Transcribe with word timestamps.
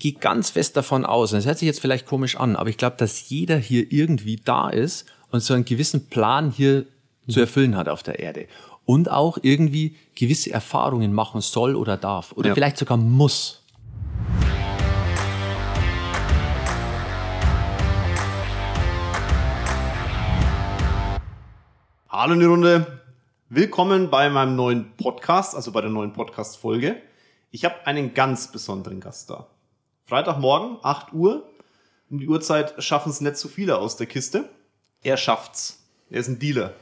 gehe 0.00 0.14
ganz 0.14 0.50
fest 0.50 0.76
davon 0.76 1.04
aus, 1.04 1.32
und 1.32 1.36
das 1.36 1.46
hört 1.46 1.58
sich 1.58 1.66
jetzt 1.66 1.80
vielleicht 1.80 2.06
komisch 2.06 2.36
an, 2.36 2.56
aber 2.56 2.70
ich 2.70 2.78
glaube, 2.78 2.96
dass 2.96 3.28
jeder 3.28 3.56
hier 3.58 3.92
irgendwie 3.92 4.36
da 4.36 4.70
ist 4.70 5.04
und 5.30 5.40
so 5.40 5.54
einen 5.54 5.66
gewissen 5.66 6.06
Plan 6.08 6.50
hier 6.50 6.86
mhm. 7.26 7.32
zu 7.32 7.40
erfüllen 7.40 7.76
hat 7.76 7.88
auf 7.88 8.02
der 8.02 8.18
Erde. 8.18 8.46
Und 8.86 9.10
auch 9.10 9.38
irgendwie 9.42 9.94
gewisse 10.16 10.50
Erfahrungen 10.50 11.12
machen 11.12 11.42
soll 11.42 11.76
oder 11.76 11.96
darf. 11.96 12.32
Oder 12.32 12.48
ja. 12.48 12.54
vielleicht 12.54 12.78
sogar 12.78 12.96
muss. 12.96 13.62
Hallo 22.08 22.32
in 22.32 22.40
die 22.40 22.46
Runde. 22.46 23.00
Willkommen 23.50 24.10
bei 24.10 24.30
meinem 24.30 24.56
neuen 24.56 24.96
Podcast, 24.96 25.54
also 25.54 25.72
bei 25.72 25.82
der 25.82 25.90
neuen 25.90 26.12
Podcast-Folge. 26.12 26.96
Ich 27.50 27.64
habe 27.64 27.86
einen 27.86 28.14
ganz 28.14 28.50
besonderen 28.50 29.00
Gast 29.00 29.30
da. 29.30 29.46
Freitagmorgen, 30.10 30.78
8 30.82 31.12
Uhr. 31.12 31.48
Um 32.10 32.18
die 32.18 32.26
Uhrzeit 32.26 32.82
schaffen 32.82 33.10
es 33.10 33.20
nicht 33.20 33.36
zu 33.36 33.46
viele 33.46 33.78
aus 33.78 33.96
der 33.96 34.08
Kiste. 34.08 34.48
Er 35.04 35.16
schafft's. 35.16 35.84
Er 36.10 36.18
ist 36.18 36.26
ein 36.26 36.40
Dealer. 36.40 36.74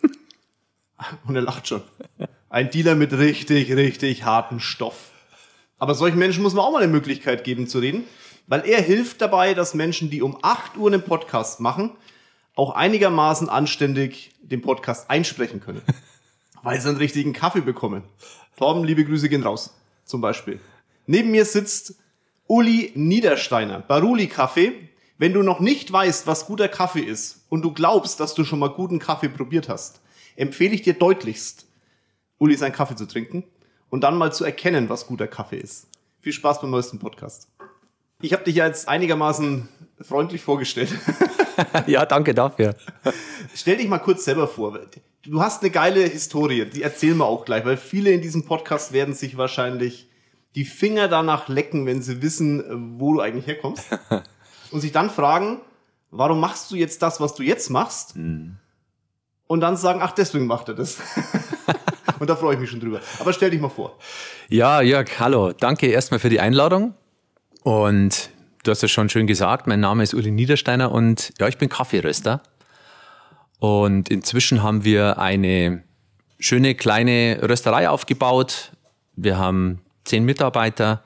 Und 1.26 1.34
er 1.34 1.42
lacht 1.42 1.66
schon. 1.66 1.82
Ein 2.48 2.70
Dealer 2.70 2.94
mit 2.94 3.12
richtig, 3.12 3.72
richtig 3.72 4.24
hartem 4.24 4.60
Stoff. 4.60 5.10
Aber 5.80 5.96
solchen 5.96 6.20
Menschen 6.20 6.44
muss 6.44 6.54
man 6.54 6.64
auch 6.64 6.70
mal 6.70 6.80
eine 6.80 6.92
Möglichkeit 6.92 7.42
geben 7.42 7.66
zu 7.66 7.80
reden, 7.80 8.04
weil 8.46 8.64
er 8.64 8.80
hilft 8.80 9.20
dabei, 9.22 9.54
dass 9.54 9.74
Menschen, 9.74 10.08
die 10.08 10.22
um 10.22 10.38
8 10.40 10.76
Uhr 10.76 10.88
einen 10.88 11.02
Podcast 11.02 11.58
machen, 11.58 11.96
auch 12.54 12.70
einigermaßen 12.76 13.48
anständig 13.48 14.30
den 14.40 14.62
Podcast 14.62 15.10
einsprechen 15.10 15.58
können. 15.58 15.82
weil 16.62 16.80
sie 16.80 16.88
einen 16.88 16.98
richtigen 16.98 17.32
Kaffee 17.32 17.60
bekommen. 17.60 18.04
Torben, 18.56 18.84
liebe 18.84 19.04
Grüße 19.04 19.28
gehen 19.28 19.42
raus. 19.42 19.74
Zum 20.04 20.20
Beispiel. 20.20 20.60
Neben 21.06 21.32
mir 21.32 21.44
sitzt 21.44 21.96
Uli 22.48 22.92
Niedersteiner, 22.94 23.80
Baruli 23.80 24.26
Kaffee. 24.26 24.72
Wenn 25.18 25.34
du 25.34 25.42
noch 25.42 25.60
nicht 25.60 25.92
weißt, 25.92 26.26
was 26.26 26.46
guter 26.46 26.68
Kaffee 26.68 27.02
ist 27.02 27.44
und 27.50 27.60
du 27.60 27.72
glaubst, 27.72 28.20
dass 28.20 28.34
du 28.34 28.44
schon 28.44 28.58
mal 28.58 28.70
guten 28.70 28.98
Kaffee 28.98 29.28
probiert 29.28 29.68
hast, 29.68 30.00
empfehle 30.34 30.74
ich 30.74 30.80
dir 30.80 30.94
deutlichst, 30.94 31.66
Uli 32.38 32.56
seinen 32.56 32.72
Kaffee 32.72 32.96
zu 32.96 33.06
trinken 33.06 33.44
und 33.90 34.02
dann 34.02 34.16
mal 34.16 34.32
zu 34.32 34.44
erkennen, 34.46 34.88
was 34.88 35.06
guter 35.06 35.26
Kaffee 35.26 35.58
ist. 35.58 35.88
Viel 36.22 36.32
Spaß 36.32 36.62
beim 36.62 36.70
neuesten 36.70 36.98
Podcast. 36.98 37.48
Ich 38.22 38.32
habe 38.32 38.44
dich 38.44 38.56
ja 38.56 38.66
jetzt 38.66 38.88
einigermaßen 38.88 39.68
freundlich 40.00 40.40
vorgestellt. 40.40 40.92
ja, 41.86 42.06
danke 42.06 42.32
dafür. 42.32 42.76
Stell 43.54 43.76
dich 43.76 43.88
mal 43.88 43.98
kurz 43.98 44.24
selber 44.24 44.48
vor. 44.48 44.78
Du 45.22 45.42
hast 45.42 45.62
eine 45.62 45.70
geile 45.70 46.00
Historie, 46.04 46.64
die 46.64 46.82
erzählen 46.82 47.18
wir 47.18 47.26
auch 47.26 47.44
gleich, 47.44 47.66
weil 47.66 47.76
viele 47.76 48.10
in 48.10 48.22
diesem 48.22 48.46
Podcast 48.46 48.92
werden 48.92 49.12
sich 49.12 49.36
wahrscheinlich 49.36 50.07
die 50.54 50.64
Finger 50.64 51.08
danach 51.08 51.48
lecken, 51.48 51.86
wenn 51.86 52.02
sie 52.02 52.22
wissen, 52.22 52.60
äh, 52.60 53.00
wo 53.00 53.14
du 53.14 53.20
eigentlich 53.20 53.46
herkommst. 53.46 53.86
und 54.70 54.80
sich 54.80 54.92
dann 54.92 55.10
fragen, 55.10 55.60
warum 56.10 56.40
machst 56.40 56.70
du 56.70 56.76
jetzt 56.76 57.02
das, 57.02 57.20
was 57.20 57.34
du 57.34 57.42
jetzt 57.42 57.70
machst? 57.70 58.16
Mhm. 58.16 58.56
Und 59.46 59.60
dann 59.60 59.76
sagen, 59.76 60.00
ach, 60.02 60.12
deswegen 60.12 60.46
macht 60.46 60.68
er 60.68 60.74
das. 60.74 60.98
und 62.18 62.28
da 62.28 62.36
freue 62.36 62.54
ich 62.54 62.60
mich 62.60 62.70
schon 62.70 62.80
drüber. 62.80 63.00
Aber 63.18 63.32
stell 63.32 63.50
dich 63.50 63.60
mal 63.60 63.70
vor. 63.70 63.96
Ja, 64.48 64.82
Jörg, 64.82 65.08
hallo. 65.18 65.52
Danke 65.52 65.86
erstmal 65.86 66.20
für 66.20 66.28
die 66.28 66.40
Einladung. 66.40 66.94
Und 67.62 68.30
du 68.62 68.70
hast 68.70 68.82
es 68.82 68.90
schon 68.90 69.08
schön 69.08 69.26
gesagt, 69.26 69.66
mein 69.66 69.80
Name 69.80 70.02
ist 70.02 70.14
Uli 70.14 70.30
Niedersteiner 70.30 70.92
und 70.92 71.32
ja, 71.38 71.48
ich 71.48 71.58
bin 71.58 71.68
Kaffeeröster. 71.68 72.42
Und 73.58 74.10
inzwischen 74.10 74.62
haben 74.62 74.84
wir 74.84 75.18
eine 75.18 75.82
schöne 76.38 76.74
kleine 76.74 77.40
Rösterei 77.42 77.88
aufgebaut. 77.88 78.72
Wir 79.16 79.38
haben 79.38 79.80
zehn 80.08 80.24
Mitarbeiter, 80.24 81.02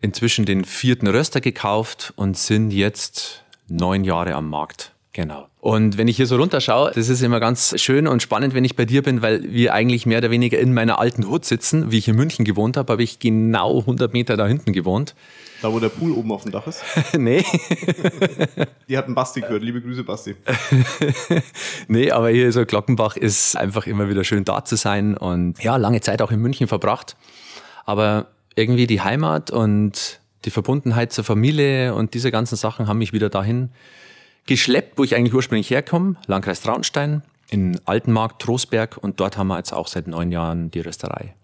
inzwischen 0.00 0.44
den 0.44 0.64
vierten 0.64 1.06
Röster 1.06 1.40
gekauft 1.40 2.12
und 2.16 2.36
sind 2.36 2.70
jetzt 2.70 3.44
neun 3.68 4.04
Jahre 4.04 4.34
am 4.34 4.48
Markt. 4.48 4.92
Genau. 5.14 5.46
Und 5.60 5.96
wenn 5.96 6.08
ich 6.08 6.16
hier 6.16 6.26
so 6.26 6.36
runterschaue, 6.36 6.90
das 6.92 7.08
ist 7.08 7.22
immer 7.22 7.38
ganz 7.38 7.80
schön 7.80 8.08
und 8.08 8.20
spannend, 8.20 8.52
wenn 8.52 8.64
ich 8.64 8.74
bei 8.74 8.84
dir 8.84 9.00
bin, 9.02 9.22
weil 9.22 9.44
wir 9.44 9.72
eigentlich 9.72 10.06
mehr 10.06 10.18
oder 10.18 10.30
weniger 10.30 10.58
in 10.58 10.74
meiner 10.74 10.98
alten 10.98 11.28
Hut 11.28 11.44
sitzen. 11.44 11.92
Wie 11.92 11.98
ich 11.98 12.08
in 12.08 12.16
München 12.16 12.44
gewohnt 12.44 12.76
habe, 12.76 12.92
habe 12.92 13.02
ich 13.02 13.20
genau 13.20 13.78
100 13.78 14.12
Meter 14.12 14.36
da 14.36 14.46
hinten 14.46 14.72
gewohnt. 14.72 15.14
Da, 15.62 15.72
wo 15.72 15.78
der 15.78 15.88
Pool 15.88 16.10
oben 16.10 16.32
auf 16.32 16.42
dem 16.42 16.52
Dach 16.52 16.66
ist? 16.66 16.82
nee. 17.16 17.42
Die 18.88 18.98
hat 18.98 19.06
einen 19.06 19.14
Basti 19.14 19.40
gehört. 19.40 19.62
Liebe 19.62 19.80
Grüße, 19.80 20.02
Basti. 20.02 20.34
nee, 21.88 22.10
aber 22.10 22.28
hier 22.28 22.52
so 22.52 22.66
Glockenbach 22.66 23.16
ist 23.16 23.56
einfach 23.56 23.86
immer 23.86 24.10
wieder 24.10 24.24
schön 24.24 24.44
da 24.44 24.64
zu 24.64 24.76
sein 24.76 25.16
und 25.16 25.62
ja, 25.62 25.76
lange 25.76 26.00
Zeit 26.00 26.20
auch 26.20 26.32
in 26.32 26.40
München 26.40 26.66
verbracht. 26.66 27.16
Aber 27.84 28.26
irgendwie 28.56 28.86
die 28.86 29.00
Heimat 29.00 29.50
und 29.50 30.20
die 30.44 30.50
Verbundenheit 30.50 31.12
zur 31.12 31.24
Familie 31.24 31.94
und 31.94 32.14
diese 32.14 32.30
ganzen 32.30 32.56
Sachen 32.56 32.86
haben 32.86 32.98
mich 32.98 33.12
wieder 33.12 33.30
dahin 33.30 33.70
geschleppt, 34.46 34.98
wo 34.98 35.04
ich 35.04 35.14
eigentlich 35.16 35.34
ursprünglich 35.34 35.70
herkomme, 35.70 36.16
Landkreis 36.26 36.60
Traunstein, 36.60 37.22
in 37.50 37.80
Altenmarkt, 37.84 38.42
Trostberg 38.42 38.98
und 39.00 39.20
dort 39.20 39.38
haben 39.38 39.48
wir 39.48 39.56
jetzt 39.56 39.72
auch 39.72 39.88
seit 39.88 40.06
neun 40.06 40.32
Jahren 40.32 40.70
die 40.70 40.80
Rösterei. 40.80 41.34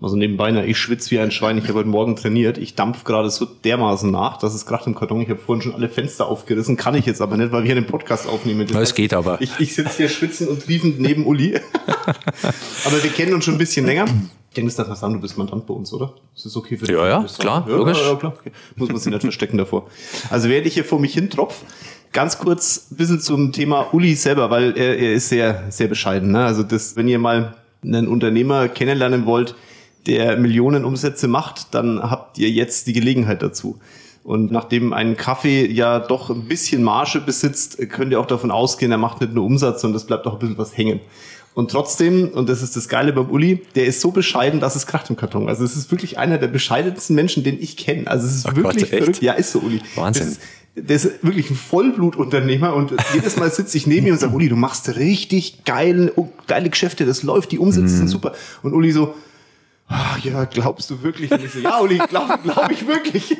Also 0.00 0.14
nebenbei, 0.14 0.52
na, 0.52 0.64
ich 0.64 0.78
schwitze 0.78 1.10
wie 1.10 1.18
ein 1.18 1.32
Schwein. 1.32 1.58
Ich 1.58 1.64
habe 1.64 1.74
heute 1.74 1.88
Morgen 1.88 2.14
trainiert. 2.14 2.56
Ich 2.56 2.76
dampf 2.76 3.02
gerade 3.02 3.30
so 3.30 3.44
dermaßen 3.46 4.08
nach, 4.08 4.36
dass 4.36 4.54
es 4.54 4.64
gerade 4.64 4.86
im 4.86 4.94
Karton. 4.94 5.22
Ich 5.22 5.28
habe 5.28 5.40
vorhin 5.40 5.60
schon 5.60 5.74
alle 5.74 5.88
Fenster 5.88 6.28
aufgerissen. 6.28 6.76
Kann 6.76 6.94
ich 6.94 7.04
jetzt 7.04 7.20
aber 7.20 7.36
nicht, 7.36 7.50
weil 7.50 7.64
wir 7.64 7.72
einen 7.72 7.86
Podcast 7.86 8.28
aufnehmen. 8.28 8.68
Das 8.68 8.90
es 8.90 8.94
geht 8.94 9.12
aber. 9.12 9.40
Ich, 9.40 9.50
ich 9.58 9.74
sitze 9.74 9.96
hier 9.96 10.08
schwitzend 10.08 10.50
und 10.50 10.64
triefend 10.64 11.00
neben 11.00 11.26
Uli. 11.26 11.56
aber 12.84 13.02
wir 13.02 13.10
kennen 13.10 13.34
uns 13.34 13.44
schon 13.44 13.54
ein 13.56 13.58
bisschen 13.58 13.86
länger. 13.86 14.04
Ich 14.50 14.54
denke, 14.54 14.72
das 14.74 14.86
darf 14.86 14.96
sagen, 14.98 15.14
du 15.14 15.20
bist 15.20 15.36
Mandant 15.36 15.66
bei 15.66 15.74
uns, 15.74 15.92
oder? 15.92 16.14
Ist 16.34 16.46
das 16.46 16.56
okay 16.56 16.76
für 16.76 16.86
dich? 16.86 16.96
Ja, 16.96 17.06
ja, 17.06 17.26
klar, 17.38 17.66
ja, 17.68 17.76
logisch. 17.76 18.00
Ja, 18.00 18.16
klar. 18.16 18.34
Okay. 18.38 18.50
Muss 18.76 18.88
man 18.88 18.98
sich 18.98 19.12
nicht 19.12 19.22
verstecken 19.22 19.58
davor. 19.58 19.88
Also 20.30 20.48
während 20.48 20.66
ich 20.66 20.74
hier 20.74 20.84
vor 20.84 20.98
mich 20.98 21.12
hin 21.12 21.28
tropf, 21.28 21.62
ganz 22.12 22.38
kurz 22.38 22.88
ein 22.90 22.96
bisschen 22.96 23.20
zum 23.20 23.52
Thema 23.52 23.92
Uli 23.92 24.14
selber, 24.14 24.50
weil 24.50 24.76
er, 24.76 24.98
er 24.98 25.12
ist 25.12 25.28
sehr, 25.28 25.64
sehr 25.70 25.88
bescheiden. 25.88 26.32
Ne? 26.32 26.44
Also 26.44 26.62
das, 26.62 26.96
wenn 26.96 27.08
ihr 27.08 27.18
mal 27.18 27.54
einen 27.82 28.08
Unternehmer 28.08 28.68
kennenlernen 28.68 29.26
wollt, 29.26 29.54
der 30.06 30.38
Millionen 30.38 30.84
Umsätze 30.84 31.28
macht, 31.28 31.74
dann 31.74 32.00
habt 32.02 32.38
ihr 32.38 32.50
jetzt 32.50 32.86
die 32.86 32.94
Gelegenheit 32.94 33.42
dazu. 33.42 33.78
Und 34.24 34.50
nachdem 34.50 34.92
ein 34.92 35.16
Kaffee 35.16 35.66
ja 35.66 36.00
doch 36.00 36.30
ein 36.30 36.48
bisschen 36.48 36.82
Marge 36.82 37.20
besitzt, 37.20 37.78
könnt 37.90 38.12
ihr 38.12 38.20
auch 38.20 38.26
davon 38.26 38.50
ausgehen, 38.50 38.92
er 38.92 38.98
macht 38.98 39.20
nicht 39.20 39.32
nur 39.32 39.44
Umsatz, 39.44 39.80
sondern 39.80 39.96
es 39.96 40.06
bleibt 40.06 40.26
auch 40.26 40.34
ein 40.34 40.38
bisschen 40.38 40.58
was 40.58 40.76
hängen. 40.76 41.00
Und 41.54 41.70
trotzdem, 41.70 42.28
und 42.28 42.48
das 42.48 42.62
ist 42.62 42.76
das 42.76 42.88
Geile 42.88 43.12
beim 43.12 43.30
Uli, 43.30 43.62
der 43.74 43.86
ist 43.86 44.00
so 44.00 44.12
bescheiden, 44.12 44.60
dass 44.60 44.76
es 44.76 44.86
kracht 44.86 45.10
im 45.10 45.16
Karton. 45.16 45.48
Also 45.48 45.64
es 45.64 45.76
ist 45.76 45.90
wirklich 45.90 46.16
einer 46.18 46.38
der 46.38 46.46
bescheidensten 46.46 47.16
Menschen, 47.16 47.42
den 47.42 47.60
ich 47.60 47.76
kenne. 47.76 48.06
Also 48.06 48.26
es 48.26 48.36
ist 48.36 48.46
oh 48.46 48.56
wirklich 48.56 48.90
Gott, 48.90 48.98
verrückt. 49.00 49.22
Ja, 49.22 49.32
ist 49.32 49.52
so, 49.52 49.60
Uli. 49.60 49.80
Wahnsinn. 49.96 50.28
Ist, 50.28 50.40
der 50.76 50.96
ist 50.96 51.24
wirklich 51.24 51.50
ein 51.50 51.56
Vollblutunternehmer 51.56 52.74
und 52.74 52.94
jedes 53.12 53.36
Mal 53.36 53.50
sitze 53.50 53.76
ich 53.76 53.86
neben 53.86 54.06
ihm 54.06 54.12
und 54.12 54.20
sage, 54.20 54.32
Uli, 54.32 54.48
du 54.48 54.56
machst 54.56 54.88
richtig 54.96 55.64
geile, 55.64 56.12
geile 56.46 56.70
Geschäfte, 56.70 57.04
das 57.04 57.22
läuft, 57.22 57.50
die 57.50 57.58
Umsätze 57.58 57.94
mm. 57.94 57.98
sind 57.98 58.08
super. 58.08 58.32
Und 58.62 58.74
Uli 58.74 58.92
so, 58.92 59.14
ach, 59.88 60.18
ja, 60.20 60.44
glaubst 60.44 60.90
du 60.90 61.02
wirklich? 61.02 61.30
Und 61.30 61.44
ich 61.44 61.52
so, 61.52 61.58
ja, 61.60 61.80
Uli, 61.80 61.98
glaube 61.98 62.38
glaub 62.42 62.70
ich 62.70 62.86
wirklich. 62.86 63.36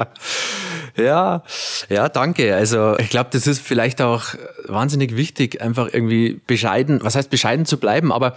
ja, 0.96 1.42
ja, 1.88 2.08
danke. 2.08 2.54
Also 2.54 2.96
ich 2.98 3.10
glaube, 3.10 3.30
das 3.32 3.46
ist 3.46 3.60
vielleicht 3.60 4.00
auch 4.00 4.24
wahnsinnig 4.66 5.16
wichtig, 5.16 5.60
einfach 5.60 5.88
irgendwie 5.92 6.40
bescheiden, 6.46 7.00
was 7.02 7.14
heißt 7.14 7.30
bescheiden 7.30 7.66
zu 7.66 7.78
bleiben, 7.78 8.12
aber 8.12 8.36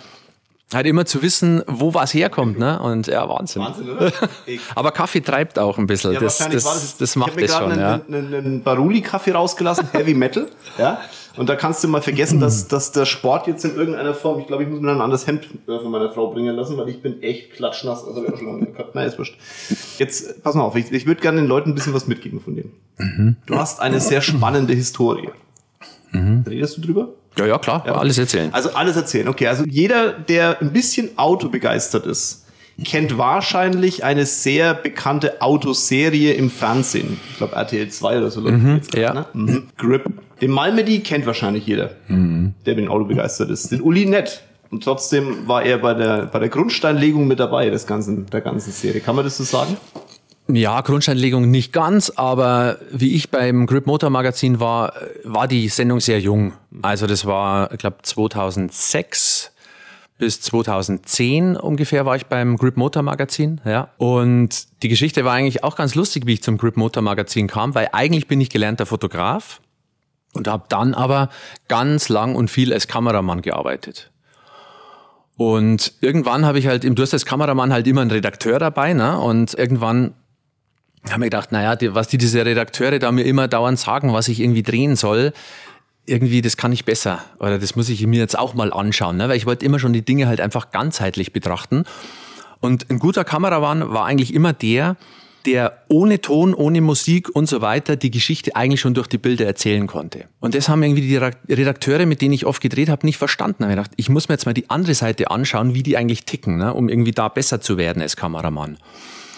halt 0.74 0.86
immer 0.86 1.06
zu 1.06 1.22
wissen, 1.22 1.64
wo 1.68 1.94
was 1.94 2.14
herkommt, 2.14 2.58
ne? 2.58 2.80
Und 2.80 3.08
ja, 3.08 3.28
Wahnsinn. 3.28 3.62
Wahnsinn, 3.62 3.90
oder? 3.90 4.12
Aber 4.76 4.92
Kaffee 4.92 5.22
treibt 5.22 5.60
auch 5.60 5.78
ein 5.78 5.86
bisschen. 5.86 6.14
Ja, 6.14 6.20
das, 6.20 6.38
das, 6.38 6.50
das, 6.50 6.98
das 6.98 7.16
macht 7.16 7.34
das 7.36 7.36
schon. 7.36 7.44
Ich 7.46 7.54
habe 7.54 7.70
mir 7.70 7.76
gerade 7.76 8.06
einen, 8.08 8.34
einen 8.34 8.64
Baruli-Kaffee 8.64 9.32
rausgelassen, 9.32 9.90
Heavy 9.92 10.14
Metal, 10.14 10.48
ja. 10.78 11.02
Und 11.38 11.50
da 11.50 11.56
kannst 11.56 11.84
du 11.84 11.88
mal 11.88 12.02
vergessen, 12.02 12.40
dass, 12.40 12.68
dass 12.68 12.92
der 12.92 13.06
Sport 13.06 13.48
jetzt 13.48 13.64
in 13.64 13.76
irgendeiner 13.76 14.14
Form, 14.14 14.40
ich 14.40 14.48
glaube, 14.48 14.64
ich 14.64 14.70
muss 14.70 14.82
mir 14.82 14.88
dann 14.88 14.98
ein 14.98 15.02
anderes 15.02 15.28
Hemd 15.28 15.48
äh, 15.68 15.80
von 15.80 15.90
meiner 15.90 16.10
Frau 16.10 16.32
bringen 16.32 16.56
lassen, 16.56 16.78
weil 16.78 16.90
ich 16.90 17.02
bin 17.02 17.24
echt 17.24 17.54
klatschnass. 17.54 18.06
Also, 18.06 18.22
wir 18.22 18.38
schon 18.38 18.74
gehabt. 18.74 18.96
Nein, 18.96 19.08
ist 19.08 19.18
wurscht. 19.18 19.38
Jetzt, 19.98 20.44
pass 20.44 20.56
mal 20.56 20.64
auf, 20.64 20.76
ich, 20.76 20.92
ich 20.92 21.06
würde 21.06 21.22
gerne 21.22 21.42
den 21.42 21.48
Leuten 21.48 21.72
ein 21.72 21.76
bisschen 21.76 21.94
was 21.94 22.08
mitgeben 22.08 22.42
von 22.42 22.56
dem. 22.56 22.72
Mhm. 22.98 23.36
Du 23.46 23.56
hast 23.56 23.80
eine 23.80 24.00
sehr 24.00 24.22
spannende 24.22 24.74
Historie. 24.74 25.30
Mhm. 26.12 26.44
Redest 26.48 26.78
du 26.78 26.82
drüber? 26.82 27.10
Ja, 27.38 27.46
ja, 27.46 27.58
klar, 27.58 27.84
ja. 27.86 27.96
alles 27.96 28.18
erzählen. 28.18 28.54
Also 28.54 28.74
alles 28.74 28.98
erzählen, 28.98 29.28
okay. 29.30 29.48
Also 29.48 29.64
jeder, 29.66 30.12
der 30.12 30.62
ein 30.62 30.74
bisschen 30.74 31.18
Auto 31.18 31.48
begeistert 31.48 32.06
ist, 32.06 32.46
kennt 32.84 33.18
wahrscheinlich 33.18 34.04
eine 34.04 34.26
sehr 34.26 34.74
bekannte 34.74 35.42
Autoserie 35.42 36.34
im 36.34 36.50
Fernsehen. 36.50 37.20
Ich 37.32 37.38
glaube 37.38 37.56
RTL 37.56 37.90
2 37.90 38.18
oder 38.18 38.32
so. 38.32 38.42
Mhm, 38.42 38.82
ja. 38.96 39.14
Ne? 39.14 39.26
Mhm. 39.34 39.68
Grip. 39.78 40.06
Den 40.42 40.52
Malmedy 40.52 41.02
kennt 41.02 41.26
wahrscheinlich 41.26 41.68
jeder, 41.68 41.92
mhm. 42.08 42.54
der 42.66 42.76
mit 42.76 42.86
dem 42.86 42.92
Auto 42.92 43.06
begeistert 43.06 43.50
ist. 43.50 43.72
Den 43.72 43.82
Uli 43.82 44.06
nett. 44.06 44.42
Und 44.72 44.84
trotzdem 44.84 45.48
war 45.48 45.64
er 45.64 45.78
bei 45.78 45.94
der, 45.94 46.28
bei 46.28 46.40
der 46.40 46.50
Grundsteinlegung 46.50 47.28
mit 47.28 47.40
dabei, 47.40 47.70
des 47.70 47.86
ganzen, 47.86 48.26
der 48.28 48.42
ganzen 48.42 48.72
Serie. 48.72 49.02
Kann 49.02 49.16
man 49.16 49.26
das 49.26 49.38
so 49.38 49.44
sagen? 49.44 49.78
Ja, 50.48 50.82
Grundsteinlegung 50.82 51.50
nicht 51.50 51.72
ganz, 51.72 52.10
aber 52.10 52.78
wie 52.92 53.16
ich 53.16 53.30
beim 53.30 53.68
Grip 53.68 53.86
Motor 53.86 54.10
Magazin 54.10 54.60
war, 54.60 54.94
war 55.24 55.48
die 55.48 55.70
Sendung 55.70 56.00
sehr 56.00 56.20
jung. 56.20 56.54
Also 56.82 57.06
das 57.06 57.26
war, 57.26 57.72
ich 57.72 57.78
glaube, 57.78 57.98
2006 58.02 59.51
bis 60.22 60.40
2010 60.40 61.58
ungefähr 61.58 62.06
war 62.06 62.16
ich 62.16 62.28
beim 62.28 62.56
Grip 62.56 62.78
Motor 62.78 63.02
Magazin, 63.02 63.60
ja. 63.66 63.90
Und 63.98 64.68
die 64.84 64.88
Geschichte 64.88 65.26
war 65.26 65.34
eigentlich 65.34 65.64
auch 65.64 65.76
ganz 65.76 65.96
lustig, 65.96 66.28
wie 66.28 66.34
ich 66.34 66.44
zum 66.44 66.60
Grip 66.60 66.78
Motor 66.78 67.02
Magazin 67.02 67.48
kam, 67.48 67.74
weil 67.74 67.90
eigentlich 67.92 68.28
bin 68.28 68.40
ich 68.40 68.52
gelernter 68.52 68.86
Fotograf 68.86 69.62
und 70.36 70.48
habe 70.48 70.66
dann 70.70 70.94
aber 70.94 71.30
ganz 71.70 72.08
lang 72.08 72.36
und 72.36 72.52
viel 72.52 72.72
als 72.72 72.88
Kameramann 72.88 73.42
gearbeitet. 73.42 74.12
Und 75.38 75.94
irgendwann 76.02 76.46
habe 76.46 76.60
ich 76.60 76.68
halt 76.68 76.86
im 76.86 76.94
Durst 76.94 77.16
als 77.16 77.26
Kameramann 77.26 77.74
halt 77.74 77.88
immer 77.88 78.02
einen 78.02 78.12
Redakteur 78.12 78.60
dabei, 78.60 78.94
ne? 78.94 79.18
Und 79.18 79.56
irgendwann 79.56 80.14
habe 81.10 81.22
mir 81.22 81.26
gedacht, 81.26 81.52
naja, 81.52 81.76
die, 81.76 81.96
was 81.96 82.10
die 82.10 82.20
diese 82.20 82.46
Redakteure 82.46 83.00
da 83.00 83.12
mir 83.12 83.24
immer 83.24 83.48
dauernd 83.48 83.80
sagen, 83.80 84.14
was 84.14 84.28
ich 84.28 84.40
irgendwie 84.40 84.62
drehen 84.62 84.96
soll, 84.96 85.34
irgendwie, 86.06 86.42
das 86.42 86.58
kann 86.58 86.72
ich 86.72 86.86
besser. 86.86 87.24
Oder 87.40 87.60
das 87.60 87.76
muss 87.76 87.90
ich 87.90 88.06
mir 88.06 88.20
jetzt 88.20 88.38
auch 88.38 88.54
mal 88.54 88.74
anschauen, 88.74 89.18
ne? 89.18 89.30
weil 89.30 89.38
ich 89.38 89.46
wollte 89.46 89.66
immer 89.66 89.80
schon 89.80 89.94
die 89.94 90.04
Dinge 90.04 90.28
halt 90.28 90.42
einfach 90.42 90.72
ganzheitlich 90.72 91.34
betrachten. 91.34 91.84
Und 92.60 92.90
ein 92.90 93.00
guter 93.00 93.24
Kameramann 93.24 93.90
war 93.90 94.06
eigentlich 94.06 94.34
immer 94.34 94.54
der, 94.54 94.98
der 95.46 95.84
ohne 95.88 96.22
Ton, 96.22 96.54
ohne 96.54 96.82
Musik 96.82 97.30
und 97.36 97.48
so 97.48 97.62
weiter 97.62 97.96
die 97.96 98.12
Geschichte 98.12 98.56
eigentlich 98.56 98.80
schon 98.80 98.94
durch 98.94 99.08
die 99.08 99.18
Bilder 99.18 99.46
erzählen 99.46 99.88
konnte. 99.88 100.26
Und 100.40 100.54
das 100.54 100.70
haben 100.70 100.84
irgendwie 100.84 101.02
die 101.02 101.18
Redakteure, 101.54 102.06
mit 102.06 102.22
denen 102.22 102.34
ich 102.34 102.46
oft 102.46 102.62
gedreht 102.62 102.90
habe, 102.90 103.06
nicht 103.06 103.18
verstanden. 103.18 103.58
Da 103.60 103.66
habe 103.66 103.74
ich 103.74 103.78
gedacht, 103.78 103.94
ich 103.98 104.10
muss 104.10 104.30
mir 104.30 104.36
jetzt 104.36 104.46
mal 104.46 104.54
die 104.54 104.70
andere 104.70 104.94
Seite 104.94 105.32
anschauen, 105.32 105.74
wie 105.74 105.84
die 105.84 105.98
eigentlich 105.98 106.26
ticken, 106.26 106.58
ne? 106.58 106.74
um 106.74 106.90
irgendwie 106.90 107.12
da 107.12 107.28
besser 107.28 107.62
zu 107.62 107.78
werden 107.78 108.02
als 108.02 108.16
Kameramann. 108.16 108.78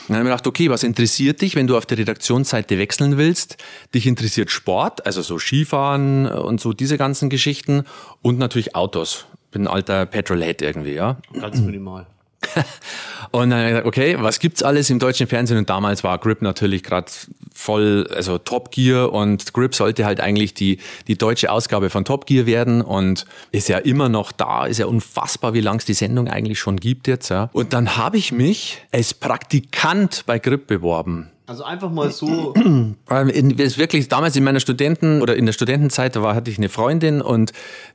Dann 0.07 0.17
habe 0.17 0.27
ich 0.27 0.31
gedacht, 0.31 0.47
okay, 0.47 0.69
was 0.69 0.83
interessiert 0.83 1.41
dich, 1.41 1.55
wenn 1.55 1.67
du 1.67 1.77
auf 1.77 1.85
der 1.85 1.97
Redaktionsseite 1.97 2.77
wechseln 2.77 3.17
willst? 3.17 3.57
Dich 3.93 4.05
interessiert 4.05 4.51
Sport, 4.51 5.05
also 5.05 5.21
so 5.21 5.39
Skifahren 5.39 6.27
und 6.27 6.59
so 6.59 6.73
diese 6.73 6.97
ganzen 6.97 7.29
Geschichten 7.29 7.83
und 8.21 8.37
natürlich 8.37 8.75
Autos. 8.75 9.25
Bin 9.51 9.63
ein 9.63 9.67
alter 9.67 10.05
Petrolhead 10.05 10.61
irgendwie, 10.61 10.93
ja. 10.93 11.17
Ganz 11.39 11.59
minimal. 11.59 12.07
und 13.31 13.49
dann 13.49 13.59
habe 13.59 13.63
ich 13.63 13.69
gesagt, 13.69 13.87
okay, 13.87 14.17
was 14.19 14.39
gibt's 14.39 14.63
alles 14.63 14.89
im 14.89 14.99
deutschen 14.99 15.27
Fernsehen? 15.27 15.57
Und 15.57 15.69
damals 15.69 16.03
war 16.03 16.17
Grip 16.17 16.41
natürlich 16.41 16.83
gerade 16.83 17.11
voll, 17.53 18.07
also 18.15 18.37
Top 18.37 18.71
Gear 18.71 19.11
und 19.11 19.53
Grip 19.53 19.75
sollte 19.75 20.05
halt 20.05 20.19
eigentlich 20.19 20.53
die, 20.53 20.79
die 21.07 21.17
deutsche 21.17 21.51
Ausgabe 21.51 21.89
von 21.89 22.05
Top 22.05 22.25
Gear 22.25 22.45
werden 22.45 22.81
und 22.81 23.25
ist 23.51 23.69
ja 23.69 23.77
immer 23.77 24.09
noch 24.09 24.31
da, 24.31 24.65
ist 24.65 24.79
ja 24.79 24.85
unfassbar, 24.85 25.53
wie 25.53 25.61
lang 25.61 25.77
es 25.77 25.85
die 25.85 25.93
Sendung 25.93 26.27
eigentlich 26.27 26.59
schon 26.59 26.77
gibt 26.77 27.07
jetzt. 27.07 27.29
Ja. 27.29 27.49
Und 27.53 27.73
dann 27.73 27.97
habe 27.97 28.17
ich 28.17 28.31
mich 28.31 28.85
als 28.91 29.13
Praktikant 29.13 30.23
bei 30.25 30.39
Grip 30.39 30.67
beworben. 30.67 31.29
Also 31.45 31.63
einfach 31.63 31.91
mal 31.91 32.09
so. 32.09 32.53
ist 33.57 33.77
wirklich 33.77 34.07
damals 34.07 34.35
in 34.35 34.43
meiner 34.43 34.61
Studenten 34.61 35.21
oder 35.21 35.35
in 35.35 35.45
der 35.45 35.53
Studentenzeit, 35.53 36.15
da 36.15 36.21
war, 36.21 36.35
hatte 36.35 36.49
ich 36.49 36.57
eine 36.57 36.69
Freundin 36.69 37.21
und 37.21 37.51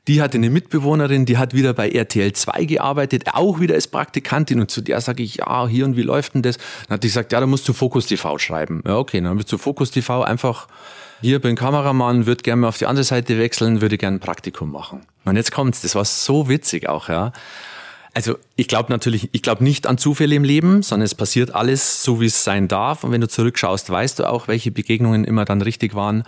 die 0.06 0.20
hatte 0.20 0.36
eine 0.36 0.50
Mitbewohnerin, 0.50 1.24
die 1.24 1.38
hat 1.38 1.54
wieder 1.54 1.72
bei 1.72 1.88
RTL 1.88 2.32
2 2.32 2.64
gearbeitet, 2.66 3.24
auch 3.32 3.58
wieder 3.58 3.74
als 3.74 3.88
Praktikantin 3.88 4.60
und 4.60 4.70
zu 4.70 4.82
der 4.82 5.00
sage 5.00 5.22
ich, 5.22 5.36
ja, 5.36 5.66
hier 5.66 5.86
und 5.86 5.96
wie 5.96 6.02
läuft 6.02 6.34
denn 6.34 6.42
das? 6.42 6.58
Dann 6.88 6.96
hat 6.96 7.04
die 7.04 7.08
gesagt, 7.08 7.32
ja, 7.32 7.40
da 7.40 7.46
musst 7.46 7.66
du 7.68 7.72
Fokus 7.72 8.06
TV 8.06 8.38
schreiben. 8.38 8.82
Ja, 8.86 8.98
okay, 8.98 9.20
dann 9.20 9.38
ich 9.38 9.46
zu 9.46 9.56
Fokus 9.56 9.90
TV 9.90 10.22
einfach 10.22 10.68
hier 11.20 11.40
bin 11.40 11.56
Kameramann, 11.56 12.26
würde 12.26 12.42
gerne 12.42 12.62
mal 12.62 12.68
auf 12.68 12.78
die 12.78 12.86
andere 12.86 13.04
Seite 13.04 13.38
wechseln, 13.38 13.80
würde 13.80 13.98
gerne 13.98 14.18
ein 14.18 14.20
Praktikum 14.20 14.70
machen. 14.70 15.00
Und 15.24 15.36
jetzt 15.36 15.50
kommt's, 15.52 15.82
das 15.82 15.94
war 15.94 16.04
so 16.04 16.48
witzig 16.48 16.88
auch, 16.88 17.08
ja. 17.08 17.32
Also 18.18 18.36
ich 18.56 18.66
glaube 18.66 18.90
natürlich, 18.90 19.28
ich 19.30 19.42
glaube 19.42 19.62
nicht 19.62 19.86
an 19.86 19.96
Zufälle 19.96 20.34
im 20.34 20.42
Leben, 20.42 20.82
sondern 20.82 21.04
es 21.04 21.14
passiert 21.14 21.54
alles 21.54 22.02
so, 22.02 22.20
wie 22.20 22.26
es 22.26 22.42
sein 22.42 22.66
darf. 22.66 23.04
Und 23.04 23.12
wenn 23.12 23.20
du 23.20 23.28
zurückschaust, 23.28 23.88
weißt 23.90 24.18
du 24.18 24.28
auch, 24.28 24.48
welche 24.48 24.72
Begegnungen 24.72 25.22
immer 25.22 25.44
dann 25.44 25.62
richtig 25.62 25.94
waren. 25.94 26.24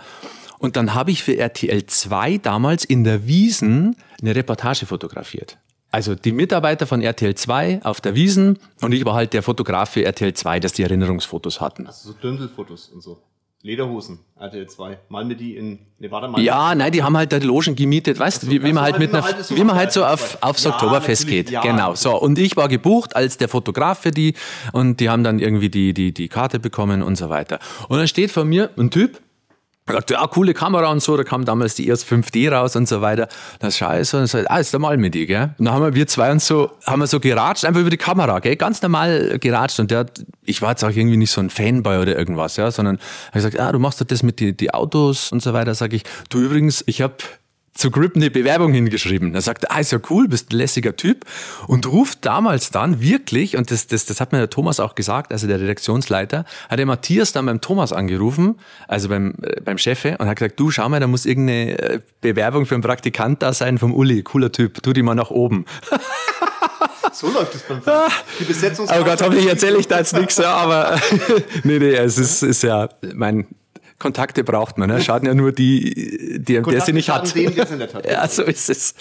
Und 0.57 0.77
dann 0.77 0.93
habe 0.93 1.11
ich 1.11 1.21
für 1.21 1.35
RTL 1.35 1.85
2 1.85 2.37
damals 2.37 2.85
in 2.85 3.03
der 3.03 3.27
Wiesen 3.27 3.97
eine 4.21 4.33
Reportage 4.33 4.85
fotografiert. 4.85 5.57
Also 5.89 6.15
die 6.15 6.31
Mitarbeiter 6.31 6.87
von 6.87 7.01
RTL 7.01 7.35
2 7.35 7.81
auf 7.83 7.99
der 7.99 8.15
Wiesen 8.15 8.57
und 8.79 8.93
ich 8.93 9.03
war 9.03 9.15
halt 9.15 9.33
der 9.33 9.43
Fotograf 9.43 9.89
für 9.89 10.05
RTL 10.05 10.33
2, 10.33 10.61
dass 10.61 10.71
die 10.71 10.83
Erinnerungsfotos 10.83 11.59
hatten. 11.59 11.87
Also 11.87 12.13
so 12.13 12.17
Dündelfotos 12.17 12.87
und 12.87 13.01
so. 13.01 13.21
Lederhosen, 13.63 14.19
RTL 14.39 14.67
2. 14.67 14.97
Mal 15.09 15.23
mir 15.23 15.35
die 15.35 15.55
in, 15.55 15.79
ne, 15.99 16.09
warte 16.09 16.27
mal. 16.27 16.41
Ja, 16.41 16.73
nein, 16.73 16.91
die 16.91 17.03
haben 17.03 17.15
halt 17.15 17.31
da 17.31 17.37
die 17.37 17.45
Logen 17.45 17.75
gemietet, 17.75 18.17
weißt 18.17 18.43
du, 18.43 18.49
wie, 18.49 18.63
wie 18.63 18.73
man 18.73 18.83
halt 18.83 18.97
mit 18.97 19.13
einer, 19.13 19.23
wie 19.23 19.63
man 19.63 19.75
halt 19.75 19.91
so 19.91 20.03
auf, 20.03 20.39
aufs 20.41 20.63
ja, 20.63 20.71
Oktoberfest 20.71 21.27
geht. 21.27 21.51
Ja, 21.51 21.61
genau, 21.61 21.93
so. 21.93 22.19
Und 22.19 22.39
ich 22.39 22.57
war 22.57 22.67
gebucht 22.67 23.15
als 23.15 23.37
der 23.37 23.49
Fotograf 23.49 23.99
für 23.99 24.11
die 24.11 24.33
und 24.73 24.99
die 24.99 25.09
haben 25.09 25.23
dann 25.23 25.37
irgendwie 25.37 25.69
die, 25.69 25.93
die, 25.93 26.11
die 26.11 26.27
Karte 26.27 26.59
bekommen 26.59 27.03
und 27.03 27.17
so 27.17 27.29
weiter. 27.29 27.59
Und 27.87 27.99
dann 27.99 28.07
steht 28.07 28.31
vor 28.31 28.45
mir 28.45 28.71
ein 28.77 28.89
Typ, 28.89 29.21
er 29.87 29.95
sagte, 29.95 30.13
ja, 30.13 30.27
coole 30.27 30.53
Kamera 30.53 30.91
und 30.91 31.01
so, 31.01 31.17
da 31.17 31.23
kam 31.23 31.43
damals 31.43 31.75
die 31.75 31.87
erst 31.87 32.07
5D 32.07 32.51
raus 32.51 32.75
und 32.75 32.87
so 32.87 33.01
weiter. 33.01 33.27
Das 33.59 33.77
scheiße. 33.77 34.19
Und 34.19 34.27
so, 34.27 34.39
ah, 34.45 34.57
ist 34.57 34.71
der 34.71 34.79
mal 34.79 34.97
mit 34.97 35.15
dir, 35.15 35.25
gell? 35.25 35.55
Und 35.57 35.65
dann 35.65 35.73
haben 35.73 35.95
wir 35.95 36.07
zwei 36.07 36.31
uns 36.31 36.45
so, 36.45 36.71
haben 36.85 36.99
wir 36.99 37.07
so 37.07 37.19
geratscht, 37.19 37.65
einfach 37.65 37.81
über 37.81 37.89
die 37.89 37.97
Kamera, 37.97 38.39
gell? 38.39 38.55
Ganz 38.55 38.81
normal 38.81 39.37
geratscht. 39.39 39.79
Und 39.79 39.91
der 39.91 40.05
ich 40.45 40.61
war 40.61 40.71
jetzt 40.71 40.83
auch 40.83 40.89
irgendwie 40.89 41.17
nicht 41.17 41.31
so 41.31 41.41
ein 41.41 41.49
Fanboy 41.49 41.97
oder 41.97 42.17
irgendwas, 42.17 42.57
ja, 42.57 42.71
sondern 42.71 42.99
habe 43.27 43.37
gesagt, 43.37 43.59
ah, 43.59 43.71
du 43.71 43.79
machst 43.79 44.01
doch 44.01 44.05
das 44.05 44.21
mit 44.23 44.39
die, 44.39 44.55
die 44.55 44.73
Autos 44.73 45.31
und 45.31 45.41
so 45.41 45.53
weiter. 45.53 45.73
Sag 45.75 45.93
ich, 45.93 46.03
du 46.29 46.39
übrigens, 46.39 46.83
ich 46.87 47.01
habe 47.01 47.15
zu 47.73 47.89
Grip 47.89 48.15
eine 48.15 48.29
Bewerbung 48.29 48.73
hingeschrieben. 48.73 49.33
Er 49.33 49.41
sagt, 49.41 49.71
ah, 49.71 49.79
ist 49.79 49.91
ja 49.91 49.99
cool, 50.09 50.27
bist 50.27 50.51
ein 50.51 50.57
lässiger 50.57 50.95
Typ. 50.95 51.25
Und 51.67 51.87
ruft 51.87 52.25
damals 52.25 52.69
dann 52.69 53.01
wirklich, 53.01 53.55
und 53.55 53.71
das, 53.71 53.87
das, 53.87 54.05
das 54.05 54.19
hat 54.19 54.31
mir 54.31 54.39
der 54.39 54.49
Thomas 54.49 54.79
auch 54.79 54.95
gesagt, 54.95 55.31
also 55.31 55.47
der 55.47 55.59
Redaktionsleiter, 55.59 56.45
hat 56.69 56.79
der 56.79 56.85
Matthias 56.85 57.31
dann 57.31 57.45
beim 57.45 57.61
Thomas 57.61 57.93
angerufen, 57.93 58.59
also 58.87 59.09
beim, 59.09 59.35
äh, 59.41 59.61
beim 59.61 59.77
Chef, 59.77 60.03
und 60.05 60.27
hat 60.27 60.37
gesagt, 60.37 60.59
du, 60.59 60.71
schau 60.71 60.89
mal, 60.89 60.99
da 60.99 61.07
muss 61.07 61.25
irgendeine 61.25 61.79
äh, 61.79 61.99
Bewerbung 62.21 62.65
für 62.65 62.75
einen 62.75 62.83
Praktikant 62.83 63.41
da 63.41 63.53
sein 63.53 63.77
vom 63.77 63.93
Uli, 63.93 64.23
cooler 64.23 64.51
Typ, 64.51 64.81
tu 64.83 64.93
die 64.93 65.03
mal 65.03 65.15
nach 65.15 65.31
oben. 65.31 65.65
So 67.13 67.29
läuft 67.29 67.55
es 67.55 67.63
beim 67.63 67.81
Film. 67.81 67.97
Die 68.39 68.43
Besetzung. 68.43 68.87
Oh 68.89 69.03
Gott, 69.03 69.21
hoffentlich 69.21 69.47
erzähle 69.47 69.77
ich 69.77 69.87
da 69.87 69.99
jetzt 69.99 70.13
nichts, 70.13 70.37
ja, 70.37 70.53
aber 70.55 70.99
nee, 71.63 71.79
nee, 71.79 71.93
es 71.93 72.17
ist, 72.17 72.43
ist 72.43 72.63
ja, 72.63 72.89
mein, 73.13 73.47
Kontakte 74.01 74.43
braucht 74.43 74.77
man. 74.77 74.89
Ne? 74.89 74.99
Schaden 74.99 75.27
ja 75.27 75.33
nur 75.35 75.51
die, 75.51 76.39
die 76.39 76.59
der 76.61 76.81
sie 76.81 76.91
nicht 76.91 77.09
hat. 77.09 77.35
In 77.35 77.55
der 77.55 77.87
Tat 77.87 78.05
ja, 78.09 78.27
so 78.27 78.43
ist 78.43 78.69
es. 78.69 78.95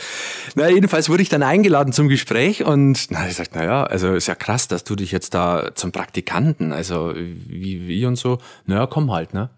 Na, 0.54 0.68
jedenfalls 0.68 1.08
wurde 1.08 1.22
ich 1.22 1.30
dann 1.30 1.42
eingeladen 1.42 1.92
zum 1.92 2.08
Gespräch 2.08 2.64
und 2.64 3.06
na, 3.10 3.26
ich 3.26 3.34
sagte, 3.34 3.58
na 3.58 3.64
ja, 3.64 3.84
also 3.84 4.12
ist 4.12 4.28
ja 4.28 4.34
krass, 4.34 4.68
dass 4.68 4.84
du 4.84 4.94
dich 4.94 5.10
jetzt 5.10 5.32
da 5.32 5.70
zum 5.74 5.90
Praktikanten, 5.90 6.72
also 6.72 7.14
wie, 7.16 7.88
wie 7.88 8.04
und 8.04 8.16
so. 8.16 8.38
Naja, 8.66 8.86
komm 8.86 9.10
halt, 9.10 9.32
ne? 9.32 9.48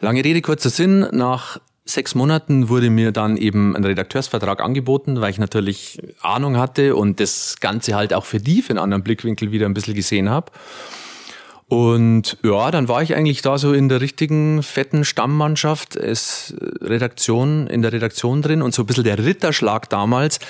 Lange 0.00 0.24
Rede, 0.24 0.42
kurzer 0.42 0.70
Sinn. 0.70 1.06
Nach 1.12 1.60
sechs 1.84 2.14
Monaten 2.14 2.68
wurde 2.68 2.90
mir 2.90 3.12
dann 3.12 3.36
eben 3.36 3.76
ein 3.76 3.84
Redakteursvertrag 3.84 4.60
angeboten, 4.60 5.20
weil 5.20 5.30
ich 5.30 5.38
natürlich 5.38 6.00
Ahnung 6.22 6.56
hatte 6.56 6.96
und 6.96 7.20
das 7.20 7.58
Ganze 7.60 7.94
halt 7.94 8.14
auch 8.14 8.24
für 8.24 8.40
die 8.40 8.62
für 8.62 8.70
einen 8.70 8.78
anderen 8.78 9.04
Blickwinkel 9.04 9.52
wieder 9.52 9.66
ein 9.66 9.74
bisschen 9.74 9.94
gesehen 9.94 10.28
habe. 10.28 10.50
Und 11.70 12.36
ja, 12.42 12.72
dann 12.72 12.88
war 12.88 13.00
ich 13.00 13.14
eigentlich 13.14 13.42
da 13.42 13.56
so 13.56 13.72
in 13.72 13.88
der 13.88 14.00
richtigen 14.00 14.60
fetten 14.64 15.04
Stammmannschaft, 15.04 15.94
es 15.94 16.52
Redaktion, 16.80 17.68
in 17.68 17.80
der 17.80 17.92
Redaktion 17.92 18.42
drin 18.42 18.60
und 18.60 18.74
so 18.74 18.82
ein 18.82 18.86
bisschen 18.86 19.04
der 19.04 19.18
Ritterschlag 19.18 19.88
damals 19.88 20.40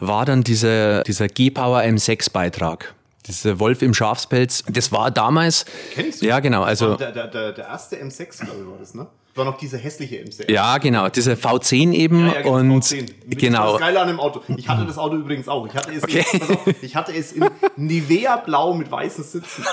war 0.00 0.26
dann 0.26 0.44
dieser, 0.44 1.04
dieser 1.04 1.26
G-Power 1.28 1.80
M6 1.80 2.30
Beitrag. 2.32 2.94
Dieser 3.26 3.58
Wolf 3.60 3.80
im 3.80 3.94
Schafspelz, 3.94 4.62
das 4.68 4.92
war 4.92 5.10
damals. 5.10 5.64
Kennst 5.94 6.20
du? 6.20 6.26
Ja, 6.26 6.38
genau. 6.40 6.64
Also 6.64 6.96
der, 6.96 7.12
der, 7.12 7.28
der, 7.28 7.52
der 7.52 7.64
erste 7.66 7.96
M6, 7.96 8.44
glaube 8.44 8.60
ich, 8.60 8.66
war 8.66 8.78
das, 8.78 8.94
ne? 8.94 9.06
War 9.38 9.44
noch 9.44 9.56
diese 9.56 9.78
hässliche 9.78 10.16
M6. 10.16 10.50
Ja, 10.50 10.78
genau, 10.78 11.08
diese 11.08 11.34
V10 11.34 11.92
eben 11.92 12.26
ja, 12.26 12.34
ja, 12.34 12.42
genau, 12.42 12.56
und 12.56 12.84
V10. 12.84 13.36
genau. 13.36 13.72
Das 13.72 13.80
Geile 13.80 14.00
an 14.00 14.08
dem 14.08 14.20
Auto. 14.20 14.42
Ich 14.56 14.68
hatte 14.68 14.84
das 14.84 14.98
Auto 14.98 15.16
übrigens 15.16 15.48
auch. 15.48 15.66
Ich 15.66 15.74
hatte 15.74 15.92
es, 15.92 16.02
okay. 16.02 16.24
in, 16.32 16.42
auf, 16.42 16.82
ich 16.82 16.96
hatte 16.96 17.14
es 17.14 17.32
in 17.32 17.48
Nivea 17.76 18.36
Blau 18.36 18.74
mit 18.74 18.90
weißen 18.90 19.24
Sitzen. 19.24 19.64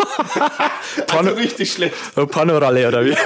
also 1.11 1.31
richtig 1.31 1.73
schlecht. 1.73 1.95
Panoralle 2.31 2.87
oder 2.87 3.05
wie? 3.05 3.11
okay. 3.11 3.21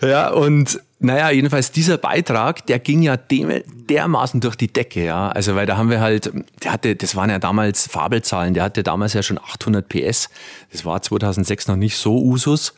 Ja, 0.02 0.30
und 0.30 0.80
naja, 0.98 1.30
jedenfalls 1.30 1.72
dieser 1.72 1.98
Beitrag, 1.98 2.66
der 2.66 2.78
ging 2.78 3.02
ja 3.02 3.16
dem, 3.16 3.62
dermaßen 3.66 4.40
durch 4.40 4.56
die 4.56 4.72
Decke, 4.72 5.04
ja. 5.04 5.28
Also, 5.28 5.56
weil 5.56 5.66
da 5.66 5.76
haben 5.76 5.90
wir 5.90 6.00
halt, 6.00 6.30
der 6.62 6.72
hatte, 6.72 6.96
das 6.96 7.16
waren 7.16 7.30
ja 7.30 7.38
damals 7.38 7.86
Fabelzahlen, 7.86 8.54
der 8.54 8.64
hatte 8.64 8.82
damals 8.82 9.14
ja 9.14 9.22
schon 9.22 9.38
800 9.38 9.88
PS. 9.88 10.30
Das 10.72 10.84
war 10.84 11.02
2006 11.02 11.68
noch 11.68 11.76
nicht 11.76 11.96
so 11.96 12.18
Usus. 12.18 12.74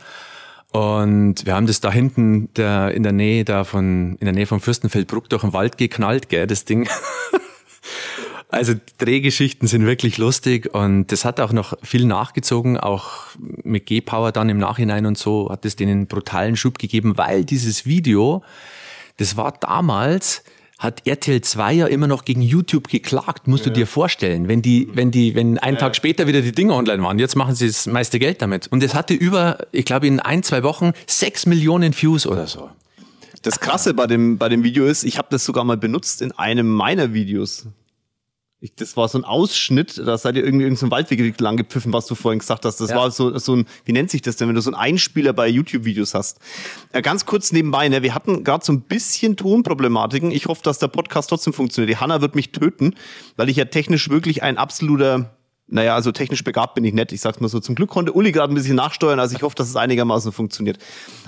Und 0.73 1.45
wir 1.45 1.55
haben 1.55 1.67
das 1.67 1.81
da 1.81 1.93
hinten 1.93 2.53
der, 2.55 2.93
in 2.93 3.03
der 3.03 3.13
Nähe 3.13 3.45
da 3.45 3.65
von, 3.65 4.17
in 4.17 4.25
der 4.25 4.33
Nähe 4.33 4.47
von 4.47 4.61
Fürstenfeldbruck 4.61 5.29
durch 5.29 5.43
den 5.43 5.53
Wald 5.53 5.77
geknallt, 5.77 6.29
gell, 6.29 6.47
das 6.47 6.65
Ding. 6.65 6.89
Also 8.49 8.75
Drehgeschichten 8.99 9.67
sind 9.67 9.87
wirklich 9.87 10.19
lustig 10.19 10.75
und 10.75 11.11
das 11.11 11.25
hat 11.25 11.41
auch 11.41 11.53
noch 11.53 11.73
viel 11.83 12.05
nachgezogen, 12.05 12.77
auch 12.77 13.29
mit 13.39 13.87
G-Power 13.87 14.31
dann 14.31 14.51
im 14.51 14.59
Nachhinein 14.59 15.07
und 15.07 15.17
so 15.17 15.51
hat 15.51 15.65
es 15.65 15.75
denen 15.75 15.93
einen 15.93 16.07
brutalen 16.07 16.55
Schub 16.55 16.79
gegeben, 16.79 17.17
weil 17.17 17.47
dieses 17.47 17.87
Video, 17.87 18.43
das 19.17 19.39
war 19.39 19.53
damals, 19.53 20.45
hat 20.83 21.07
RTL 21.07 21.41
2 21.41 21.73
ja 21.73 21.87
immer 21.87 22.09
noch 22.09 22.25
gegen 22.25 22.43
YouTube 22.43 22.89
geklagt, 22.89 23.47
musst 23.47 23.65
ja. 23.65 23.71
du 23.73 23.79
dir 23.79 23.87
vorstellen, 23.87 24.49
wenn 24.49 24.63
die, 24.63 24.89
wenn 24.93 25.13
die, 25.13 25.35
wenn 25.37 25.59
einen 25.59 25.77
ja. 25.77 25.81
Tag 25.81 25.95
später 25.95 26.27
wieder 26.27 26.43
die 26.43 26.53
Dinge 26.53 26.75
online 26.75 27.03
waren, 27.03 27.21
jetzt 27.21 27.37
machen 27.37 27.55
sie 27.55 27.69
das 27.69 27.87
meiste 27.87 28.19
Geld 28.19 28.43
damit. 28.43 28.67
Und 28.67 28.83
es 28.83 28.95
hatte 28.95 29.15
über, 29.15 29.59
ich 29.71 29.85
glaube 29.85 30.09
in 30.09 30.19
ein, 30.19 30.43
zwei 30.43 30.65
Wochen 30.65 30.93
sechs 31.07 31.47
Millionen 31.47 31.95
Views 31.95 32.27
oder 32.27 32.49
so. 32.49 32.69
Das 33.43 33.61
Krasse 33.61 33.95
bei 33.95 34.07
dem, 34.07 34.39
bei 34.39 34.49
dem 34.49 34.65
Video 34.65 34.87
ist, 34.87 35.05
ich 35.05 35.19
habe 35.19 35.29
das 35.31 35.45
sogar 35.45 35.65
mal 35.65 35.77
benutzt 35.77 36.21
in 36.21 36.33
einem 36.33 36.69
meiner 36.69 37.13
Videos. 37.15 37.67
Ich, 38.65 38.77
das 38.77 38.97
war 38.97 39.09
so 39.09 39.19
ein 39.19 39.25
Ausschnitt, 39.25 39.99
da 39.99 40.17
seid 40.17 40.37
ihr 40.37 40.45
irgendwie 40.45 40.63
irgendein 40.63 40.87
so 40.87 40.91
Waldweg 40.93 41.41
lang 41.41 41.57
gepfiffen, 41.57 41.93
was 41.93 42.07
du 42.07 42.15
vorhin 42.15 42.39
gesagt 42.39 42.65
hast. 42.65 42.81
Das 42.81 42.91
ja. 42.91 42.97
war 42.97 43.11
so, 43.11 43.37
so 43.37 43.57
ein, 43.57 43.67
wie 43.85 43.93
nennt 43.93 44.09
sich 44.09 44.23
das 44.23 44.37
denn, 44.37 44.47
wenn 44.47 44.55
du 44.55 44.61
so 44.61 44.71
einen 44.71 44.77
Einspieler 44.77 45.33
bei 45.33 45.49
YouTube-Videos 45.49 46.15
hast. 46.15 46.39
Ja, 46.95 47.01
ganz 47.01 47.27
kurz 47.27 47.51
nebenbei, 47.51 47.89
ne, 47.89 48.05
wir 48.05 48.15
hatten 48.15 48.45
gerade 48.45 48.65
so 48.65 48.73
ein 48.73 48.83
bisschen 48.83 49.35
Tonproblematiken. 49.35 50.31
Ich 50.31 50.47
hoffe, 50.47 50.63
dass 50.63 50.79
der 50.79 50.87
Podcast 50.87 51.31
trotzdem 51.31 51.53
funktioniert. 51.53 51.91
Die 51.91 52.01
Hanna 52.01 52.21
wird 52.21 52.37
mich 52.37 52.53
töten, 52.53 52.95
weil 53.35 53.49
ich 53.49 53.57
ja 53.57 53.65
technisch 53.65 54.09
wirklich 54.11 54.45
ein 54.45 54.59
absoluter 54.59 55.35
naja, 55.67 55.97
also 55.97 56.13
technisch 56.13 56.45
begabt 56.45 56.75
bin 56.75 56.85
ich 56.85 56.93
nett. 56.93 57.11
Ich 57.13 57.21
sag's 57.21 57.41
mal 57.41 57.49
so. 57.49 57.59
Zum 57.59 57.75
Glück 57.75 57.91
konnte 57.91 58.13
Uli 58.13 58.31
gerade 58.31 58.53
ein 58.53 58.55
bisschen 58.55 58.77
nachsteuern, 58.77 59.19
also 59.19 59.35
ich 59.35 59.43
hoffe, 59.43 59.57
dass 59.57 59.71
es 59.71 59.75
einigermaßen 59.75 60.31
funktioniert. 60.31 60.79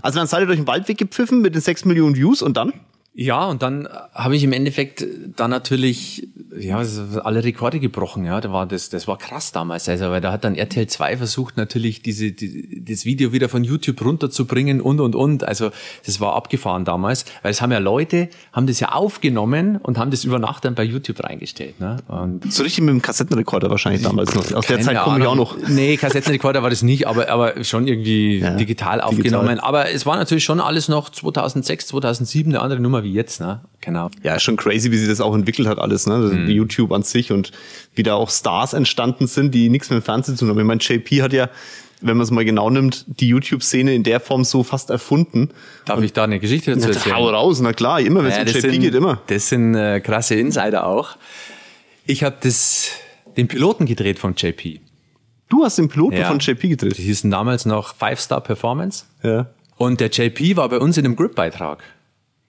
Also 0.03 0.21
dann 0.21 0.29
seid 0.29 0.41
ihr 0.43 0.47
durch 0.47 0.59
den 0.59 0.69
Waldweg 0.69 0.99
gepfiffen 0.99 1.41
mit 1.41 1.55
den 1.55 1.62
sechs 1.62 1.85
Millionen 1.85 2.14
Views 2.14 2.43
und 2.43 2.57
dann? 2.57 2.75
Ja, 3.16 3.47
und 3.47 3.62
dann 3.62 3.88
habe 4.12 4.35
ich 4.35 4.42
im 4.42 4.52
Endeffekt 4.52 5.06
dann 5.37 5.50
natürlich 5.50 6.26
ja, 6.59 6.83
alle 7.23 7.44
Rekorde 7.44 7.78
gebrochen, 7.78 8.25
ja. 8.25 8.40
Da 8.40 8.52
war 8.52 8.66
das, 8.66 8.90
das 8.90 9.06
war 9.06 9.18
krass 9.18 9.52
damals, 9.52 9.88
also, 9.88 10.11
weil 10.11 10.21
da 10.21 10.33
hat 10.33 10.42
dann 10.42 10.56
RTL 10.56 10.88
2 10.88 11.18
versucht, 11.18 11.56
natürlich 11.56 12.02
diese, 12.02 12.33
die, 12.33 12.85
das 12.85 13.04
Video 13.04 13.33
wieder 13.33 13.49
von 13.49 13.62
YouTube 13.62 14.04
runterzubringen 14.04 14.80
und 14.80 14.99
und 14.99 15.14
und. 15.14 15.44
Also 15.44 15.71
das 16.04 16.21
war 16.21 16.35
abgefahren 16.35 16.85
damals, 16.85 17.25
weil 17.42 17.52
es 17.52 17.62
haben 17.62 17.71
ja 17.71 17.78
Leute, 17.78 18.30
haben 18.52 18.66
das 18.66 18.80
ja 18.80 18.90
aufgenommen 18.90 19.76
und 19.76 19.97
haben 19.97 20.11
das 20.11 20.25
über 20.25 20.40
Nacht 20.40 20.64
dann 20.64 20.75
bei 20.75 20.83
YouTube 20.83 21.23
reingestellt. 21.23 21.78
Ne? 21.78 21.99
Und 22.09 22.52
so 22.52 22.64
richtig 22.64 22.83
mit 22.83 22.94
dem 22.94 23.02
Kassettenrekorder 23.02 23.71
wahrscheinlich 23.71 24.02
damals 24.02 24.35
noch. 24.35 24.50
Aus 24.52 24.66
der 24.66 24.80
Zeit 24.80 25.00
komme 25.04 25.21
ich 25.21 25.26
auch 25.26 25.37
noch. 25.37 25.56
Nee, 25.68 25.97
Kassettenrekorder 25.97 26.64
war 26.64 26.71
das 26.71 26.83
nicht, 26.83 27.06
aber, 27.06 27.28
aber 27.28 27.62
schon 27.62 27.87
irgendwie 27.87 28.38
ja, 28.38 28.56
digital 28.56 29.00
aufgenommen. 29.00 29.50
Digital. 29.50 29.68
Aber 29.68 29.90
es 29.92 30.04
war 30.04 30.16
natürlich 30.16 30.42
schon 30.42 30.61
alles 30.61 30.88
noch 30.88 31.11
2006, 31.11 31.87
2007 31.87 32.52
eine 32.52 32.61
andere 32.61 32.80
Nummer 32.80 33.03
wie 33.04 33.12
jetzt. 33.12 33.40
Ne? 33.40 33.61
Genau. 33.80 34.11
Ja, 34.23 34.38
schon 34.40 34.56
crazy, 34.56 34.90
wie 34.90 34.96
sich 34.96 35.08
das 35.08 35.20
auch 35.20 35.34
entwickelt 35.34 35.68
hat 35.68 35.78
alles. 35.78 36.06
Ne? 36.06 36.16
Mhm. 36.18 36.49
YouTube 36.49 36.92
an 36.92 37.02
sich 37.02 37.30
und 37.30 37.52
wie 37.94 38.02
da 38.02 38.14
auch 38.14 38.30
Stars 38.30 38.73
entstanden 38.73 39.26
sind, 39.26 39.54
die 39.54 39.68
nichts 39.68 39.90
mit 39.90 40.00
dem 40.00 40.02
Fernsehen 40.02 40.37
zu 40.37 40.44
tun 40.44 40.50
haben. 40.50 40.58
Ich 40.61 40.66
meine, 40.66 40.80
JP 40.80 41.23
hat 41.23 41.32
ja 41.32 41.49
wenn 42.00 42.18
man 42.18 42.25
es 42.25 42.30
mal 42.30 42.44
genau 42.44 42.68
nimmt, 42.68 43.04
die 43.06 43.28
YouTube-Szene 43.28 43.94
in 43.94 44.02
der 44.02 44.20
Form 44.20 44.44
so 44.44 44.62
fast 44.62 44.90
erfunden. 44.90 45.50
Darf 45.87 45.99
und 45.99 46.04
ich 46.04 46.12
da 46.12 46.25
eine 46.25 46.38
Geschichte 46.38 46.75
dazu 46.75 46.88
erzählen? 46.88 47.16
Hau 47.16 47.30
raus, 47.30 47.61
na 47.61 47.73
klar, 47.73 48.00
immer 48.00 48.23
wenn 48.23 48.30
es 48.30 48.37
ja, 48.37 48.42
um 48.42 48.49
JP 48.49 48.61
sind, 48.61 48.80
geht, 48.80 48.94
immer. 48.94 49.23
Das 49.28 49.49
sind 49.49 49.75
äh, 49.75 50.00
krasse 50.00 50.34
Insider 50.34 50.87
auch. 50.87 51.16
Ich 52.04 52.23
habe 52.23 52.37
den 53.37 53.49
Piloten 53.49 53.87
gedreht 53.87 54.18
von 54.18 54.34
JP. 54.37 54.80
Du 55.49 55.64
hast 55.64 55.78
den 55.78 55.88
Piloten 55.88 56.18
ja. 56.18 56.28
von 56.28 56.38
JP 56.38 56.68
gedreht? 56.68 56.99
Die 56.99 57.02
hießen 57.02 57.30
damals 57.30 57.64
noch 57.64 57.94
Five 57.94 58.20
Star 58.20 58.40
Performance. 58.40 59.04
Ja. 59.23 59.46
Und 59.76 60.00
der 60.00 60.08
JP 60.08 60.56
war 60.56 60.68
bei 60.68 60.78
uns 60.78 60.99
in 60.99 61.04
einem 61.04 61.16
Grip-Beitrag. 61.16 61.82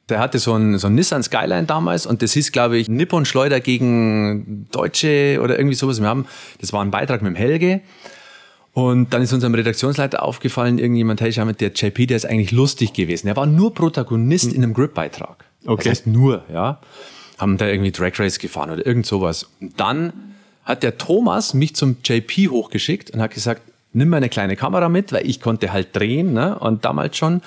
Der 0.10 0.20
hatte 0.20 0.38
so 0.38 0.54
ein, 0.54 0.78
so 0.78 0.88
ein 0.88 0.96
Nissan 0.96 1.24
Skyline 1.24 1.66
damals 1.66 2.06
und 2.06 2.22
das 2.22 2.34
hieß, 2.34 2.52
glaube 2.52 2.78
ich, 2.78 2.90
Nippon 2.90 3.26
Schleuder 3.26 3.60
gegen 3.60 4.68
Deutsche 4.72 5.40
oder 5.42 5.58
irgendwie 5.58 5.76
sowas. 5.76 6.00
Wir 6.00 6.08
haben, 6.08 6.28
das 6.62 6.74
war 6.74 6.84
ein 6.84 6.92
Beitrag 6.92 7.22
mit 7.22 7.32
dem 7.32 7.36
Helge. 7.36 7.82
Und 8.74 9.14
dann 9.14 9.22
ist 9.22 9.32
unserem 9.32 9.56
Redaktionsleiter 9.56 10.22
aufgefallen, 10.22 10.80
irgendjemand, 10.80 11.22
hey, 11.22 11.32
schau 11.32 11.46
mal, 11.46 11.54
der 11.54 11.72
JP, 11.72 12.08
der 12.08 12.18
ist 12.18 12.26
eigentlich 12.26 12.52
lustig 12.52 12.92
gewesen. 12.92 13.28
Er 13.28 13.38
war 13.38 13.46
nur 13.46 13.74
Protagonist 13.74 14.52
in 14.52 14.62
einem 14.64 14.74
Grip-Beitrag. 14.74 15.46
Okay. 15.66 15.76
Das 15.78 15.92
heißt 15.92 16.08
nur, 16.08 16.44
ja. 16.52 16.82
Haben 17.38 17.58
da 17.58 17.68
irgendwie 17.68 17.92
Drag 17.92 18.20
Race 18.20 18.38
gefahren 18.38 18.72
oder 18.72 18.86
irgend 18.86 19.06
sowas. 19.06 19.50
Und 19.62 19.80
dann 19.80 20.12
hat 20.66 20.84
der 20.84 20.98
Thomas 20.98 21.54
mich 21.54 21.74
zum 21.76 21.98
JP 22.04 22.50
hochgeschickt 22.50 23.12
und 23.12 23.22
hat 23.22 23.34
gesagt, 23.34 23.62
nimm 23.94 24.10
mal 24.10 24.18
eine 24.18 24.30
kleine 24.30 24.58
Kamera 24.58 24.90
mit, 24.90 25.14
weil 25.14 25.26
ich 25.26 25.40
konnte 25.40 25.72
halt 25.72 25.96
drehen, 25.96 26.34
ne, 26.34 26.60
und 26.60 26.84
damals 26.84 27.18
schon. 27.18 27.42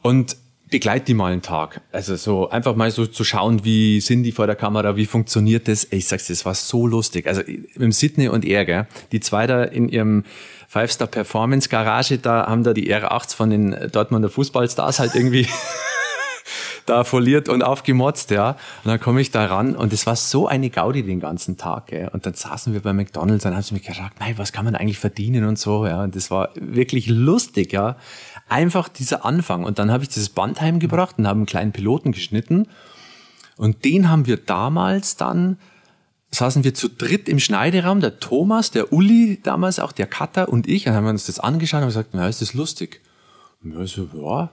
Und 0.00 0.36
begleit 0.70 1.08
die 1.08 1.14
mal 1.14 1.32
einen 1.32 1.42
Tag. 1.42 1.80
Also 1.92 2.16
so 2.16 2.50
einfach 2.50 2.74
mal 2.74 2.90
so 2.90 3.06
zu 3.06 3.24
schauen, 3.24 3.64
wie 3.64 4.00
sind 4.00 4.22
die 4.22 4.32
vor 4.32 4.46
der 4.46 4.56
Kamera, 4.56 4.96
wie 4.96 5.06
funktioniert 5.06 5.68
das. 5.68 5.86
Ich 5.90 6.06
sag's, 6.08 6.28
das 6.28 6.44
war 6.44 6.54
so 6.54 6.86
lustig. 6.86 7.26
Also 7.26 7.42
mit 7.76 7.94
Sydney 7.94 8.28
und 8.28 8.44
er, 8.44 8.64
gell, 8.64 8.86
die 9.12 9.20
zwei 9.20 9.46
da 9.46 9.64
in 9.64 9.88
ihrem 9.88 10.24
Five-Star 10.68 11.08
Performance 11.08 11.68
Garage, 11.68 12.18
da 12.18 12.46
haben 12.46 12.62
da 12.62 12.74
die 12.74 12.94
R8s 12.94 13.34
von 13.34 13.50
den 13.50 13.74
Dortmunder 13.90 14.28
Fußballstars 14.28 14.98
halt 14.98 15.14
irgendwie 15.14 15.48
da 16.86 17.04
foliert 17.04 17.48
und 17.48 17.62
aufgemotzt, 17.62 18.30
ja. 18.30 18.50
Und 18.84 18.90
dann 18.90 19.00
komme 19.00 19.22
ich 19.22 19.30
da 19.30 19.46
ran 19.46 19.74
und 19.74 19.94
es 19.94 20.06
war 20.06 20.16
so 20.16 20.46
eine 20.46 20.68
Gaudi 20.68 21.02
den 21.02 21.20
ganzen 21.20 21.56
Tag, 21.56 21.86
gell. 21.86 22.08
Und 22.12 22.26
dann 22.26 22.34
saßen 22.34 22.74
wir 22.74 22.80
bei 22.80 22.92
McDonalds 22.92 23.46
und 23.46 23.54
haben 23.54 23.62
sie 23.62 23.74
mich 23.74 23.84
gefragt, 23.84 24.16
nein, 24.20 24.34
was 24.36 24.52
kann 24.52 24.66
man 24.66 24.74
eigentlich 24.74 24.98
verdienen 24.98 25.44
und 25.44 25.58
so, 25.58 25.86
ja. 25.86 26.02
Und 26.02 26.14
das 26.14 26.30
war 26.30 26.50
wirklich 26.54 27.06
lustig, 27.06 27.72
ja 27.72 27.96
einfach 28.48 28.88
dieser 28.88 29.24
Anfang. 29.24 29.64
Und 29.64 29.78
dann 29.78 29.90
habe 29.90 30.02
ich 30.02 30.08
dieses 30.08 30.28
Band 30.28 30.60
heimgebracht 30.60 31.18
und 31.18 31.26
habe 31.26 31.38
einen 31.38 31.46
kleinen 31.46 31.72
Piloten 31.72 32.12
geschnitten. 32.12 32.68
Und 33.56 33.84
den 33.84 34.08
haben 34.08 34.26
wir 34.26 34.36
damals 34.36 35.16
dann, 35.16 35.58
saßen 36.30 36.64
wir 36.64 36.74
zu 36.74 36.88
dritt 36.88 37.28
im 37.28 37.38
Schneideraum, 37.38 38.00
der 38.00 38.20
Thomas, 38.20 38.70
der 38.70 38.92
Uli 38.92 39.40
damals 39.42 39.78
auch, 39.78 39.92
der 39.92 40.06
Cutter 40.06 40.48
und 40.48 40.68
ich, 40.68 40.86
und 40.86 40.94
haben 40.94 41.06
uns 41.06 41.26
das 41.26 41.40
angeschaut 41.40 41.82
und 41.82 41.88
gesagt, 41.88 42.10
na, 42.12 42.28
ist 42.28 42.42
das 42.42 42.54
lustig? 42.54 43.00
Und 43.62 43.76
wir 43.76 43.86
so, 43.86 44.08
ja, 44.14 44.50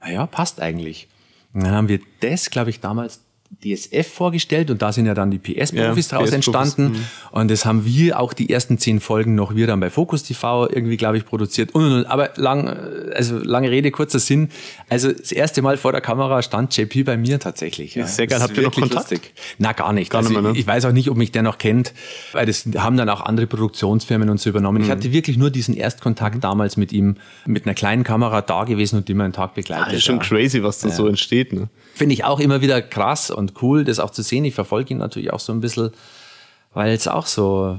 naja, 0.00 0.26
passt 0.26 0.60
eigentlich. 0.60 1.08
Und 1.52 1.64
dann 1.64 1.72
haben 1.72 1.88
wir 1.88 2.00
das, 2.20 2.50
glaube 2.50 2.70
ich, 2.70 2.80
damals 2.80 3.20
DSF 3.64 4.06
vorgestellt 4.06 4.70
und 4.70 4.82
da 4.82 4.92
sind 4.92 5.06
ja 5.06 5.14
dann 5.14 5.30
die 5.30 5.38
PS-Profis 5.38 6.10
ja, 6.10 6.18
draus 6.18 6.28
PS 6.28 6.34
entstanden. 6.34 6.92
Mhm. 6.92 7.04
Und 7.30 7.50
das 7.50 7.64
haben 7.64 7.84
wir 7.84 8.20
auch 8.20 8.32
die 8.32 8.50
ersten 8.50 8.78
zehn 8.78 9.00
Folgen 9.00 9.34
noch 9.34 9.54
wir 9.54 9.66
dann 9.66 9.80
bei 9.80 9.90
Focus 9.90 10.24
TV 10.24 10.68
irgendwie, 10.68 10.96
glaube 10.96 11.16
ich, 11.16 11.24
produziert. 11.24 11.74
Und, 11.74 11.84
und, 11.84 11.92
und. 11.92 12.06
Aber 12.06 12.30
lang, 12.36 12.68
also 13.14 13.38
lange 13.38 13.70
Rede, 13.70 13.90
kurzer 13.90 14.18
Sinn. 14.18 14.50
Also 14.88 15.12
das 15.12 15.32
erste 15.32 15.62
Mal 15.62 15.76
vor 15.76 15.92
der 15.92 16.00
Kamera 16.00 16.42
stand 16.42 16.76
JP 16.76 17.04
bei 17.04 17.16
mir 17.16 17.40
tatsächlich. 17.40 17.94
Ja. 17.94 18.06
Sehr 18.06 18.26
geil. 18.26 18.40
Habt 18.40 18.56
ihr 18.56 18.64
noch 18.64 18.72
Kontakt? 18.72 19.10
Lustig. 19.10 19.32
Na, 19.58 19.72
gar 19.72 19.92
nicht. 19.92 20.10
Gar 20.10 20.20
also 20.20 20.30
nicht 20.30 20.42
mehr, 20.42 20.52
ne? 20.52 20.58
ich, 20.58 20.66
weiß 20.66 20.84
auch 20.84 20.92
nicht, 20.92 21.10
ob 21.10 21.16
mich 21.16 21.32
der 21.32 21.42
noch 21.42 21.58
kennt, 21.58 21.94
weil 22.32 22.46
das 22.46 22.66
haben 22.76 22.96
dann 22.96 23.08
auch 23.08 23.20
andere 23.20 23.46
Produktionsfirmen 23.46 24.28
und 24.28 24.40
so 24.40 24.50
übernommen. 24.50 24.78
Mhm. 24.78 24.84
Ich 24.84 24.90
hatte 24.90 25.12
wirklich 25.12 25.38
nur 25.38 25.50
diesen 25.50 25.74
Erstkontakt 25.76 26.36
mhm. 26.36 26.40
damals 26.40 26.76
mit 26.76 26.92
ihm, 26.92 27.16
mit 27.46 27.66
einer 27.66 27.74
kleinen 27.74 28.04
Kamera 28.04 28.42
da 28.42 28.64
gewesen 28.64 28.96
und 28.96 29.08
immer 29.08 29.24
einen 29.24 29.32
Tag 29.32 29.54
begleitet. 29.54 29.88
Das 29.88 29.94
ist 29.94 30.04
schon 30.04 30.18
crazy, 30.18 30.62
was 30.62 30.80
da 30.80 30.90
so 30.90 31.06
entsteht. 31.06 31.52
Ne? 31.52 31.68
Finde 31.96 32.12
ich 32.12 32.24
auch 32.24 32.40
immer 32.40 32.60
wieder 32.60 32.82
krass 32.82 33.30
und 33.30 33.54
cool, 33.62 33.82
das 33.82 34.00
auch 34.00 34.10
zu 34.10 34.22
sehen. 34.22 34.44
Ich 34.44 34.54
verfolge 34.54 34.92
ihn 34.92 34.98
natürlich 34.98 35.32
auch 35.32 35.40
so 35.40 35.50
ein 35.50 35.60
bisschen, 35.60 35.92
weil 36.74 36.92
es 36.92 37.08
auch 37.08 37.24
so 37.24 37.78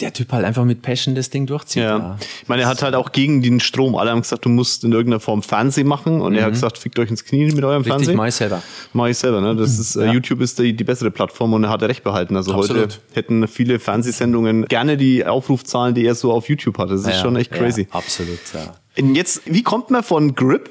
der 0.00 0.12
Typ 0.12 0.32
halt 0.32 0.44
einfach 0.44 0.64
mit 0.64 0.82
Passion 0.82 1.16
das 1.16 1.30
Ding 1.30 1.46
durchzieht. 1.46 1.82
Ja. 1.82 1.98
ja. 1.98 2.18
Ich 2.42 2.48
meine, 2.48 2.62
er 2.62 2.68
hat 2.68 2.82
halt 2.82 2.94
auch 2.94 3.10
gegen 3.10 3.42
den 3.42 3.58
Strom. 3.58 3.96
Alle 3.96 4.12
haben 4.12 4.20
gesagt, 4.20 4.44
du 4.44 4.48
musst 4.48 4.84
in 4.84 4.92
irgendeiner 4.92 5.18
Form 5.18 5.42
Fernsehen 5.42 5.88
machen. 5.88 6.20
Und 6.20 6.32
mhm. 6.32 6.38
er 6.38 6.44
hat 6.44 6.50
mhm. 6.50 6.54
gesagt, 6.54 6.78
fickt 6.78 6.98
euch 7.00 7.10
ins 7.10 7.24
Knie 7.24 7.46
mit 7.46 7.64
eurem 7.64 7.78
Richtig, 7.78 7.92
Fernsehen. 7.92 8.16
mach 8.16 8.26
ich 8.26 8.34
selber. 8.34 8.62
Mach 8.92 9.06
ich 9.06 9.18
selber, 9.18 9.40
ne? 9.40 9.56
Das 9.56 9.78
ist, 9.78 9.96
äh, 9.96 10.06
ja. 10.06 10.12
YouTube 10.12 10.40
ist 10.40 10.60
die, 10.60 10.76
die 10.76 10.84
bessere 10.84 11.10
Plattform 11.10 11.52
und 11.54 11.64
er 11.64 11.70
hat 11.70 11.82
recht 11.82 12.04
behalten. 12.04 12.36
Also 12.36 12.54
Absolut. 12.54 12.82
heute 12.82 12.98
hätten 13.14 13.48
viele 13.48 13.80
Fernsehsendungen 13.80 14.66
gerne 14.66 14.96
die 14.96 15.26
Aufrufzahlen, 15.26 15.94
die 15.94 16.06
er 16.06 16.14
so 16.14 16.32
auf 16.32 16.48
YouTube 16.48 16.78
hat. 16.78 16.90
Das 16.90 17.00
ist 17.00 17.08
ja, 17.08 17.14
schon 17.14 17.34
echt 17.34 17.50
crazy. 17.50 17.88
absolut, 17.90 18.38
ja. 18.52 18.74
Und 18.96 19.16
jetzt, 19.16 19.42
wie 19.46 19.64
kommt 19.64 19.90
man 19.90 20.04
von 20.04 20.36
Grip 20.36 20.70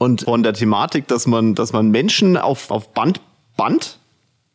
und 0.00 0.22
von 0.22 0.42
der 0.42 0.54
Thematik, 0.54 1.08
dass 1.08 1.26
man, 1.26 1.54
dass 1.54 1.74
man 1.74 1.90
Menschen 1.90 2.38
auf, 2.38 2.70
auf 2.70 2.94
Band, 2.94 3.20
Band? 3.58 3.98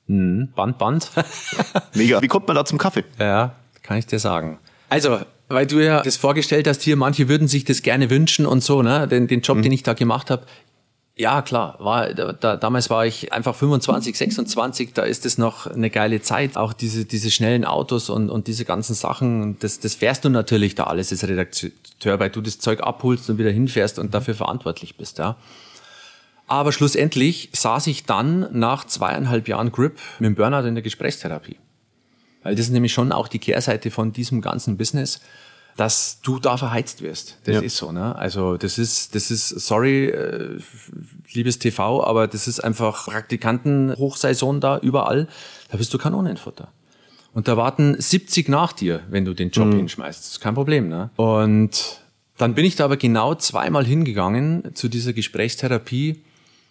Mhm, 0.07 0.49
Band, 0.55 0.79
Band. 0.79 1.11
Mega. 1.93 2.19
Wie 2.23 2.27
kommt 2.27 2.47
man 2.47 2.55
da 2.55 2.65
zum 2.65 2.79
Kaffee? 2.79 3.03
Ja, 3.19 3.53
kann 3.83 3.97
ich 3.97 4.07
dir 4.07 4.17
sagen. 4.17 4.57
Also, 4.89 5.19
weil 5.47 5.67
du 5.67 5.83
ja 5.83 6.01
das 6.01 6.17
vorgestellt 6.17 6.67
hast, 6.67 6.81
hier, 6.81 6.95
manche 6.95 7.29
würden 7.29 7.47
sich 7.47 7.63
das 7.63 7.83
gerne 7.83 8.09
wünschen 8.09 8.47
und 8.47 8.63
so, 8.63 8.81
ne? 8.81 9.07
Den, 9.07 9.27
den 9.27 9.41
Job, 9.41 9.57
mhm. 9.57 9.61
den 9.61 9.71
ich 9.71 9.83
da 9.83 9.93
gemacht 9.93 10.31
habe. 10.31 10.47
Ja, 11.17 11.41
klar, 11.41 11.77
war, 11.79 12.13
da, 12.13 12.57
damals 12.57 12.89
war 12.89 13.05
ich 13.05 13.31
einfach 13.31 13.55
25, 13.55 14.17
26, 14.17 14.93
da 14.93 15.03
ist 15.03 15.25
es 15.25 15.37
noch 15.37 15.65
eine 15.65 15.89
geile 15.89 16.21
Zeit. 16.21 16.57
Auch 16.57 16.73
diese, 16.73 17.05
diese 17.05 17.31
schnellen 17.31 17.63
Autos 17.63 18.09
und, 18.09 18.29
und 18.29 18.47
diese 18.47 18.65
ganzen 18.65 18.95
Sachen, 18.95 19.57
das, 19.59 19.79
das 19.79 19.95
fährst 19.95 20.25
du 20.25 20.29
natürlich 20.29 20.75
da 20.75 20.85
alles 20.85 21.13
als 21.13 21.25
Redakteur, 21.25 22.19
weil 22.19 22.31
du 22.31 22.41
das 22.41 22.59
Zeug 22.59 22.81
abholst 22.81 23.29
und 23.29 23.37
wieder 23.37 23.49
hinfährst 23.49 23.97
und 23.97 24.13
dafür 24.13 24.35
verantwortlich 24.35 24.97
bist, 24.97 25.17
ja. 25.17 25.37
Aber 26.47 26.73
schlussendlich 26.73 27.49
saß 27.53 27.87
ich 27.87 28.03
dann 28.03 28.47
nach 28.51 28.85
zweieinhalb 28.85 29.47
Jahren 29.47 29.71
Grip 29.71 29.97
mit 30.19 30.27
dem 30.27 30.35
Burnout 30.35 30.67
in 30.67 30.75
der 30.75 30.83
Gesprächstherapie. 30.83 31.57
Weil 32.43 32.55
das 32.55 32.65
ist 32.65 32.71
nämlich 32.71 32.93
schon 32.93 33.11
auch 33.11 33.29
die 33.29 33.39
Kehrseite 33.39 33.89
von 33.89 34.11
diesem 34.11 34.41
ganzen 34.41 34.77
Business 34.77 35.21
dass 35.75 36.21
du 36.21 36.39
da 36.39 36.57
verheizt 36.57 37.01
wirst. 37.01 37.37
Das 37.43 37.55
ja. 37.55 37.61
ist 37.61 37.77
so, 37.77 37.91
ne? 37.91 38.15
Also 38.15 38.57
das 38.57 38.77
ist, 38.77 39.13
das 39.13 39.29
ist, 39.29 39.49
sorry, 39.49 40.07
äh, 40.07 40.59
liebes 41.33 41.59
TV, 41.59 42.03
aber 42.03 42.27
das 42.27 42.47
ist 42.47 42.61
einfach 42.61 43.05
Praktikanten-Hochsaison 43.05 44.61
da 44.61 44.77
überall. 44.79 45.27
Da 45.69 45.77
bist 45.77 45.93
du 45.93 45.97
Kanonenfutter. 45.97 46.69
Und 47.33 47.49
da 47.49 47.57
warten 47.57 47.99
70 47.99 48.47
nach 48.47 48.71
dir, 48.71 49.01
wenn 49.09 49.25
du 49.25 49.33
den 49.33 49.49
Job 49.49 49.67
mhm. 49.67 49.77
hinschmeißt. 49.77 50.19
Das 50.19 50.31
ist 50.31 50.39
kein 50.39 50.53
Problem, 50.53 50.87
ne? 50.87 51.09
Und 51.17 51.99
dann 52.37 52.55
bin 52.55 52.63
ich 52.63 52.77
da 52.77 52.85
aber 52.85 52.97
genau 52.97 53.35
zweimal 53.35 53.85
hingegangen 53.85 54.73
zu 54.75 54.87
dieser 54.87 55.11
Gesprächstherapie 55.11 56.21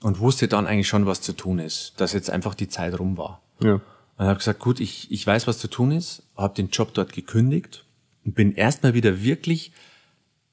und 0.01 0.21
wusste 0.21 0.49
dann 0.49 0.67
eigentlich 0.67 0.89
schon, 0.89 1.05
was 1.05 1.21
zu 1.21 1.35
tun 1.35 1.59
ist, 1.59 1.93
dass 1.99 2.15
jetzt 2.15 2.31
einfach 2.31 2.55
die 2.55 2.69
Zeit 2.69 2.99
rum 2.99 3.19
war. 3.19 3.43
Ja. 3.63 3.81
Und 4.17 4.27
habe 4.27 4.39
gesagt, 4.39 4.61
gut, 4.61 4.81
ich, 4.81 5.11
ich 5.11 5.27
weiß, 5.27 5.47
was 5.47 5.59
zu 5.59 5.69
tun 5.69 5.91
ist, 5.91 6.23
habe 6.37 6.55
den 6.55 6.71
Job 6.71 6.95
dort 6.95 7.13
gekündigt 7.13 7.85
und 8.25 8.35
bin 8.35 8.55
erstmal 8.55 8.95
wieder 8.95 9.23
wirklich 9.23 9.73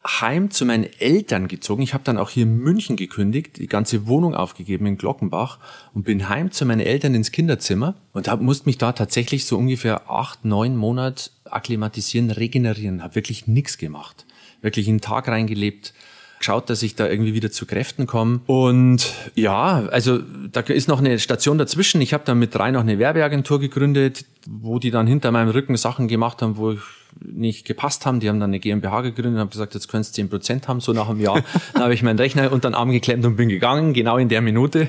heim 0.04 0.50
zu 0.50 0.66
meinen 0.66 0.88
Eltern 1.00 1.48
gezogen. 1.48 1.84
Ich 1.84 1.94
habe 1.94 2.04
dann 2.04 2.18
auch 2.18 2.30
hier 2.30 2.44
in 2.44 2.58
München 2.58 2.96
gekündigt, 2.96 3.58
die 3.58 3.68
ganze 3.68 4.08
Wohnung 4.08 4.34
aufgegeben 4.34 4.88
in 4.88 4.98
Glockenbach 4.98 5.60
und 5.94 6.04
bin 6.04 6.28
heim 6.28 6.51
zu 6.51 6.66
meinen 6.66 6.82
Eltern 6.82 7.13
ins 7.13 7.32
Kinderzimmer 7.32 7.96
und 8.13 8.28
hab, 8.28 8.42
musste 8.42 8.68
mich 8.68 8.80
da 8.80 8.94
tatsächlich 8.94 9.46
so 9.46 9.58
ungefähr 9.58 10.10
acht, 10.10 10.44
neun 10.44 10.75
Monate 10.75 11.30
akklimatisieren, 11.46 12.32
regenerieren. 12.32 13.04
Habe 13.04 13.16
wirklich 13.16 13.48
nichts 13.48 13.78
gemacht. 13.78 14.25
Wirklich 14.62 14.88
einen 14.88 15.01
Tag 15.01 15.28
reingelebt, 15.28 15.94
geschaut, 16.40 16.72
dass 16.72 16.82
ich 16.82 16.96
da 16.96 17.08
irgendwie 17.08 17.36
wieder 17.36 17.51
zu 17.51 17.68
Kräften 17.68 18.08
komme. 18.08 18.42
Und 18.48 19.13
ja, 19.36 19.86
also 19.92 20.20
da 20.51 20.62
ist 20.62 20.88
noch 20.88 21.00
eine 21.00 21.20
Station 21.20 21.60
dazwischen. 21.60 22.01
Ich 22.01 22.13
habe 22.13 22.24
dann 22.25 22.40
mit 22.40 22.56
drei 22.56 22.72
noch 22.72 22.82
eine 22.82 22.98
Werbeagentur 22.98 23.60
gegründet, 23.60 24.25
wo 24.48 24.80
die 24.80 24.90
dann 24.90 25.06
hinter 25.06 25.32
meinem 25.32 25.50
Rücken 25.50 25.78
Sachen 25.78 26.08
gemacht 26.08 26.42
haben, 26.42 26.58
wo 26.58 26.72
ich 26.72 26.80
nicht 27.20 27.65
gepasst 27.65 28.06
haben. 28.06 28.20
Die 28.20 28.30
haben 28.30 28.39
dann 28.39 28.50
eine 28.50 28.60
GmbH 28.60 29.01
gegründet 29.01 29.34
und 29.34 29.39
haben 29.39 29.50
gesagt, 29.50 29.74
jetzt 29.74 29.88
könntest 29.88 30.13
du 30.13 30.22
10 30.22 30.30
Prozent 30.30 30.68
haben, 30.68 30.80
so 30.80 30.94
nach 30.94 31.10
einem 31.10 31.20
Jahr. 31.20 31.41
dann 31.74 31.84
habe 31.84 31.94
ich 31.94 32.03
meinen 32.03 32.20
Rechner 32.20 32.51
unter 32.51 32.70
den 32.70 32.75
Arm 32.75 32.91
geklemmt 32.91 33.25
und 33.25 33.36
bin 33.36 33.50
gegangen, 33.50 33.94
genau 33.94 34.18
in 34.18 34.30
der 34.30 34.41
Minute. 34.41 34.88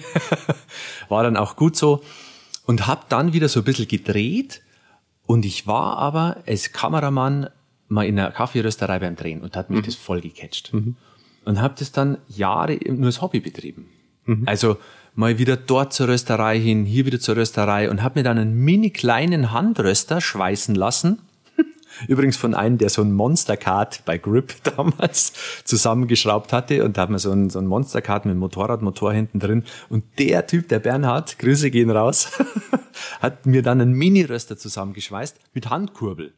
war 1.08 1.22
dann 1.22 1.36
auch 1.36 1.56
gut 1.56 1.76
so. 1.76 2.02
Und 2.66 2.86
habe 2.86 3.02
dann 3.08 3.32
wieder 3.32 3.48
so 3.48 3.60
ein 3.60 3.64
bisschen 3.64 3.88
gedreht. 3.88 4.62
Und 5.26 5.44
ich 5.44 5.66
war 5.66 5.98
aber 5.98 6.38
als 6.46 6.72
Kameramann 6.72 7.48
mal 7.88 8.06
in 8.06 8.18
einer 8.18 8.30
Kaffeerösterei 8.30 8.98
beim 8.98 9.16
Drehen 9.16 9.40
und 9.40 9.56
hat 9.56 9.70
mich 9.70 9.80
mhm. 9.80 9.86
das 9.86 9.94
voll 9.94 10.20
gecatcht. 10.20 10.72
Mhm. 10.72 10.96
Und 11.44 11.60
habe 11.60 11.74
das 11.78 11.92
dann 11.92 12.18
Jahre 12.28 12.78
nur 12.86 13.06
als 13.06 13.20
Hobby 13.20 13.40
betrieben. 13.40 13.88
Mhm. 14.26 14.42
Also 14.46 14.78
mal 15.14 15.38
wieder 15.38 15.56
dort 15.56 15.92
zur 15.92 16.08
Rösterei 16.08 16.58
hin, 16.58 16.84
hier 16.84 17.06
wieder 17.06 17.20
zur 17.20 17.36
Rösterei 17.36 17.90
und 17.90 18.02
habe 18.02 18.20
mir 18.20 18.24
dann 18.24 18.38
einen 18.38 18.54
mini 18.54 18.90
kleinen 18.90 19.52
Handröster 19.52 20.20
schweißen 20.20 20.74
lassen 20.74 21.20
Übrigens 22.08 22.36
von 22.36 22.54
einem, 22.54 22.78
der 22.78 22.90
so 22.90 23.02
ein 23.02 23.12
Monstercard 23.12 24.04
bei 24.04 24.18
Grip 24.18 24.54
damals 24.76 25.32
zusammengeschraubt 25.64 26.52
hatte 26.52 26.84
und 26.84 26.96
da 26.96 27.02
hat 27.02 27.10
man 27.10 27.18
so 27.18 27.32
ein, 27.32 27.50
so 27.50 27.58
ein 27.58 27.66
Monstercard 27.66 28.26
mit 28.26 28.36
Motorradmotor 28.36 29.12
hinten 29.12 29.38
drin. 29.38 29.64
Und 29.88 30.04
der 30.18 30.46
Typ, 30.46 30.68
der 30.68 30.78
Bernhard, 30.78 31.38
Grüße 31.38 31.70
gehen 31.70 31.90
raus, 31.90 32.30
hat 33.20 33.46
mir 33.46 33.62
dann 33.62 33.80
einen 33.80 33.92
Mini-Röster 33.92 34.56
zusammengeschweißt 34.56 35.36
mit 35.54 35.70
Handkurbel. 35.70 36.32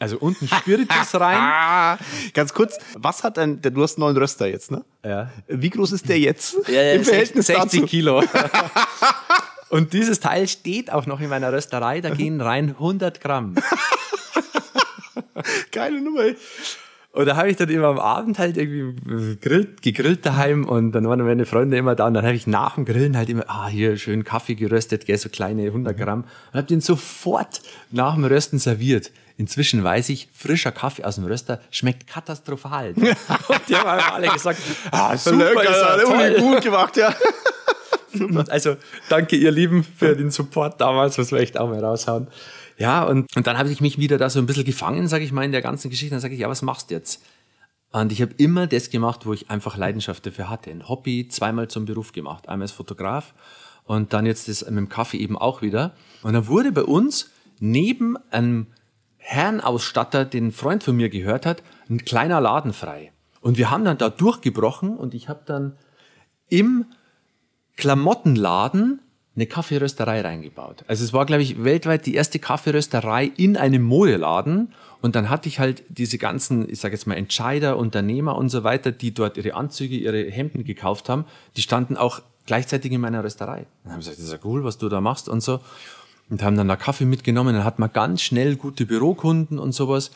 Also 0.00 0.18
unten 0.18 0.48
Spiritus 0.48 1.14
rein. 1.14 1.98
Ganz 2.34 2.52
kurz, 2.52 2.78
was 2.96 3.22
hat 3.22 3.38
ein, 3.38 3.62
du 3.62 3.82
hast 3.82 3.96
einen 3.96 4.06
neuen 4.06 4.16
Röster 4.16 4.48
jetzt, 4.48 4.72
ne? 4.72 4.84
Ja. 5.04 5.30
Wie 5.46 5.70
groß 5.70 5.92
ist 5.92 6.08
der 6.08 6.18
jetzt? 6.18 6.56
Ja, 6.66 6.82
ja, 6.82 6.92
Im 6.94 7.04
Verhältnis 7.04 7.46
60 7.46 7.80
dazu? 7.80 7.86
Kilo. 7.86 8.22
Und 9.70 9.92
dieses 9.92 10.20
Teil 10.20 10.48
steht 10.48 10.92
auch 10.92 11.06
noch 11.06 11.20
in 11.20 11.28
meiner 11.28 11.52
Rösterei, 11.52 12.00
da 12.00 12.10
gehen 12.10 12.40
rein 12.40 12.70
100 12.70 13.20
Gramm. 13.20 13.54
Geile 15.72 16.00
Nummer. 16.00 16.24
Und 17.12 17.26
da 17.26 17.36
habe 17.36 17.48
ich 17.48 17.56
dann 17.56 17.68
immer 17.68 17.86
am 17.86 18.00
Abend 18.00 18.40
halt 18.40 18.56
irgendwie 18.56 19.00
gegrillt, 19.04 19.82
gegrillt 19.82 20.26
daheim 20.26 20.66
und 20.66 20.90
dann 20.90 21.08
waren 21.08 21.24
meine 21.24 21.46
Freunde 21.46 21.76
immer 21.76 21.94
da 21.94 22.08
und 22.08 22.14
dann 22.14 22.24
habe 22.24 22.34
ich 22.34 22.48
nach 22.48 22.74
dem 22.74 22.84
Grillen 22.84 23.16
halt 23.16 23.28
immer, 23.28 23.44
ah, 23.46 23.68
hier 23.68 23.96
schön 23.96 24.24
Kaffee 24.24 24.56
geröstet, 24.56 25.06
gell, 25.06 25.16
so 25.16 25.28
kleine 25.28 25.62
100 25.62 25.96
Gramm 25.96 26.24
und 26.24 26.58
habe 26.58 26.66
den 26.66 26.80
sofort 26.80 27.60
nach 27.92 28.14
dem 28.14 28.24
Rösten 28.24 28.58
serviert. 28.58 29.12
Inzwischen 29.36 29.84
weiß 29.84 30.08
ich, 30.08 30.28
frischer 30.32 30.72
Kaffee 30.72 31.04
aus 31.04 31.14
dem 31.14 31.24
Röster 31.24 31.60
schmeckt 31.70 32.08
katastrophal. 32.08 32.94
und 32.96 33.60
die 33.68 33.76
haben 33.76 33.88
alle 33.88 34.28
gesagt, 34.28 34.58
ah, 34.90 35.16
super, 35.16 35.54
Lecker, 35.54 35.96
ist 35.96 36.04
toll. 36.04 36.40
gut 36.40 36.62
gemacht, 36.62 36.96
ja. 36.96 37.14
also 38.48 38.76
danke 39.08 39.36
ihr 39.36 39.52
Lieben 39.52 39.84
für 39.84 40.16
den 40.16 40.30
Support 40.30 40.80
damals, 40.80 41.16
was 41.18 41.30
wir 41.30 41.38
echt 41.38 41.58
auch 41.58 41.68
mal 41.68 41.84
raushauen. 41.84 42.26
Ja, 42.76 43.04
und, 43.04 43.34
und 43.36 43.46
dann 43.46 43.58
habe 43.58 43.70
ich 43.70 43.80
mich 43.80 43.98
wieder 43.98 44.18
da 44.18 44.28
so 44.30 44.38
ein 44.38 44.46
bisschen 44.46 44.64
gefangen, 44.64 45.06
sage 45.08 45.24
ich 45.24 45.32
mal, 45.32 45.44
in 45.44 45.52
der 45.52 45.62
ganzen 45.62 45.90
Geschichte. 45.90 46.14
Dann 46.14 46.20
sage 46.20 46.34
ich, 46.34 46.40
ja, 46.40 46.48
was 46.48 46.62
machst 46.62 46.90
du 46.90 46.94
jetzt? 46.94 47.22
Und 47.92 48.10
ich 48.10 48.20
habe 48.20 48.34
immer 48.38 48.66
das 48.66 48.90
gemacht, 48.90 49.24
wo 49.24 49.32
ich 49.32 49.50
einfach 49.50 49.76
Leidenschaft 49.76 50.26
dafür 50.26 50.50
hatte. 50.50 50.70
Ein 50.70 50.88
Hobby 50.88 51.28
zweimal 51.28 51.68
zum 51.68 51.84
Beruf 51.84 52.10
gemacht. 52.10 52.48
Einmal 52.48 52.64
als 52.64 52.72
Fotograf 52.72 53.34
und 53.84 54.12
dann 54.12 54.26
jetzt 54.26 54.48
das 54.48 54.64
mit 54.64 54.76
dem 54.76 54.88
Kaffee 54.88 55.18
eben 55.18 55.38
auch 55.38 55.62
wieder. 55.62 55.94
Und 56.22 56.32
dann 56.32 56.48
wurde 56.48 56.72
bei 56.72 56.82
uns 56.82 57.30
neben 57.60 58.16
einem 58.30 58.66
Herrenausstatter, 59.18 60.24
den 60.24 60.48
ein 60.48 60.52
Freund 60.52 60.82
von 60.82 60.96
mir 60.96 61.08
gehört 61.08 61.46
hat, 61.46 61.62
ein 61.88 62.04
kleiner 62.04 62.40
Laden 62.40 62.72
frei. 62.72 63.12
Und 63.40 63.58
wir 63.58 63.70
haben 63.70 63.84
dann 63.84 63.98
da 63.98 64.10
durchgebrochen 64.10 64.96
und 64.96 65.14
ich 65.14 65.28
habe 65.28 65.42
dann 65.46 65.76
im 66.48 66.86
Klamottenladen 67.76 69.00
eine 69.36 69.46
Kaffeerösterei 69.46 70.20
reingebaut. 70.20 70.84
Also 70.86 71.04
es 71.04 71.12
war, 71.12 71.26
glaube 71.26 71.42
ich, 71.42 71.64
weltweit 71.64 72.06
die 72.06 72.14
erste 72.14 72.38
Kaffeerösterei 72.38 73.30
in 73.36 73.56
einem 73.56 73.82
Modeladen. 73.82 74.72
Und 75.02 75.16
dann 75.16 75.28
hatte 75.28 75.48
ich 75.48 75.58
halt 75.58 75.82
diese 75.88 76.18
ganzen, 76.18 76.68
ich 76.70 76.80
sage 76.80 76.94
jetzt 76.94 77.06
mal, 77.06 77.14
Entscheider, 77.14 77.76
Unternehmer 77.76 78.36
und 78.36 78.48
so 78.48 78.64
weiter, 78.64 78.92
die 78.92 79.12
dort 79.12 79.36
ihre 79.36 79.54
Anzüge, 79.54 79.96
ihre 79.96 80.30
Hemden 80.30 80.64
gekauft 80.64 81.08
haben, 81.08 81.24
die 81.56 81.62
standen 81.62 81.96
auch 81.96 82.22
gleichzeitig 82.46 82.92
in 82.92 83.00
meiner 83.00 83.24
Rösterei. 83.24 83.66
Und 83.84 83.90
haben 83.90 83.98
gesagt, 83.98 84.18
das 84.18 84.24
ist 84.24 84.32
ja 84.32 84.38
cool, 84.44 84.64
was 84.64 84.78
du 84.78 84.88
da 84.88 85.00
machst 85.00 85.28
und 85.28 85.42
so. 85.42 85.60
Und 86.30 86.42
haben 86.42 86.56
dann 86.56 86.68
da 86.68 86.76
Kaffee 86.76 87.04
mitgenommen. 87.04 87.54
Dann 87.54 87.64
hat 87.64 87.78
man 87.78 87.92
ganz 87.92 88.22
schnell 88.22 88.56
gute 88.56 88.86
Bürokunden 88.86 89.58
und 89.58 89.72
sowas. 89.72 90.10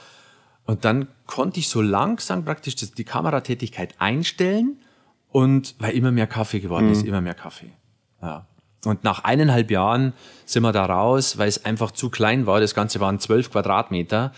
Und 0.65 0.85
dann 0.85 1.09
konnte 1.27 1.61
ich 1.61 1.69
so 1.69 1.83
langsam 1.83 2.45
praktisch 2.45 2.77
die 2.77 3.05
Kameratätigkeit 3.05 3.95
einstellen 3.99 4.79
und 5.31 5.75
weil 5.79 5.95
immer 5.95 6.13
mehr 6.13 6.27
Kaffee 6.27 6.61
geworden 6.61 6.87
mhm. 6.87 6.93
ist, 6.93 7.05
immer 7.05 7.21
mehr 7.21 7.35
Kaffee. 7.35 7.73
Ja. 8.23 8.47
Und 8.85 9.03
nach 9.05 9.25
eineinhalb 9.25 9.71
Jahren 9.71 10.13
sind 10.45 10.63
wir 10.63 10.73
da 10.73 10.87
raus, 10.87 11.39
weil 11.39 11.49
es 11.49 11.65
einfach 11.65 11.91
zu 11.91 12.11
klein 12.11 12.47
war. 12.47 12.61
Das 12.61 12.75
Ganze 12.75 13.01
waren 13.01 13.19
zwölf 13.19 13.51
Quadratmeter 13.51 14.33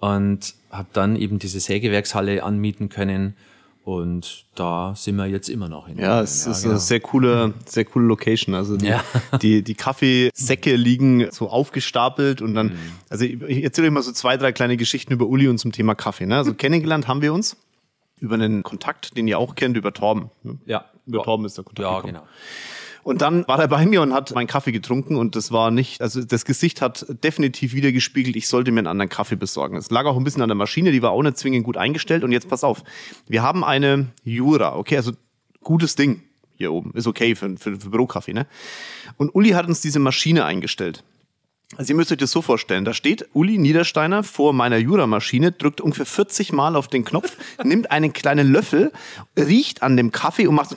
und 0.00 0.54
habe 0.70 0.88
dann 0.92 1.16
eben 1.16 1.38
diese 1.38 1.60
Sägewerkshalle 1.60 2.42
anmieten 2.42 2.88
können. 2.88 3.36
Und 3.82 4.44
da 4.54 4.94
sind 4.94 5.16
wir 5.16 5.26
jetzt 5.26 5.48
immer 5.48 5.68
noch 5.68 5.88
in. 5.88 5.98
Ja, 5.98 6.20
es 6.20 6.44
ja, 6.44 6.52
ist 6.52 6.62
genau. 6.62 6.72
eine 6.72 6.80
sehr 6.80 7.00
coole, 7.00 7.54
sehr 7.64 7.86
coole 7.86 8.06
Location. 8.06 8.54
Also 8.54 8.76
die, 8.76 8.86
ja. 8.86 9.02
die, 9.42 9.62
die 9.62 9.74
Kaffeesäcke 9.74 10.76
liegen 10.76 11.30
so 11.30 11.48
aufgestapelt 11.48 12.42
und 12.42 12.54
dann, 12.54 12.68
mhm. 12.68 12.78
also 13.08 13.24
ich 13.24 13.64
erzähle 13.64 13.88
euch 13.88 13.94
mal 13.94 14.02
so 14.02 14.12
zwei, 14.12 14.36
drei 14.36 14.52
kleine 14.52 14.76
Geschichten 14.76 15.14
über 15.14 15.26
Uli 15.26 15.48
und 15.48 15.58
zum 15.58 15.72
Thema 15.72 15.94
Kaffee. 15.94 16.26
Ne? 16.26 16.36
Also 16.36 16.52
kennengelernt 16.56 17.08
haben 17.08 17.22
wir 17.22 17.32
uns 17.32 17.56
über 18.18 18.34
einen 18.34 18.62
Kontakt, 18.62 19.16
den 19.16 19.26
ihr 19.26 19.38
auch 19.38 19.54
kennt, 19.54 19.78
über 19.78 19.94
Torben. 19.94 20.30
Ne? 20.42 20.58
Ja. 20.66 20.84
Über 21.06 21.22
Torben 21.22 21.46
ist 21.46 21.56
der 21.56 21.64
Kontakt. 21.64 21.88
Ja, 21.88 21.96
gekommen. 21.96 22.14
genau. 22.14 22.26
Und 23.02 23.22
dann 23.22 23.46
war 23.48 23.58
er 23.58 23.68
bei 23.68 23.86
mir 23.86 24.02
und 24.02 24.12
hat 24.12 24.34
meinen 24.34 24.46
Kaffee 24.46 24.72
getrunken 24.72 25.16
und 25.16 25.36
das 25.36 25.52
war 25.52 25.70
nicht, 25.70 26.00
also 26.02 26.22
das 26.22 26.44
Gesicht 26.44 26.82
hat 26.82 27.06
definitiv 27.24 27.72
wieder 27.72 27.92
gespiegelt, 27.92 28.36
ich 28.36 28.48
sollte 28.48 28.72
mir 28.72 28.80
einen 28.80 28.86
anderen 28.86 29.08
Kaffee 29.08 29.36
besorgen. 29.36 29.76
Es 29.76 29.90
lag 29.90 30.04
auch 30.04 30.16
ein 30.16 30.24
bisschen 30.24 30.42
an 30.42 30.48
der 30.48 30.56
Maschine, 30.56 30.92
die 30.92 31.02
war 31.02 31.12
auch 31.12 31.22
nicht 31.22 31.38
zwingend 31.38 31.64
gut 31.64 31.76
eingestellt 31.76 32.24
und 32.24 32.32
jetzt 32.32 32.48
pass 32.48 32.64
auf, 32.64 32.82
wir 33.26 33.42
haben 33.42 33.64
eine 33.64 34.08
Jura, 34.24 34.76
okay, 34.76 34.96
also 34.96 35.12
gutes 35.62 35.94
Ding 35.94 36.22
hier 36.56 36.72
oben, 36.72 36.92
ist 36.94 37.06
okay 37.06 37.34
für, 37.34 37.56
für, 37.56 37.80
für 37.80 37.88
Bürokaffee, 37.88 38.34
ne? 38.34 38.46
Und 39.16 39.34
Uli 39.34 39.50
hat 39.50 39.66
uns 39.66 39.80
diese 39.80 39.98
Maschine 39.98 40.44
eingestellt. 40.44 41.02
Also 41.76 41.92
ihr 41.92 41.96
müsst 41.96 42.10
euch 42.10 42.18
das 42.18 42.32
so 42.32 42.42
vorstellen, 42.42 42.84
da 42.84 42.92
steht 42.92 43.28
Uli 43.32 43.56
Niedersteiner 43.56 44.24
vor 44.24 44.52
meiner 44.52 44.76
Jura-Maschine, 44.76 45.52
drückt 45.52 45.80
ungefähr 45.80 46.04
40 46.04 46.52
Mal 46.52 46.74
auf 46.74 46.88
den 46.88 47.04
Knopf, 47.04 47.36
nimmt 47.64 47.90
einen 47.90 48.12
kleinen 48.12 48.52
Löffel, 48.52 48.92
riecht 49.38 49.82
an 49.82 49.96
dem 49.96 50.10
Kaffee 50.10 50.48
und 50.48 50.56
macht 50.56 50.70
so 50.70 50.76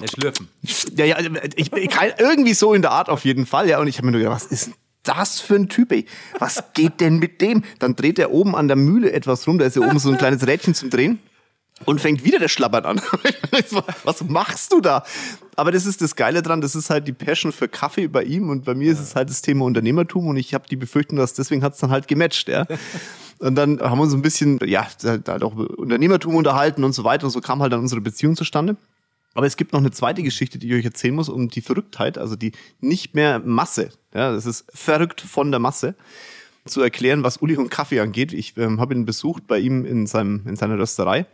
ja, 0.00 0.08
schlürfen. 0.08 0.48
Ja, 0.96 1.04
ja, 1.04 1.16
also, 1.16 1.30
ich, 1.56 1.72
ich 1.72 1.90
kann 1.90 2.10
irgendwie 2.18 2.54
so 2.54 2.74
in 2.74 2.82
der 2.82 2.92
Art 2.92 3.08
auf 3.08 3.24
jeden 3.24 3.46
Fall, 3.46 3.68
ja. 3.68 3.78
Und 3.80 3.88
ich 3.88 3.98
habe 3.98 4.06
mir 4.06 4.12
nur 4.12 4.20
gedacht, 4.20 4.36
was 4.36 4.46
ist 4.46 4.70
das 5.02 5.40
für 5.40 5.54
ein 5.54 5.68
Typ, 5.68 5.92
ey? 5.92 6.06
Was 6.38 6.62
geht 6.74 7.00
denn 7.00 7.18
mit 7.18 7.40
dem? 7.40 7.64
Dann 7.78 7.96
dreht 7.96 8.18
er 8.18 8.30
oben 8.30 8.54
an 8.54 8.68
der 8.68 8.76
Mühle 8.76 9.12
etwas 9.12 9.46
rum, 9.46 9.58
da 9.58 9.64
ist 9.64 9.76
ja 9.76 9.82
oben 9.82 9.98
so 9.98 10.10
ein 10.10 10.18
kleines 10.18 10.46
Rädchen 10.46 10.74
zum 10.74 10.90
Drehen. 10.90 11.18
Und 11.84 12.00
fängt 12.00 12.24
wieder 12.24 12.40
der 12.40 12.48
Schlappert 12.48 12.86
an. 12.86 13.00
was 14.04 14.24
machst 14.24 14.72
du 14.72 14.80
da? 14.80 15.04
Aber 15.54 15.70
das 15.70 15.86
ist 15.86 16.02
das 16.02 16.16
Geile 16.16 16.42
dran, 16.42 16.60
das 16.60 16.74
ist 16.74 16.90
halt 16.90 17.06
die 17.06 17.12
Passion 17.12 17.52
für 17.52 17.68
Kaffee 17.68 18.08
bei 18.08 18.24
ihm 18.24 18.50
und 18.50 18.64
bei 18.64 18.74
mir 18.74 18.90
ist 18.90 18.98
es 18.98 19.14
halt 19.14 19.30
das 19.30 19.42
Thema 19.42 19.64
Unternehmertum 19.64 20.26
und 20.26 20.36
ich 20.36 20.54
habe 20.54 20.64
die 20.68 20.74
Befürchtung, 20.74 21.18
dass 21.18 21.34
deswegen 21.34 21.62
hat 21.62 21.74
es 21.74 21.78
dann 21.78 21.90
halt 21.90 22.08
gematcht, 22.08 22.48
ja. 22.48 22.66
Und 23.38 23.54
dann 23.54 23.80
haben 23.80 23.98
wir 23.98 24.02
uns 24.02 24.14
ein 24.14 24.22
bisschen, 24.22 24.58
ja, 24.64 24.88
halt 25.04 25.28
auch 25.28 25.54
Unternehmertum 25.54 26.34
unterhalten 26.34 26.82
und 26.82 26.92
so 26.92 27.04
weiter 27.04 27.26
und 27.26 27.30
so 27.30 27.40
kam 27.40 27.62
halt 27.62 27.72
dann 27.72 27.80
unsere 27.80 28.00
Beziehung 28.00 28.34
zustande. 28.34 28.76
Aber 29.38 29.46
es 29.46 29.56
gibt 29.56 29.72
noch 29.72 29.78
eine 29.78 29.92
zweite 29.92 30.24
Geschichte, 30.24 30.58
die 30.58 30.66
ich 30.66 30.74
euch 30.74 30.84
erzählen 30.84 31.14
muss, 31.14 31.28
um 31.28 31.46
die 31.46 31.60
Verrücktheit, 31.60 32.18
also 32.18 32.34
die 32.34 32.50
nicht 32.80 33.14
mehr 33.14 33.38
Masse. 33.38 33.90
Ja, 34.12 34.32
das 34.32 34.46
ist 34.46 34.64
verrückt 34.74 35.20
von 35.20 35.52
der 35.52 35.60
Masse 35.60 35.94
zu 36.64 36.82
erklären, 36.82 37.22
was 37.22 37.36
Uli 37.36 37.56
und 37.56 37.70
Kaffee 37.70 38.00
angeht. 38.00 38.32
Ich 38.32 38.56
ähm, 38.56 38.80
habe 38.80 38.94
ihn 38.94 39.04
besucht 39.04 39.46
bei 39.46 39.60
ihm 39.60 39.84
in, 39.84 40.08
seinem, 40.08 40.42
in 40.48 40.56
seiner 40.56 40.76
Rösterei. 40.76 41.24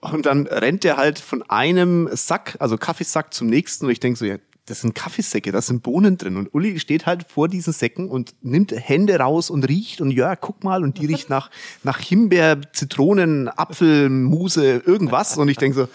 Und 0.00 0.24
dann 0.24 0.46
rennt 0.46 0.86
er 0.86 0.96
halt 0.96 1.18
von 1.18 1.42
einem 1.50 2.08
Sack, 2.12 2.56
also 2.60 2.78
Kaffeesack 2.78 3.34
zum 3.34 3.48
nächsten. 3.48 3.84
Und 3.84 3.92
ich 3.92 4.00
denke 4.00 4.18
so, 4.18 4.24
ja, 4.24 4.38
das 4.64 4.80
sind 4.80 4.94
Kaffeesäcke, 4.94 5.52
da 5.52 5.60
sind 5.60 5.82
Bohnen 5.82 6.16
drin. 6.16 6.38
Und 6.38 6.54
Uli 6.54 6.80
steht 6.80 7.04
halt 7.04 7.26
vor 7.30 7.48
diesen 7.48 7.74
Säcken 7.74 8.08
und 8.08 8.36
nimmt 8.40 8.72
Hände 8.72 9.18
raus 9.18 9.50
und 9.50 9.68
riecht. 9.68 10.00
Und 10.00 10.12
ja, 10.12 10.34
guck 10.34 10.64
mal, 10.64 10.82
und 10.82 10.96
die 10.96 11.04
riecht 11.04 11.28
nach, 11.28 11.50
nach 11.82 11.98
Himbeer, 11.98 12.62
Zitronen, 12.72 13.48
Apfel, 13.48 14.08
Muse, 14.08 14.82
irgendwas. 14.86 15.36
Und 15.36 15.50
ich 15.50 15.58
denke 15.58 15.76
so, 15.76 15.88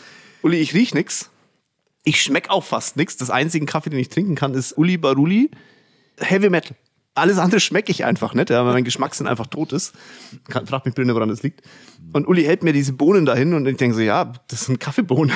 Uli, 0.44 0.58
ich 0.58 0.74
riech 0.74 0.94
nix. 0.94 1.30
Ich 2.04 2.22
schmeck 2.22 2.50
auch 2.50 2.64
fast 2.64 2.98
nix. 2.98 3.18
Das 3.18 3.30
einzige 3.30 3.66
Kaffee, 3.66 3.90
den 3.90 4.00
ich 4.00 4.10
trinken 4.10 4.36
kann, 4.36 4.54
ist 4.54 4.78
Uli 4.78 4.98
Baruli 4.98 5.50
Heavy 6.20 6.50
Metal. 6.50 6.76
alles 7.16 7.38
andere 7.38 7.60
schmecke 7.60 7.92
ich 7.92 8.06
einfach 8.06 8.34
nicht, 8.34 8.50
ja, 8.50 8.66
weil 8.66 8.74
mein 8.74 8.84
Geschmackssinn 8.84 9.28
einfach 9.28 9.48
tot 9.48 9.72
ist. 9.72 9.94
Fragt 10.50 10.86
mich 10.86 10.96
bitte, 10.96 11.14
woran 11.14 11.30
das 11.30 11.44
liegt. 11.44 11.62
Und 12.12 12.28
Uli 12.28 12.44
hält 12.44 12.64
mir 12.64 12.74
diese 12.74 12.94
Bohnen 12.94 13.26
dahin 13.26 13.54
und 13.54 13.66
ich 13.66 13.78
denke 13.78 13.96
so, 13.96 14.02
ja, 14.02 14.34
das 14.48 14.66
sind 14.66 14.80
Kaffeebohnen. 14.80 15.36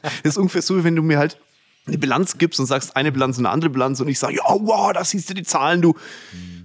das 0.00 0.20
ist 0.22 0.36
ungefähr 0.38 0.62
so, 0.62 0.76
wie 0.76 0.84
wenn 0.84 0.96
du 0.96 1.02
mir 1.02 1.18
halt 1.18 1.38
eine 1.86 1.98
Bilanz 1.98 2.38
gibst 2.38 2.60
und 2.60 2.66
sagst, 2.66 2.94
eine 2.96 3.10
Bilanz 3.10 3.38
und 3.38 3.46
eine 3.46 3.52
andere 3.52 3.70
Bilanz 3.70 4.00
und 4.00 4.08
ich 4.08 4.18
sage, 4.18 4.36
ja, 4.36 4.44
wow, 4.46 4.92
da 4.92 5.04
siehst 5.04 5.30
du 5.30 5.34
die 5.34 5.42
Zahlen, 5.42 5.82
du. 5.82 5.94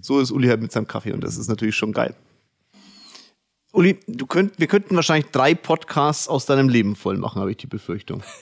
So 0.02 0.20
ist 0.20 0.32
Uli 0.32 0.48
halt 0.48 0.62
mit 0.62 0.72
seinem 0.72 0.88
Kaffee 0.88 1.14
und 1.14 1.22
das 1.22 1.38
ist 1.38 1.48
natürlich 1.48 1.76
schon 1.76 1.92
geil. 1.92 2.14
Uli, 3.78 4.00
du 4.08 4.26
könnt, 4.26 4.58
wir 4.58 4.66
könnten 4.66 4.96
wahrscheinlich 4.96 5.30
drei 5.30 5.54
Podcasts 5.54 6.28
aus 6.28 6.48
deinem 6.48 6.68
Leben 6.68 6.96
voll 6.96 7.18
machen, 7.18 7.40
habe 7.40 7.52
ich 7.52 7.58
die 7.58 7.68
Befürchtung. 7.68 8.24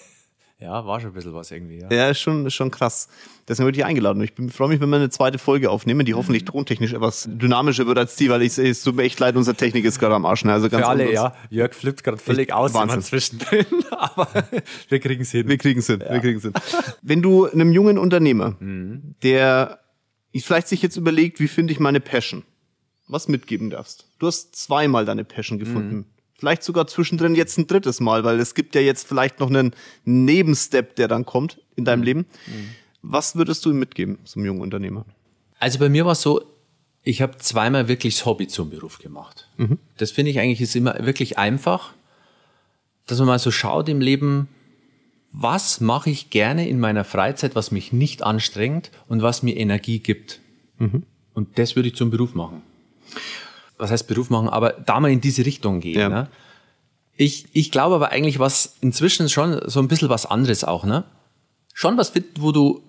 Ja, 0.57 0.85
war 0.85 1.01
schon 1.01 1.09
ein 1.09 1.13
bisschen 1.13 1.33
was 1.33 1.51
irgendwie. 1.51 1.79
Ja, 1.79 1.91
ja 1.91 2.09
ist, 2.09 2.21
schon, 2.21 2.45
ist 2.45 2.53
schon 2.53 2.71
krass. 2.71 3.09
Deswegen 3.45 3.67
wurde 3.67 3.77
ich 3.77 3.83
eingeladen. 3.83 4.23
Ich 4.23 4.31
freue 4.53 4.69
mich, 4.69 4.79
wenn 4.79 4.89
wir 4.89 4.95
eine 4.95 5.09
zweite 5.09 5.37
Folge 5.37 5.69
aufnehmen, 5.69 6.05
die 6.05 6.13
hoffentlich 6.13 6.43
mhm. 6.43 6.47
tontechnisch 6.47 6.93
etwas 6.93 7.27
dynamischer 7.29 7.85
wird 7.87 7.97
als 7.97 8.15
die, 8.15 8.29
weil 8.29 8.41
ich 8.41 8.57
es 8.57 8.81
tut 8.81 8.95
mir 8.95 9.03
echt 9.03 9.19
leid, 9.19 9.35
unsere 9.35 9.57
Technik 9.57 9.83
ist 9.83 9.99
gerade 9.99 10.15
am 10.15 10.25
Arsch. 10.25 10.45
Ne? 10.45 10.53
Also 10.53 10.69
ganz 10.69 10.85
Für 10.85 10.89
alle, 10.89 11.11
ja. 11.11 11.35
Jörg 11.49 11.73
flippt 11.73 12.05
gerade 12.05 12.17
völlig 12.17 12.53
aus 12.53 12.73
Wahnsinn. 12.73 13.01
zwischendrin, 13.01 13.65
aber 13.91 14.29
wir 14.87 14.99
kriegen 15.01 15.23
es 15.23 15.31
hin. 15.31 15.45
Wir 15.49 15.57
kriegen 15.57 15.81
es 15.81 15.87
hin. 15.87 15.99
Ja. 15.99 16.13
Wir 16.13 16.21
kriegen 16.21 16.39
hin. 16.39 16.53
Wenn 17.01 17.21
du 17.21 17.47
einem 17.47 17.73
jungen 17.73 17.97
Unternehmer, 17.97 18.55
mhm. 18.61 19.15
der 19.23 19.81
vielleicht 20.33 20.69
sich 20.69 20.81
jetzt 20.81 20.95
überlegt, 20.95 21.41
wie 21.41 21.49
finde 21.49 21.73
ich 21.73 21.81
meine 21.81 21.99
Passion, 21.99 22.43
was 23.07 23.27
mitgeben 23.27 23.69
darfst. 23.69 24.07
Du 24.19 24.27
hast 24.27 24.55
zweimal 24.55 25.05
deine 25.05 25.23
Passion 25.23 25.59
gefunden. 25.59 25.95
Mhm 25.95 26.05
vielleicht 26.37 26.63
sogar 26.63 26.87
zwischendrin 26.87 27.35
jetzt 27.35 27.57
ein 27.57 27.67
drittes 27.67 27.99
Mal, 27.99 28.23
weil 28.23 28.39
es 28.39 28.53
gibt 28.55 28.75
ja 28.75 28.81
jetzt 28.81 29.07
vielleicht 29.07 29.39
noch 29.39 29.49
einen 29.49 29.71
Nebenstep, 30.03 30.95
der 30.95 31.07
dann 31.07 31.25
kommt 31.25 31.61
in 31.75 31.85
deinem 31.85 31.99
mhm. 31.99 32.05
Leben. 32.05 32.19
Mhm. 32.19 32.69
Was 33.01 33.35
würdest 33.35 33.65
du 33.65 33.71
ihm 33.71 33.79
mitgeben, 33.79 34.19
zum 34.25 34.45
jungen 34.45 34.61
Unternehmer? 34.61 35.05
Also 35.59 35.79
bei 35.79 35.89
mir 35.89 36.05
war 36.05 36.13
es 36.13 36.21
so, 36.21 36.43
ich 37.03 37.21
habe 37.21 37.37
zweimal 37.37 37.87
wirklich 37.87 38.15
das 38.15 38.25
Hobby 38.25 38.47
zum 38.47 38.69
Beruf 38.69 38.97
gemacht. 38.99 39.47
Mhm. 39.57 39.79
Das 39.97 40.11
finde 40.11 40.31
ich 40.31 40.39
eigentlich 40.39 40.61
ist 40.61 40.75
immer 40.75 41.05
wirklich 41.05 41.37
einfach, 41.37 41.93
dass 43.05 43.19
man 43.19 43.27
mal 43.27 43.39
so 43.39 43.51
schaut 43.51 43.87
im 43.87 44.01
Leben, 44.01 44.47
was 45.31 45.81
mache 45.81 46.09
ich 46.09 46.29
gerne 46.29 46.67
in 46.67 46.79
meiner 46.79 47.03
Freizeit, 47.03 47.55
was 47.55 47.71
mich 47.71 47.93
nicht 47.93 48.23
anstrengt 48.23 48.91
und 49.07 49.21
was 49.21 49.43
mir 49.43 49.55
Energie 49.55 49.99
gibt. 49.99 50.39
Mhm. 50.79 51.03
Und 51.33 51.59
das 51.59 51.75
würde 51.75 51.89
ich 51.89 51.95
zum 51.95 52.09
Beruf 52.09 52.33
machen 52.33 52.61
was 53.77 53.91
heißt 53.91 54.07
Beruf 54.07 54.29
machen, 54.29 54.49
aber 54.49 54.71
da 54.71 54.99
mal 54.99 55.11
in 55.11 55.21
diese 55.21 55.45
Richtung 55.45 55.79
gehen. 55.79 55.99
Ja. 55.99 56.09
Ne? 56.09 56.27
Ich, 57.17 57.47
ich 57.53 57.71
glaube 57.71 57.95
aber 57.95 58.11
eigentlich, 58.11 58.39
was 58.39 58.75
inzwischen 58.81 59.29
schon 59.29 59.61
so 59.65 59.79
ein 59.79 59.87
bisschen 59.87 60.09
was 60.09 60.25
anderes 60.25 60.63
auch, 60.63 60.83
ne? 60.83 61.05
Schon 61.73 61.97
was 61.97 62.09
finden, 62.09 62.41
wo 62.41 62.51
du, 62.51 62.81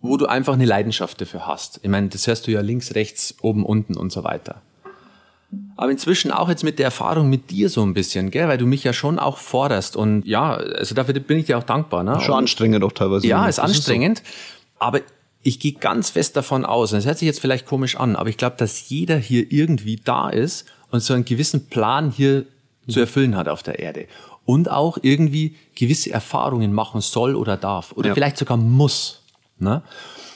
wo 0.00 0.16
du 0.16 0.26
einfach 0.26 0.54
eine 0.54 0.64
Leidenschaft 0.64 1.20
dafür 1.20 1.46
hast. 1.46 1.80
Ich 1.82 1.88
meine, 1.88 2.08
das 2.08 2.26
hörst 2.26 2.46
du 2.46 2.50
ja 2.50 2.60
links, 2.60 2.94
rechts, 2.94 3.36
oben, 3.40 3.64
unten 3.64 3.96
und 3.96 4.10
so 4.10 4.24
weiter. 4.24 4.62
Aber 5.76 5.90
inzwischen 5.90 6.30
auch 6.30 6.48
jetzt 6.48 6.64
mit 6.64 6.78
der 6.78 6.86
Erfahrung 6.86 7.28
mit 7.28 7.50
dir 7.50 7.68
so 7.68 7.82
ein 7.82 7.92
bisschen, 7.92 8.30
gell? 8.30 8.48
weil 8.48 8.58
du 8.58 8.66
mich 8.66 8.84
ja 8.84 8.92
schon 8.92 9.18
auch 9.18 9.36
forderst. 9.36 9.96
Und 9.96 10.24
ja, 10.26 10.54
also 10.54 10.94
dafür 10.94 11.14
bin 11.14 11.38
ich 11.38 11.46
dir 11.46 11.58
auch 11.58 11.62
dankbar. 11.64 12.02
Ne? 12.02 12.20
Schon 12.20 12.34
anstrengend 12.34 12.82
auch 12.84 12.92
teilweise. 12.92 13.26
Ja, 13.26 13.46
ist 13.46 13.58
anstrengend. 13.58 14.20
Ist 14.20 14.26
so. 14.26 14.32
Aber 14.78 15.00
ich 15.42 15.58
gehe 15.58 15.72
ganz 15.72 16.10
fest 16.10 16.36
davon 16.36 16.64
aus, 16.64 16.92
und 16.92 16.98
das 16.98 17.06
hört 17.06 17.18
sich 17.18 17.26
jetzt 17.26 17.40
vielleicht 17.40 17.66
komisch 17.66 17.96
an, 17.96 18.16
aber 18.16 18.28
ich 18.28 18.36
glaube, 18.36 18.56
dass 18.56 18.88
jeder 18.88 19.16
hier 19.16 19.50
irgendwie 19.50 19.96
da 19.96 20.30
ist 20.30 20.66
und 20.90 21.00
so 21.00 21.14
einen 21.14 21.24
gewissen 21.24 21.66
Plan 21.66 22.10
hier 22.10 22.46
zu 22.88 23.00
erfüllen 23.00 23.36
hat 23.36 23.48
auf 23.48 23.62
der 23.62 23.78
Erde. 23.78 24.06
Und 24.44 24.70
auch 24.70 24.98
irgendwie 25.02 25.56
gewisse 25.74 26.10
Erfahrungen 26.10 26.72
machen 26.72 27.00
soll 27.00 27.36
oder 27.36 27.56
darf. 27.56 27.92
Oder 27.92 28.08
ja. 28.08 28.14
vielleicht 28.14 28.38
sogar 28.38 28.56
muss. 28.56 29.22
Ne? 29.58 29.82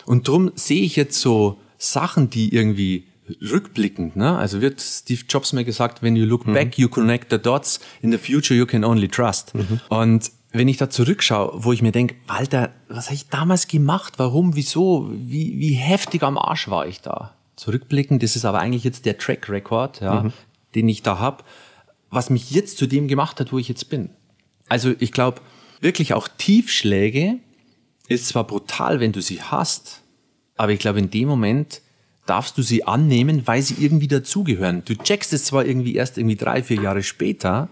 Und 0.06 0.28
drum 0.28 0.52
sehe 0.54 0.82
ich 0.82 0.94
jetzt 0.94 1.20
so 1.20 1.58
Sachen, 1.76 2.30
die 2.30 2.54
irgendwie 2.54 3.04
rückblickend, 3.42 4.14
ne? 4.14 4.36
also 4.38 4.60
wird 4.60 4.80
Steve 4.80 5.22
Jobs 5.28 5.52
mir 5.52 5.64
gesagt, 5.64 6.02
when 6.02 6.14
you 6.14 6.24
look 6.24 6.46
mhm. 6.46 6.54
back, 6.54 6.78
you 6.78 6.88
connect 6.88 7.32
the 7.32 7.38
dots, 7.38 7.80
in 8.00 8.12
the 8.12 8.18
future 8.18 8.56
you 8.56 8.66
can 8.66 8.84
only 8.84 9.08
trust. 9.08 9.52
Mhm. 9.54 9.80
Und 9.88 10.30
wenn 10.52 10.68
ich 10.68 10.76
da 10.76 10.88
zurückschaue, 10.88 11.64
wo 11.64 11.72
ich 11.72 11.82
mir 11.82 11.92
denke, 11.92 12.14
Walter, 12.26 12.70
was 12.88 13.06
habe 13.06 13.14
ich 13.14 13.28
damals 13.28 13.68
gemacht? 13.68 14.14
Warum? 14.18 14.56
Wieso? 14.56 15.10
Wie, 15.12 15.58
wie 15.58 15.74
heftig 15.74 16.22
am 16.22 16.38
Arsch 16.38 16.68
war 16.68 16.86
ich 16.86 17.00
da? 17.00 17.34
Zurückblickend, 17.56 18.22
das 18.22 18.36
ist 18.36 18.44
aber 18.44 18.60
eigentlich 18.60 18.84
jetzt 18.84 19.06
der 19.06 19.18
Track 19.18 19.48
Record, 19.48 20.00
ja, 20.00 20.22
mhm. 20.22 20.32
den 20.74 20.88
ich 20.88 21.02
da 21.02 21.18
habe, 21.18 21.44
was 22.10 22.30
mich 22.30 22.50
jetzt 22.50 22.78
zu 22.78 22.86
dem 22.86 23.08
gemacht 23.08 23.40
hat, 23.40 23.52
wo 23.52 23.58
ich 23.58 23.68
jetzt 23.68 23.88
bin. 23.88 24.10
Also 24.68 24.92
ich 24.98 25.12
glaube, 25.12 25.40
wirklich 25.80 26.14
auch 26.14 26.28
Tiefschläge 26.28 27.38
ist 28.08 28.28
zwar 28.28 28.46
brutal, 28.46 29.00
wenn 29.00 29.12
du 29.12 29.20
sie 29.20 29.42
hast, 29.42 30.02
aber 30.56 30.72
ich 30.72 30.78
glaube, 30.78 30.98
in 30.98 31.10
dem 31.10 31.28
Moment 31.28 31.82
darfst 32.26 32.58
du 32.58 32.62
sie 32.62 32.84
annehmen, 32.84 33.46
weil 33.46 33.62
sie 33.62 33.76
irgendwie 33.78 34.08
dazugehören. 34.08 34.82
Du 34.84 34.94
checkst 34.94 35.32
es 35.32 35.44
zwar 35.44 35.64
irgendwie 35.64 35.94
erst 35.94 36.18
irgendwie 36.18 36.36
drei, 36.36 36.62
vier 36.62 36.82
Jahre 36.82 37.02
später, 37.02 37.68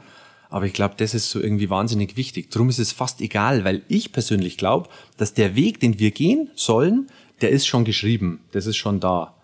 aber 0.55 0.67
ich 0.67 0.73
glaube, 0.73 0.95
das 0.97 1.15
ist 1.15 1.31
so 1.31 1.41
irgendwie 1.41 1.69
wahnsinnig 1.69 2.17
wichtig. 2.17 2.49
Darum 2.53 2.69
ist 2.69 2.79
es 2.79 2.93
fast 2.93 3.21
egal, 3.21 3.65
weil 3.65 3.83
ich 3.89 4.13
persönlich 4.13 4.57
glaube, 4.57 4.89
dass 5.17 5.35
der 5.35 5.57
Weg, 5.57 5.81
den 5.81 5.99
wir 5.99 6.13
gehen 6.13 6.49
sollen, 6.55 7.09
der 7.41 7.51
ist 7.51 7.67
schon 7.67 7.85
geschrieben, 7.85 8.39
das 8.53 8.67
ist 8.67 8.77
schon 8.77 9.01
da. 9.01 9.35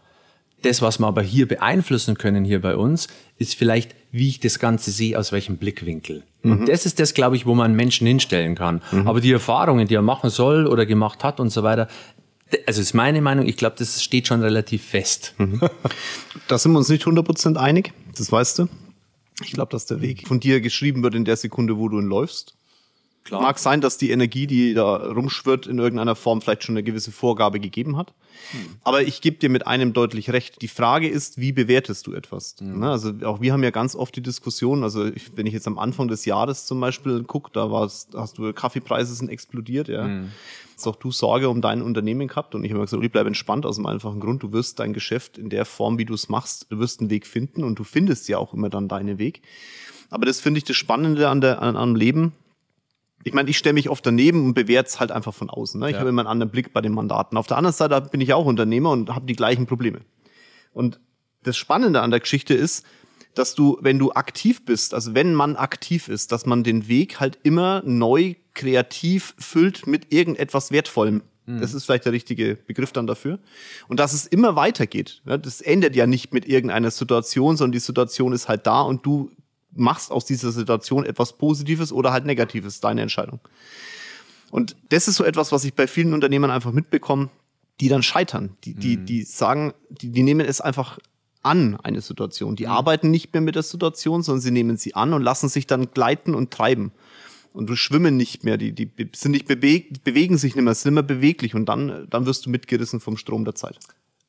Das, 0.62 0.82
was 0.82 1.00
wir 1.00 1.08
aber 1.08 1.22
hier 1.22 1.48
beeinflussen 1.48 2.16
können, 2.16 2.44
hier 2.44 2.60
bei 2.60 2.76
uns, 2.76 3.08
ist 3.38 3.56
vielleicht, 3.56 3.96
wie 4.12 4.28
ich 4.28 4.38
das 4.38 4.60
Ganze 4.60 4.92
sehe, 4.92 5.18
aus 5.18 5.32
welchem 5.32 5.56
Blickwinkel. 5.56 6.22
Mhm. 6.44 6.52
Und 6.52 6.68
das 6.68 6.86
ist 6.86 7.00
das, 7.00 7.12
glaube 7.12 7.34
ich, 7.34 7.44
wo 7.44 7.56
man 7.56 7.74
Menschen 7.74 8.06
hinstellen 8.06 8.54
kann. 8.54 8.80
Mhm. 8.92 9.08
Aber 9.08 9.20
die 9.20 9.32
Erfahrungen, 9.32 9.88
die 9.88 9.96
er 9.96 10.02
machen 10.02 10.30
soll 10.30 10.68
oder 10.68 10.86
gemacht 10.86 11.24
hat 11.24 11.40
und 11.40 11.50
so 11.50 11.64
weiter, 11.64 11.88
also 12.66 12.80
ist 12.80 12.94
meine 12.94 13.20
Meinung, 13.20 13.48
ich 13.48 13.56
glaube, 13.56 13.74
das 13.76 14.00
steht 14.00 14.28
schon 14.28 14.42
relativ 14.42 14.84
fest. 14.84 15.34
Mhm. 15.38 15.60
Da 16.46 16.56
sind 16.56 16.70
wir 16.70 16.78
uns 16.78 16.88
nicht 16.88 17.04
100% 17.04 17.56
einig, 17.56 17.92
das 18.16 18.30
weißt 18.30 18.60
du. 18.60 18.68
Ich 19.42 19.52
glaube, 19.52 19.72
dass 19.72 19.86
der 19.86 20.00
Weg 20.00 20.26
von 20.26 20.40
dir 20.40 20.60
geschrieben 20.60 21.02
wird 21.02 21.14
in 21.14 21.24
der 21.24 21.36
Sekunde, 21.36 21.78
wo 21.78 21.88
du 21.88 21.98
ihn 21.98 22.06
läufst. 22.06 22.54
Klar. 23.24 23.42
Mag 23.42 23.58
sein, 23.58 23.80
dass 23.80 23.98
die 23.98 24.10
Energie, 24.10 24.46
die 24.46 24.72
da 24.72 24.96
rumschwirrt, 24.96 25.66
in 25.66 25.78
irgendeiner 25.78 26.16
Form 26.16 26.40
vielleicht 26.40 26.64
schon 26.64 26.74
eine 26.74 26.82
gewisse 26.82 27.12
Vorgabe 27.12 27.60
gegeben 27.60 27.96
hat. 27.96 28.14
Hm. 28.52 28.76
Aber 28.82 29.02
ich 29.02 29.20
gebe 29.20 29.36
dir 29.36 29.50
mit 29.50 29.66
einem 29.66 29.92
deutlich 29.92 30.30
recht. 30.30 30.62
Die 30.62 30.68
Frage 30.68 31.06
ist, 31.06 31.38
wie 31.38 31.52
bewertest 31.52 32.06
du 32.06 32.14
etwas? 32.14 32.56
Hm. 32.58 32.82
Also 32.82 33.12
auch 33.24 33.42
wir 33.42 33.52
haben 33.52 33.62
ja 33.62 33.70
ganz 33.70 33.94
oft 33.94 34.16
die 34.16 34.22
Diskussion, 34.22 34.82
also 34.82 35.04
ich, 35.04 35.36
wenn 35.36 35.46
ich 35.46 35.52
jetzt 35.52 35.66
am 35.66 35.78
Anfang 35.78 36.08
des 36.08 36.24
Jahres 36.24 36.64
zum 36.64 36.80
Beispiel 36.80 37.22
gucke, 37.24 37.50
da 37.52 37.70
war's, 37.70 38.08
hast 38.14 38.38
du 38.38 38.52
Kaffeepreise 38.54 39.14
sind 39.14 39.28
explodiert, 39.28 39.88
ja. 39.88 40.04
Hm. 40.04 40.32
Hast 40.80 40.86
auch 40.86 40.96
du 40.96 41.12
Sorge 41.12 41.50
um 41.50 41.60
dein 41.60 41.82
Unternehmen 41.82 42.26
gehabt 42.26 42.54
und 42.54 42.64
ich 42.64 42.72
habe 42.72 42.80
gesagt, 42.80 43.12
bleib 43.12 43.26
entspannt 43.26 43.66
aus 43.66 43.76
dem 43.76 43.84
einfachen 43.84 44.18
Grund, 44.18 44.42
du 44.42 44.52
wirst 44.52 44.78
dein 44.78 44.94
Geschäft 44.94 45.36
in 45.36 45.50
der 45.50 45.66
Form, 45.66 45.98
wie 45.98 46.06
du 46.06 46.14
es 46.14 46.30
machst, 46.30 46.68
du 46.70 46.78
wirst 46.78 47.00
einen 47.00 47.10
Weg 47.10 47.26
finden 47.26 47.64
und 47.64 47.78
du 47.78 47.84
findest 47.84 48.28
ja 48.28 48.38
auch 48.38 48.54
immer 48.54 48.70
dann 48.70 48.88
deinen 48.88 49.18
Weg. 49.18 49.42
Aber 50.08 50.24
das 50.24 50.40
finde 50.40 50.56
ich 50.56 50.64
das 50.64 50.76
Spannende 50.76 51.28
an 51.28 51.42
der, 51.42 51.60
an, 51.60 51.76
am 51.76 51.96
Leben, 51.96 52.32
ich 53.24 53.34
meine, 53.34 53.50
ich 53.50 53.58
stelle 53.58 53.74
mich 53.74 53.90
oft 53.90 54.06
daneben 54.06 54.46
und 54.46 54.54
bewerte 54.54 54.88
es 54.88 55.00
halt 55.00 55.12
einfach 55.12 55.34
von 55.34 55.50
außen. 55.50 55.78
Ne? 55.78 55.88
Ich 55.88 55.92
ja. 55.92 55.98
habe 55.98 56.08
immer 56.08 56.22
einen 56.22 56.28
anderen 56.28 56.50
Blick 56.50 56.72
bei 56.72 56.80
den 56.80 56.92
Mandaten. 56.92 57.36
Auf 57.36 57.46
der 57.46 57.58
anderen 57.58 57.74
Seite 57.74 58.00
bin 58.00 58.22
ich 58.22 58.32
auch 58.32 58.46
Unternehmer 58.46 58.90
und 58.90 59.14
habe 59.14 59.26
die 59.26 59.36
gleichen 59.36 59.66
Probleme. 59.66 60.00
Und 60.72 60.98
das 61.42 61.58
Spannende 61.58 62.00
an 62.00 62.10
der 62.10 62.20
Geschichte 62.20 62.54
ist, 62.54 62.86
dass 63.34 63.54
du, 63.54 63.78
wenn 63.80 63.98
du 63.98 64.12
aktiv 64.12 64.64
bist, 64.64 64.94
also 64.94 65.14
wenn 65.14 65.34
man 65.34 65.56
aktiv 65.56 66.08
ist, 66.08 66.32
dass 66.32 66.46
man 66.46 66.64
den 66.64 66.88
Weg 66.88 67.20
halt 67.20 67.38
immer 67.42 67.82
neu 67.84 68.34
kreativ 68.54 69.34
füllt 69.38 69.86
mit 69.86 70.12
irgendetwas 70.12 70.72
Wertvollem. 70.72 71.22
Mhm. 71.46 71.60
Das 71.60 71.74
ist 71.74 71.84
vielleicht 71.84 72.04
der 72.04 72.12
richtige 72.12 72.56
Begriff 72.66 72.92
dann 72.92 73.06
dafür. 73.06 73.38
Und 73.88 74.00
dass 74.00 74.12
es 74.12 74.26
immer 74.26 74.56
weitergeht. 74.56 75.22
Das 75.24 75.60
endet 75.60 75.96
ja 75.96 76.06
nicht 76.06 76.32
mit 76.32 76.46
irgendeiner 76.46 76.90
Situation, 76.90 77.56
sondern 77.56 77.72
die 77.72 77.78
Situation 77.78 78.32
ist 78.32 78.48
halt 78.48 78.66
da 78.66 78.82
und 78.82 79.06
du 79.06 79.30
machst 79.72 80.10
aus 80.10 80.24
dieser 80.24 80.50
Situation 80.50 81.04
etwas 81.04 81.38
Positives 81.38 81.92
oder 81.92 82.12
halt 82.12 82.26
Negatives, 82.26 82.80
deine 82.80 83.02
Entscheidung. 83.02 83.40
Und 84.50 84.76
das 84.88 85.06
ist 85.06 85.16
so 85.16 85.24
etwas, 85.24 85.52
was 85.52 85.64
ich 85.64 85.74
bei 85.74 85.86
vielen 85.86 86.12
Unternehmern 86.12 86.50
einfach 86.50 86.72
mitbekomme, 86.72 87.30
die 87.80 87.88
dann 87.88 88.02
scheitern. 88.02 88.56
Die, 88.64 88.74
die, 88.74 88.96
mhm. 88.96 89.06
die 89.06 89.22
sagen, 89.22 89.72
die, 89.88 90.10
die 90.10 90.22
nehmen 90.22 90.44
es 90.44 90.60
einfach 90.60 90.98
an, 91.42 91.76
eine 91.76 92.00
Situation. 92.00 92.56
Die 92.56 92.66
mhm. 92.66 92.72
arbeiten 92.72 93.10
nicht 93.10 93.32
mehr 93.32 93.40
mit 93.40 93.54
der 93.54 93.62
Situation, 93.62 94.22
sondern 94.22 94.40
sie 94.40 94.50
nehmen 94.50 94.76
sie 94.76 94.94
an 94.94 95.12
und 95.12 95.22
lassen 95.22 95.48
sich 95.48 95.66
dann 95.66 95.90
gleiten 95.92 96.34
und 96.34 96.50
treiben. 96.50 96.92
Und 97.52 97.68
du 97.68 97.74
schwimmen 97.74 98.16
nicht 98.16 98.44
mehr, 98.44 98.56
die, 98.56 98.72
die 98.72 98.90
sind 99.14 99.32
nicht 99.32 99.48
bewegt, 99.48 100.04
bewegen 100.04 100.38
sich 100.38 100.54
nicht 100.54 100.64
mehr, 100.64 100.74
sind 100.74 100.92
immer 100.92 101.02
beweglich 101.02 101.54
und 101.54 101.68
dann, 101.68 102.06
dann 102.08 102.26
wirst 102.26 102.46
du 102.46 102.50
mitgerissen 102.50 103.00
vom 103.00 103.16
Strom 103.16 103.44
der 103.44 103.54
Zeit. 103.54 103.78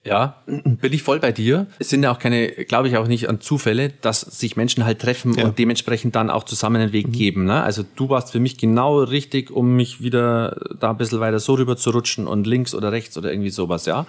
Ja, 0.03 0.41
bin 0.47 0.93
ich 0.93 1.03
voll 1.03 1.19
bei 1.19 1.31
dir. 1.31 1.67
Es 1.77 1.89
sind 1.89 2.01
ja 2.01 2.11
auch 2.11 2.17
keine, 2.17 2.49
glaube 2.65 2.87
ich 2.87 2.97
auch 2.97 3.05
nicht 3.05 3.29
an 3.29 3.39
Zufälle, 3.39 3.89
dass 4.01 4.21
sich 4.21 4.55
Menschen 4.55 4.83
halt 4.83 4.99
treffen 4.99 5.35
ja. 5.35 5.45
und 5.45 5.59
dementsprechend 5.59 6.15
dann 6.15 6.31
auch 6.31 6.43
zusammen 6.43 6.81
einen 6.81 6.91
Weg 6.91 7.09
mhm. 7.09 7.11
geben. 7.11 7.45
Ne? 7.45 7.61
Also 7.61 7.83
du 7.95 8.09
warst 8.09 8.31
für 8.31 8.39
mich 8.39 8.57
genau 8.57 9.03
richtig, 9.03 9.51
um 9.51 9.75
mich 9.75 10.01
wieder 10.01 10.59
da 10.79 10.89
ein 10.89 10.97
bisschen 10.97 11.19
weiter 11.19 11.39
so 11.39 11.53
rüber 11.53 11.77
zu 11.77 11.91
rutschen 11.91 12.25
und 12.25 12.47
links 12.47 12.73
oder 12.73 12.91
rechts 12.91 13.15
oder 13.15 13.31
irgendwie 13.31 13.51
sowas, 13.51 13.85
ja. 13.85 14.07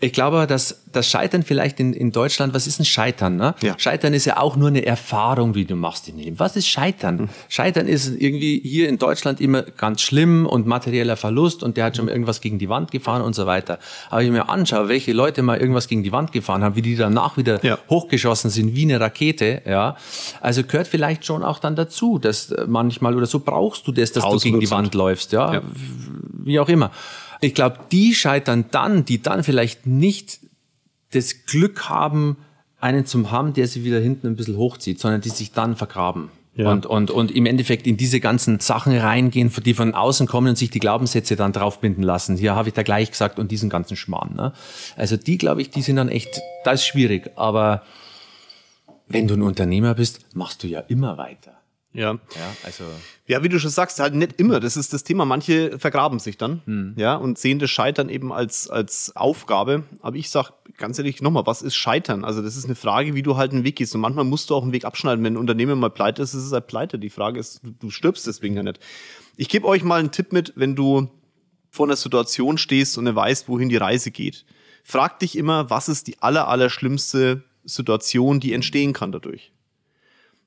Ich 0.00 0.12
glaube, 0.12 0.46
dass 0.46 0.82
das 0.92 1.08
Scheitern 1.08 1.42
vielleicht 1.42 1.80
in, 1.80 1.92
in 1.92 2.12
Deutschland, 2.12 2.54
was 2.54 2.66
ist 2.68 2.78
ein 2.78 2.84
Scheitern? 2.84 3.36
Ne? 3.36 3.54
Ja. 3.62 3.74
Scheitern 3.78 4.14
ist 4.14 4.24
ja 4.26 4.38
auch 4.38 4.54
nur 4.56 4.68
eine 4.68 4.86
Erfahrung, 4.86 5.52
die 5.52 5.64
du 5.64 5.74
machst 5.74 6.08
im 6.08 6.18
Leben. 6.18 6.38
Was 6.38 6.54
ist 6.56 6.68
Scheitern? 6.68 7.18
Hm. 7.18 7.28
Scheitern 7.48 7.88
ist 7.88 8.08
irgendwie 8.16 8.60
hier 8.64 8.88
in 8.88 8.98
Deutschland 8.98 9.40
immer 9.40 9.62
ganz 9.62 10.00
schlimm 10.02 10.46
und 10.46 10.66
materieller 10.66 11.16
Verlust 11.16 11.62
und 11.64 11.76
der 11.76 11.86
hat 11.86 11.96
schon 11.96 12.06
mal 12.06 12.12
irgendwas 12.12 12.40
gegen 12.40 12.58
die 12.58 12.68
Wand 12.68 12.90
gefahren 12.92 13.22
und 13.22 13.34
so 13.34 13.46
weiter. 13.46 13.78
Aber 14.08 14.20
wenn 14.20 14.26
ich 14.28 14.32
mir 14.32 14.48
anschaue, 14.48 14.88
welche 14.88 15.12
Leute 15.12 15.42
mal 15.42 15.58
irgendwas 15.58 15.88
gegen 15.88 16.04
die 16.04 16.12
Wand 16.12 16.30
gefahren 16.32 16.62
haben, 16.62 16.76
wie 16.76 16.82
die 16.82 16.94
danach 16.96 17.36
wieder 17.36 17.64
Ja. 17.64 17.78
hochgeschossen 17.90 18.50
sind 18.50 18.76
wie 18.76 18.82
eine 18.84 19.00
Rakete, 19.00 19.62
ja. 19.66 19.96
Also 20.40 20.62
gehört 20.62 20.86
vielleicht 20.86 21.24
schon 21.24 21.42
auch 21.42 21.58
dann 21.58 21.74
dazu, 21.74 22.18
dass 22.18 22.54
manchmal 22.68 23.16
oder 23.16 23.26
so 23.26 23.40
brauchst 23.40 23.86
du 23.88 23.92
das, 23.92 24.12
dass 24.12 24.24
du 24.24 24.38
gegen 24.38 24.60
die 24.60 24.66
1000%. 24.68 24.70
Wand 24.70 24.94
läufst, 24.94 25.32
ja. 25.32 25.54
Ja. 25.54 25.62
Wie 26.44 26.60
auch 26.60 26.68
immer. 26.68 26.92
Ich 27.40 27.54
glaube, 27.54 27.78
die 27.92 28.14
scheitern 28.14 28.66
dann, 28.70 29.04
die 29.04 29.22
dann 29.22 29.44
vielleicht 29.44 29.86
nicht 29.86 30.40
das 31.12 31.46
Glück 31.46 31.88
haben, 31.88 32.36
einen 32.80 33.06
zum 33.06 33.30
haben, 33.30 33.54
der 33.54 33.66
sie 33.66 33.84
wieder 33.84 33.98
hinten 33.98 34.26
ein 34.26 34.36
bisschen 34.36 34.56
hochzieht, 34.56 35.00
sondern 35.00 35.20
die 35.20 35.30
sich 35.30 35.52
dann 35.52 35.76
vergraben. 35.76 36.30
Ja. 36.54 36.72
Und, 36.72 36.86
und, 36.86 37.12
und 37.12 37.30
im 37.30 37.46
Endeffekt 37.46 37.86
in 37.86 37.96
diese 37.96 38.18
ganzen 38.18 38.58
Sachen 38.58 38.96
reingehen, 38.96 39.52
die 39.64 39.74
von 39.74 39.94
außen 39.94 40.26
kommen 40.26 40.48
und 40.48 40.58
sich 40.58 40.70
die 40.70 40.80
Glaubenssätze 40.80 41.36
dann 41.36 41.52
draufbinden 41.52 42.02
lassen. 42.02 42.36
Hier 42.36 42.56
habe 42.56 42.68
ich 42.68 42.74
da 42.74 42.82
gleich 42.82 43.12
gesagt 43.12 43.38
und 43.38 43.52
diesen 43.52 43.70
ganzen 43.70 43.96
Schmarrn. 43.96 44.34
Ne? 44.34 44.52
Also 44.96 45.16
die, 45.16 45.38
glaube 45.38 45.62
ich, 45.62 45.70
die 45.70 45.82
sind 45.82 45.96
dann 45.96 46.08
echt, 46.08 46.40
das 46.64 46.80
ist 46.80 46.86
schwierig. 46.86 47.30
Aber 47.36 47.82
wenn 49.06 49.28
du 49.28 49.34
ein 49.34 49.42
Unternehmer 49.42 49.94
bist, 49.94 50.20
machst 50.34 50.64
du 50.64 50.66
ja 50.66 50.80
immer 50.80 51.16
weiter. 51.16 51.52
Ja. 51.98 52.12
Ja, 52.12 52.56
also 52.62 52.84
Ja, 53.26 53.42
wie 53.42 53.48
du 53.48 53.58
schon 53.58 53.70
sagst, 53.70 53.98
halt 53.98 54.14
nicht 54.14 54.40
immer. 54.40 54.60
Das 54.60 54.76
ist 54.76 54.92
das 54.92 55.02
Thema. 55.02 55.24
Manche 55.24 55.80
vergraben 55.80 56.20
sich 56.20 56.38
dann, 56.38 56.94
ja, 56.96 57.16
und 57.16 57.38
sehen 57.38 57.58
das 57.58 57.70
Scheitern 57.70 58.08
eben 58.08 58.32
als, 58.32 58.70
als 58.70 59.16
Aufgabe. 59.16 59.82
Aber 60.00 60.16
ich 60.16 60.30
sag 60.30 60.52
ganz 60.76 60.98
ehrlich 60.98 61.20
nochmal, 61.22 61.44
was 61.46 61.60
ist 61.60 61.74
Scheitern? 61.74 62.24
Also, 62.24 62.40
das 62.40 62.56
ist 62.56 62.66
eine 62.66 62.76
Frage, 62.76 63.16
wie 63.16 63.22
du 63.22 63.36
halt 63.36 63.50
einen 63.52 63.64
Weg 63.64 63.76
gehst. 63.76 63.96
Und 63.96 64.00
manchmal 64.00 64.24
musst 64.24 64.48
du 64.48 64.54
auch 64.54 64.62
einen 64.62 64.72
Weg 64.72 64.84
abschneiden. 64.84 65.24
Wenn 65.24 65.34
ein 65.34 65.38
Unternehmen 65.38 65.80
mal 65.80 65.90
pleite 65.90 66.22
ist, 66.22 66.34
ist 66.34 66.44
es 66.44 66.52
halt 66.52 66.68
pleite. 66.68 67.00
Die 67.00 67.10
Frage 67.10 67.40
ist, 67.40 67.64
du, 67.64 67.72
du 67.72 67.90
stirbst 67.90 68.28
deswegen 68.28 68.54
ja 68.54 68.62
nicht. 68.62 68.78
Ich 69.36 69.48
gebe 69.48 69.66
euch 69.66 69.82
mal 69.82 69.98
einen 69.98 70.12
Tipp 70.12 70.32
mit, 70.32 70.52
wenn 70.54 70.76
du 70.76 71.10
vor 71.68 71.86
einer 71.86 71.96
Situation 71.96 72.58
stehst 72.58 72.96
und 72.96 73.12
weißt, 73.12 73.48
wohin 73.48 73.68
die 73.68 73.76
Reise 73.76 74.12
geht. 74.12 74.44
Frag 74.84 75.18
dich 75.18 75.36
immer, 75.36 75.68
was 75.68 75.88
ist 75.88 76.06
die 76.06 76.22
aller, 76.22 76.46
aller 76.46 76.70
schlimmste 76.70 77.42
Situation, 77.64 78.38
die 78.38 78.52
entstehen 78.52 78.92
kann 78.92 79.10
dadurch. 79.10 79.52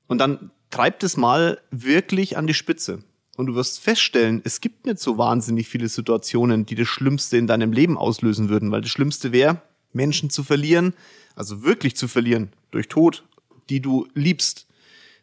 Und 0.06 0.18
dann 0.18 0.50
treib 0.72 0.98
das 1.00 1.16
mal 1.16 1.60
wirklich 1.70 2.36
an 2.36 2.48
die 2.48 2.54
Spitze. 2.54 3.04
Und 3.36 3.46
du 3.46 3.54
wirst 3.54 3.80
feststellen, 3.80 4.42
es 4.44 4.60
gibt 4.60 4.86
nicht 4.86 4.98
so 4.98 5.16
wahnsinnig 5.16 5.68
viele 5.68 5.88
Situationen, 5.88 6.66
die 6.66 6.74
das 6.74 6.88
Schlimmste 6.88 7.36
in 7.36 7.46
deinem 7.46 7.72
Leben 7.72 7.96
auslösen 7.96 8.48
würden, 8.48 8.72
weil 8.72 8.80
das 8.80 8.90
Schlimmste 8.90 9.32
wäre, 9.32 9.62
Menschen 9.92 10.30
zu 10.30 10.42
verlieren, 10.42 10.94
also 11.36 11.62
wirklich 11.62 11.96
zu 11.96 12.08
verlieren, 12.08 12.52
durch 12.70 12.88
Tod, 12.88 13.24
die 13.70 13.80
du 13.80 14.08
liebst, 14.14 14.66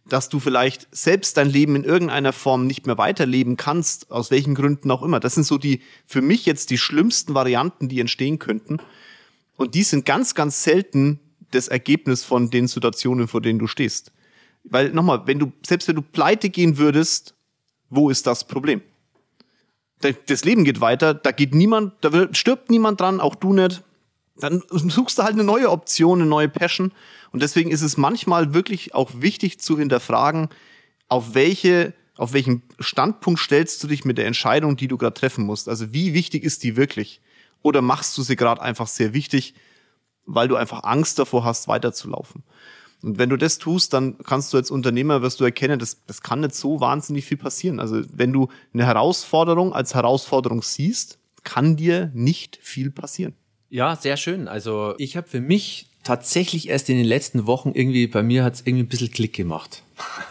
dass 0.08 0.30
du 0.30 0.40
vielleicht 0.40 0.88
selbst 0.92 1.38
dein 1.38 1.50
Leben 1.50 1.76
in 1.76 1.84
irgendeiner 1.84 2.34
Form 2.34 2.66
nicht 2.66 2.88
mehr 2.88 2.98
weiterleben 2.98 3.58
kannst, 3.58 4.10
aus 4.12 4.32
welchen 4.32 4.56
Gründen 4.56 4.90
auch 4.90 5.04
immer. 5.04 5.20
Das 5.20 5.36
sind 5.36 5.44
so 5.44 5.58
die, 5.58 5.82
für 6.08 6.22
mich 6.22 6.46
jetzt 6.46 6.72
die 6.72 6.78
schlimmsten 6.78 7.36
Varianten, 7.36 7.90
die 7.90 8.00
entstehen 8.00 8.40
könnten. 8.40 8.78
Und 9.56 9.76
die 9.76 9.84
sind 9.84 10.06
ganz, 10.06 10.34
ganz 10.34 10.64
selten 10.64 11.20
das 11.52 11.68
Ergebnis 11.68 12.24
von 12.24 12.50
den 12.50 12.68
Situationen, 12.68 13.28
vor 13.28 13.42
denen 13.42 13.60
du 13.60 13.68
stehst. 13.68 14.12
Weil 14.64 14.92
nochmal, 14.92 15.22
wenn 15.26 15.40
du, 15.40 15.52
selbst 15.66 15.88
wenn 15.88 15.96
du 15.96 16.02
pleite 16.02 16.50
gehen 16.50 16.78
würdest, 16.78 17.34
wo 17.90 18.10
ist 18.10 18.28
das 18.28 18.46
Problem? 18.48 18.82
Da- 20.02 20.12
Das 20.28 20.44
Leben 20.46 20.64
geht 20.64 20.82
weiter, 20.82 21.14
da 21.14 21.32
geht 21.32 21.54
niemand, 21.54 21.94
da 22.02 22.34
stirbt 22.34 22.70
niemand 22.70 23.00
dran, 23.02 23.20
auch 23.20 23.36
du 23.36 23.54
nicht. 23.54 23.82
Dann 24.38 24.64
suchst 24.70 25.18
du 25.18 25.24
halt 25.24 25.34
eine 25.34 25.44
neue 25.44 25.70
Option, 25.70 26.20
eine 26.22 26.30
neue 26.30 26.50
Passion. 26.50 26.92
Und 27.32 27.42
deswegen 27.42 27.72
ist 27.72 27.82
es 27.82 27.98
manchmal 27.98 28.54
wirklich 28.54 28.94
auch 28.96 29.12
wichtig 29.16 29.60
zu 29.60 29.78
hinterfragen, 29.78 30.50
auf 31.08 31.34
welche, 31.34 31.94
auf 32.16 32.34
welchen 32.34 32.62
Standpunkt 32.80 33.40
stellst 33.40 33.84
du 33.84 33.88
dich 33.88 34.06
mit 34.06 34.18
der 34.18 34.28
Entscheidung, 34.28 34.78
die 34.78 34.88
du 34.88 34.98
gerade 34.98 35.14
treffen 35.14 35.46
musst. 35.46 35.68
Also 35.68 35.92
wie 35.94 36.14
wichtig 36.14 36.44
ist 36.44 36.64
die 36.64 36.76
wirklich? 36.76 37.22
Oder 37.62 37.82
machst 37.82 38.18
du 38.18 38.22
sie 38.22 38.36
gerade 38.36 38.62
einfach 38.62 38.88
sehr 38.88 39.14
wichtig, 39.14 39.54
weil 40.26 40.48
du 40.48 40.56
einfach 40.56 40.84
Angst 40.84 41.20
davor 41.20 41.44
hast, 41.44 41.68
weiterzulaufen? 41.68 42.44
Und 43.02 43.18
wenn 43.18 43.30
du 43.30 43.38
das 43.38 43.58
tust, 43.58 43.94
dann 43.94 44.18
kannst 44.20 44.52
du 44.54 44.58
als 44.58 44.72
Unternehmer, 44.72 45.22
wirst 45.22 45.40
du 45.40 45.46
erkennen, 45.46 45.80
das, 45.80 46.04
das 46.06 46.22
kann 46.22 46.42
nicht 46.42 46.56
so 46.56 46.82
wahnsinnig 46.82 47.26
viel 47.26 47.38
passieren. 47.38 47.80
Also 47.80 48.02
wenn 48.12 48.34
du 48.34 48.50
eine 48.74 48.86
Herausforderung 48.86 49.74
als 49.74 49.96
Herausforderung 49.96 50.62
siehst, 50.62 51.18
kann 51.44 51.78
dir 51.78 52.12
nicht 52.14 52.60
viel 52.62 52.92
passieren. 52.92 53.34
Ja, 53.70 53.96
sehr 53.96 54.18
schön. 54.18 54.48
Also 54.48 54.96
ich 54.98 55.16
habe 55.16 55.28
für 55.28 55.42
mich 55.42 55.90
tatsächlich 56.04 56.70
erst 56.70 56.90
in 56.90 56.98
den 56.98 57.06
letzten 57.06 57.46
Wochen 57.46 57.72
irgendwie, 57.74 58.08
bei 58.08 58.24
mir 58.24 58.44
hat 58.44 58.56
es 58.56 58.62
irgendwie 58.62 58.84
ein 58.84 58.88
bisschen 58.88 59.12
Klick 59.12 59.34
gemacht. 59.34 59.84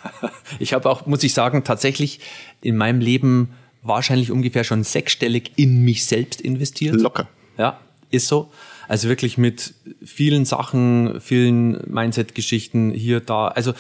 ich 0.59 0.73
habe 0.73 0.91
auch, 0.91 1.07
muss 1.07 1.23
ich 1.23 1.33
sagen, 1.33 1.65
tatsächlich 1.65 2.21
in 2.61 2.77
meinem 2.77 3.01
Leben 3.01 3.55
wahrscheinlich 3.83 4.31
ungefähr 4.31 4.65
schon 4.65 4.85
sechsstellig 4.85 5.53
in 5.57 5.85
mich 5.85 6.05
selbst 6.05 6.41
investiert. 6.41 6.97
Locker. 6.97 7.29
Ja, 7.57 7.81
ist 8.11 8.29
so. 8.29 8.51
Also 8.89 9.09
wirklich 9.09 9.39
mit 9.39 9.75
vielen 10.03 10.45
Sachen, 10.45 11.21
vielen 11.21 11.81
Mindset-Geschichten 11.87 12.91
hier, 12.91 13.21
da. 13.21 13.49
Also 13.49 13.75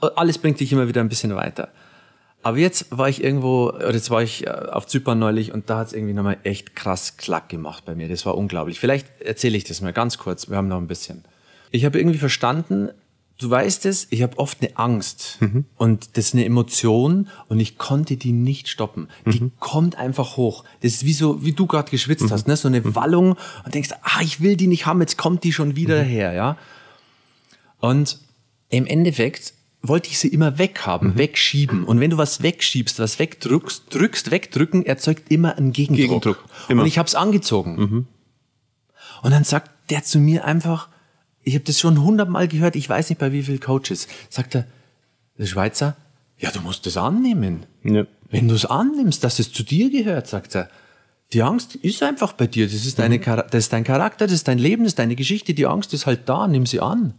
alles 0.00 0.38
bringt 0.38 0.60
dich 0.60 0.72
immer 0.72 0.88
wieder 0.88 1.00
ein 1.00 1.08
bisschen 1.08 1.34
weiter. 1.34 1.68
Aber 2.42 2.58
jetzt 2.58 2.86
war 2.96 3.08
ich 3.08 3.22
irgendwo, 3.22 3.70
oder 3.70 3.94
jetzt 3.94 4.10
war 4.10 4.22
ich 4.22 4.46
äh, 4.46 4.50
auf 4.50 4.86
Zypern 4.86 5.18
neulich 5.18 5.52
und 5.52 5.70
da 5.70 5.78
hat 5.78 5.88
es 5.88 5.92
irgendwie 5.92 6.14
nochmal 6.14 6.38
echt 6.44 6.76
krass 6.76 7.16
Klack 7.16 7.48
gemacht 7.48 7.84
bei 7.84 7.94
mir. 7.94 8.08
Das 8.08 8.26
war 8.26 8.36
unglaublich. 8.36 8.78
Vielleicht 8.78 9.20
erzähle 9.20 9.56
ich 9.56 9.64
das 9.64 9.80
mal 9.80 9.92
ganz 9.92 10.18
kurz. 10.18 10.48
Wir 10.48 10.56
haben 10.56 10.68
noch 10.68 10.78
ein 10.78 10.86
bisschen. 10.86 11.24
Ich 11.70 11.84
habe 11.84 11.98
irgendwie 11.98 12.18
verstanden, 12.18 12.90
du 13.38 13.48
weißt 13.48 13.86
es, 13.86 14.08
ich 14.10 14.22
habe 14.22 14.38
oft 14.38 14.60
eine 14.60 14.76
Angst 14.76 15.38
und 15.76 16.16
das 16.16 16.26
ist 16.26 16.34
eine 16.34 16.44
Emotion 16.44 17.28
und 17.48 17.60
ich 17.60 17.78
konnte 17.78 18.16
die 18.16 18.32
nicht 18.32 18.68
stoppen. 18.68 19.08
Die 19.26 19.50
kommt 19.60 19.96
einfach 19.96 20.36
hoch. 20.36 20.64
Das 20.82 20.92
ist 20.92 21.04
wie 21.04 21.12
so, 21.12 21.44
wie 21.44 21.52
du 21.52 21.66
gerade 21.66 21.90
geschwitzt 21.90 22.30
hast, 22.30 22.48
ne? 22.48 22.56
so 22.56 22.68
eine 22.68 22.94
Wallung 22.94 23.36
und 23.64 23.74
denkst, 23.74 23.90
ah, 24.02 24.20
ich 24.22 24.40
will 24.40 24.56
die 24.56 24.66
nicht 24.66 24.86
haben, 24.86 25.00
jetzt 25.00 25.16
kommt 25.16 25.44
die 25.44 25.52
schon 25.52 25.76
wieder 25.76 26.02
her, 26.02 26.32
ja. 26.32 26.56
Und 27.80 28.18
im 28.70 28.86
Endeffekt 28.86 29.54
wollte 29.82 30.08
ich 30.08 30.18
sie 30.18 30.28
immer 30.28 30.58
weghaben, 30.58 31.16
wegschieben. 31.16 31.84
Und 31.84 32.00
wenn 32.00 32.10
du 32.10 32.18
was 32.18 32.42
wegschiebst, 32.42 32.98
was 32.98 33.20
wegdrückst, 33.20 33.94
drückst, 33.94 34.32
wegdrücken, 34.32 34.84
erzeugt 34.84 35.30
immer 35.30 35.56
einen 35.56 35.72
Gegendruck. 35.72 36.22
Gegendruck, 36.22 36.44
immer. 36.68 36.82
Und 36.82 36.88
ich 36.88 36.98
habe 36.98 37.06
es 37.06 37.14
angezogen. 37.14 38.06
Und 39.22 39.30
dann 39.30 39.44
sagt 39.44 39.70
der 39.90 40.02
zu 40.02 40.18
mir 40.18 40.44
einfach, 40.44 40.88
ich 41.48 41.54
habe 41.54 41.64
das 41.64 41.80
schon 41.80 42.02
hundertmal 42.02 42.46
gehört, 42.46 42.76
ich 42.76 42.88
weiß 42.88 43.08
nicht 43.08 43.18
bei 43.18 43.32
wie 43.32 43.42
vielen 43.42 43.60
Coaches, 43.60 44.06
sagt 44.28 44.54
er, 44.54 44.66
der 45.38 45.46
Schweizer, 45.46 45.96
ja, 46.38 46.50
du 46.50 46.60
musst 46.60 46.86
das 46.86 46.96
annehmen. 46.96 47.64
Ja. 47.82 48.04
Wenn 48.30 48.48
du 48.48 48.54
es 48.54 48.64
annimmst, 48.64 49.24
dass 49.24 49.38
es 49.38 49.52
zu 49.52 49.62
dir 49.62 49.90
gehört, 49.90 50.26
sagt 50.26 50.54
er, 50.54 50.68
die 51.32 51.42
Angst 51.42 51.74
ist 51.74 52.02
einfach 52.02 52.32
bei 52.32 52.46
dir. 52.46 52.66
Das 52.66 52.86
ist, 52.86 52.98
deine, 52.98 53.18
Chara- 53.18 53.46
das 53.50 53.64
ist 53.64 53.72
dein 53.72 53.84
Charakter, 53.84 54.26
das 54.26 54.34
ist 54.34 54.48
dein 54.48 54.58
Leben, 54.58 54.84
das 54.84 54.92
ist 54.92 54.98
deine 54.98 55.16
Geschichte. 55.16 55.52
Die 55.52 55.66
Angst 55.66 55.92
ist 55.92 56.06
halt 56.06 56.28
da, 56.28 56.46
nimm 56.46 56.64
sie 56.66 56.80
an. 56.80 57.14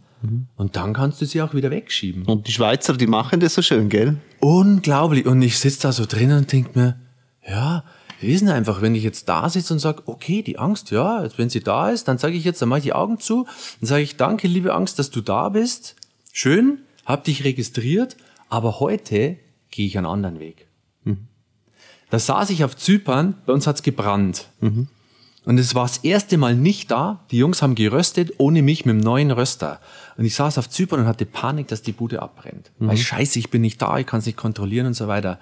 Und 0.56 0.76
dann 0.76 0.92
kannst 0.92 1.20
du 1.20 1.26
sie 1.26 1.40
auch 1.40 1.54
wieder 1.54 1.70
wegschieben. 1.70 2.24
Und 2.26 2.46
die 2.46 2.52
Schweizer, 2.52 2.94
die 2.94 3.06
machen 3.06 3.40
das 3.40 3.54
so 3.54 3.62
schön, 3.62 3.88
gell? 3.88 4.16
Unglaublich. 4.40 5.26
Und 5.26 5.40
ich 5.42 5.58
sitze 5.58 5.82
da 5.82 5.92
so 5.92 6.06
drin 6.06 6.32
und 6.32 6.52
denk 6.52 6.76
mir, 6.76 6.98
ja, 7.48 7.84
denn 8.20 8.48
einfach, 8.48 8.82
wenn 8.82 8.94
ich 8.94 9.02
jetzt 9.02 9.28
da 9.28 9.48
sitze 9.48 9.72
und 9.72 9.78
sage, 9.78 10.02
okay, 10.06 10.42
die 10.42 10.58
Angst, 10.58 10.90
ja, 10.90 11.26
wenn 11.36 11.50
sie 11.50 11.60
da 11.60 11.90
ist, 11.90 12.08
dann 12.08 12.18
sage 12.18 12.34
ich 12.34 12.44
jetzt, 12.44 12.60
dann 12.60 12.68
mache 12.68 12.80
ich 12.80 12.84
die 12.84 12.92
Augen 12.92 13.18
zu, 13.18 13.46
dann 13.80 13.86
sage 13.88 14.02
ich, 14.02 14.16
danke, 14.16 14.46
liebe 14.48 14.74
Angst, 14.74 14.98
dass 14.98 15.10
du 15.10 15.20
da 15.20 15.48
bist. 15.48 15.96
Schön, 16.32 16.80
hab 17.06 17.24
dich 17.24 17.44
registriert, 17.44 18.16
aber 18.48 18.80
heute 18.80 19.36
gehe 19.70 19.86
ich 19.86 19.96
einen 19.96 20.06
anderen 20.06 20.38
Weg. 20.38 20.66
Da 22.10 22.18
saß 22.18 22.50
ich 22.50 22.64
auf 22.64 22.76
Zypern, 22.76 23.34
bei 23.46 23.52
uns 23.52 23.66
hat's 23.66 23.82
gebrannt. 23.82 24.48
Und 25.46 25.58
es 25.58 25.74
war 25.74 25.84
das 25.84 25.98
erste 25.98 26.36
Mal 26.36 26.54
nicht 26.54 26.90
da. 26.90 27.24
Die 27.30 27.38
Jungs 27.38 27.62
haben 27.62 27.74
geröstet, 27.74 28.34
ohne 28.38 28.60
mich 28.62 28.84
mit 28.84 28.96
dem 28.96 29.00
neuen 29.00 29.30
Röster. 29.30 29.80
Und 30.18 30.26
ich 30.26 30.34
saß 30.34 30.58
auf 30.58 30.68
Zypern 30.68 31.00
und 31.00 31.06
hatte 31.06 31.24
Panik, 31.24 31.68
dass 31.68 31.80
die 31.82 31.92
Bude 31.92 32.20
abbrennt. 32.20 32.70
Weil 32.78 32.96
scheiße, 32.98 33.38
ich 33.38 33.48
bin 33.48 33.62
nicht 33.62 33.80
da, 33.80 33.96
ich 33.98 34.06
kann 34.06 34.20
es 34.20 34.26
nicht 34.26 34.36
kontrollieren 34.36 34.86
und 34.88 34.94
so 34.94 35.08
weiter. 35.08 35.38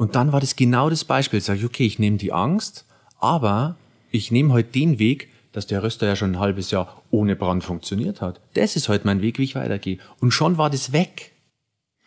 Und 0.00 0.14
dann 0.14 0.32
war 0.32 0.40
das 0.40 0.56
genau 0.56 0.88
das 0.88 1.04
Beispiel. 1.04 1.42
Sag 1.42 1.58
ich, 1.58 1.64
okay, 1.66 1.84
ich 1.84 1.98
nehme 1.98 2.16
die 2.16 2.32
Angst, 2.32 2.86
aber 3.18 3.76
ich 4.10 4.30
nehme 4.30 4.50
heute 4.54 4.70
den 4.72 4.98
Weg, 4.98 5.28
dass 5.52 5.66
der 5.66 5.82
Röster 5.82 6.06
ja 6.06 6.16
schon 6.16 6.32
ein 6.32 6.38
halbes 6.38 6.70
Jahr 6.70 7.02
ohne 7.10 7.36
Brand 7.36 7.64
funktioniert 7.64 8.22
hat. 8.22 8.40
Das 8.54 8.76
ist 8.76 8.88
heute 8.88 9.06
mein 9.06 9.20
Weg, 9.20 9.38
wie 9.38 9.44
ich 9.44 9.56
weitergehe. 9.56 9.98
Und 10.18 10.30
schon 10.30 10.56
war 10.56 10.70
das 10.70 10.94
weg. 10.94 11.32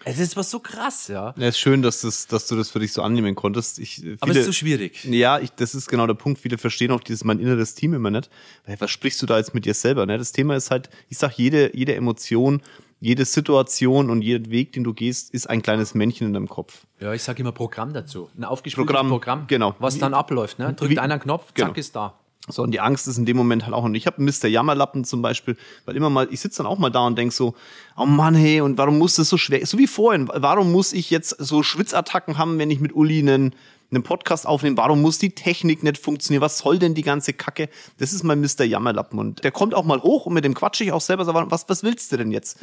Es 0.06 0.17
ist 0.17 0.36
was 0.36 0.49
so 0.49 0.60
krass, 0.60 1.08
ja. 1.08 1.36
Ja, 1.38 1.47
ist 1.47 1.60
schön, 1.60 1.84
dass, 1.84 2.01
das, 2.01 2.25
dass 2.25 2.47
du 2.47 2.56
das 2.56 2.71
für 2.71 2.79
dich 2.79 2.91
so 2.91 3.03
annehmen 3.03 3.36
konntest. 3.36 3.77
Ich, 3.77 3.97
viele, 3.97 4.17
Aber 4.21 4.32
es 4.32 4.38
ist 4.39 4.45
so 4.47 4.53
schwierig. 4.53 5.03
Ja, 5.06 5.38
ich, 5.38 5.51
das 5.51 5.75
ist 5.75 5.88
genau 5.88 6.08
der 6.08 6.15
Punkt. 6.15 6.41
Viele 6.41 6.58
verstehen 6.58 6.89
auch 6.89 6.99
dieses 6.99 7.23
mein 7.23 7.38
inneres 7.38 7.75
Team 7.75 7.93
immer 7.93 8.10
nicht. 8.10 8.27
Weil, 8.65 8.82
was 8.82 8.89
sprichst 8.89 9.21
du 9.21 9.27
da 9.27 9.38
jetzt 9.38 9.53
mit 9.53 9.65
dir 9.65 9.75
selber? 9.75 10.08
Ne? 10.08 10.17
Das 10.17 10.32
Thema 10.32 10.56
ist 10.56 10.71
halt, 10.71 10.89
ich 11.10 11.19
sag, 11.19 11.38
jede, 11.38 11.77
jede 11.77 11.93
Emotion, 11.93 12.63
jede 13.04 13.26
Situation 13.26 14.10
und 14.10 14.22
jeder 14.22 14.50
Weg, 14.50 14.72
den 14.72 14.86
du 14.86 14.94
gehst, 14.94 15.34
ist 15.34 15.50
ein 15.50 15.62
kleines 15.62 15.94
Männchen 15.94 16.26
in 16.28 16.34
deinem 16.34 16.48
Kopf. 16.48 16.86
Ja, 17.02 17.13
ich 17.13 17.22
sage 17.22 17.42
immer 17.42 17.52
Programm 17.52 17.92
dazu. 17.94 18.30
Ein 18.38 18.46
aufgespieltes 18.46 18.88
Programm, 18.88 19.10
Programm, 19.10 19.48
genau. 19.48 19.76
was 19.80 20.00
dann 20.00 20.13
abläuft. 20.13 20.58
Ne? 20.58 20.74
Drückt 20.74 20.89
wie- 20.89 21.00
einer 21.00 21.16
einen 21.16 21.22
Knopf, 21.22 21.48
zack, 21.48 21.56
genau. 21.56 21.74
ist 21.74 21.94
da. 21.98 22.13
So, 22.48 22.63
und 22.63 22.72
die 22.72 22.80
Angst 22.80 23.08
ist 23.10 23.18
in 23.18 23.26
dem 23.26 23.36
Moment 23.36 23.66
halt 23.66 23.74
auch. 23.74 23.84
Und 23.84 23.96
ich 23.96 24.08
habe 24.08 24.22
Mr. 24.22 24.48
Jammerlappen 24.48 25.04
zum 25.04 25.22
Beispiel, 25.22 25.58
weil 25.84 25.98
immer 25.98 26.10
mal, 26.10 26.28
ich 26.32 26.39
sitze 26.39 26.58
dann 26.63 26.66
auch 26.66 26.78
mal 26.78 26.89
da 26.89 27.06
und 27.06 27.18
denk 27.18 27.34
so, 27.34 27.56
oh 27.98 28.06
Mann, 28.06 28.36
hey, 28.36 28.62
und 28.62 28.78
warum 28.78 28.98
muss 28.98 29.16
das 29.16 29.28
so 29.28 29.38
schwer? 29.38 29.66
So 29.66 29.78
wie 29.78 29.88
vorhin, 29.88 30.30
warum 30.34 30.72
muss 30.72 30.94
ich 30.94 31.10
jetzt 31.10 31.36
so 31.39 31.62
Schwitzattacken 31.62 32.38
haben, 32.38 32.58
wenn 32.58 32.72
ich 32.72 32.80
mit 32.80 32.96
Uli 32.96 33.20
einen 33.20 33.54
einen 33.91 34.04
Podcast 34.04 34.48
aufnehmen, 34.48 34.78
warum 34.78 35.02
muss 35.02 35.19
die 35.19 35.36
Technik 35.36 35.84
nicht 35.84 35.98
funktionieren? 35.98 36.41
Was 36.41 36.58
soll 36.58 36.80
denn 36.80 36.93
die 36.93 37.02
ganze 37.02 37.34
Kacke? 37.34 37.69
Das 37.98 38.13
ist 38.13 38.24
mein 38.24 38.41
Mr. 38.41 38.63
Jammerlappen. 38.63 39.19
Und 39.19 39.43
der 39.43 39.52
kommt 39.52 39.74
auch 39.74 39.84
mal 39.84 40.02
hoch 40.02 40.26
und 40.26 40.34
mit 40.34 40.43
dem 40.43 40.54
quatsche 40.54 40.84
ich 40.84 40.91
auch 40.91 41.02
selber, 41.02 41.26
so, 41.26 41.34
was, 41.34 41.69
was 41.69 41.84
willst 41.84 42.12
du 42.12 42.17
denn 42.17 42.32
jetzt? 42.32 42.58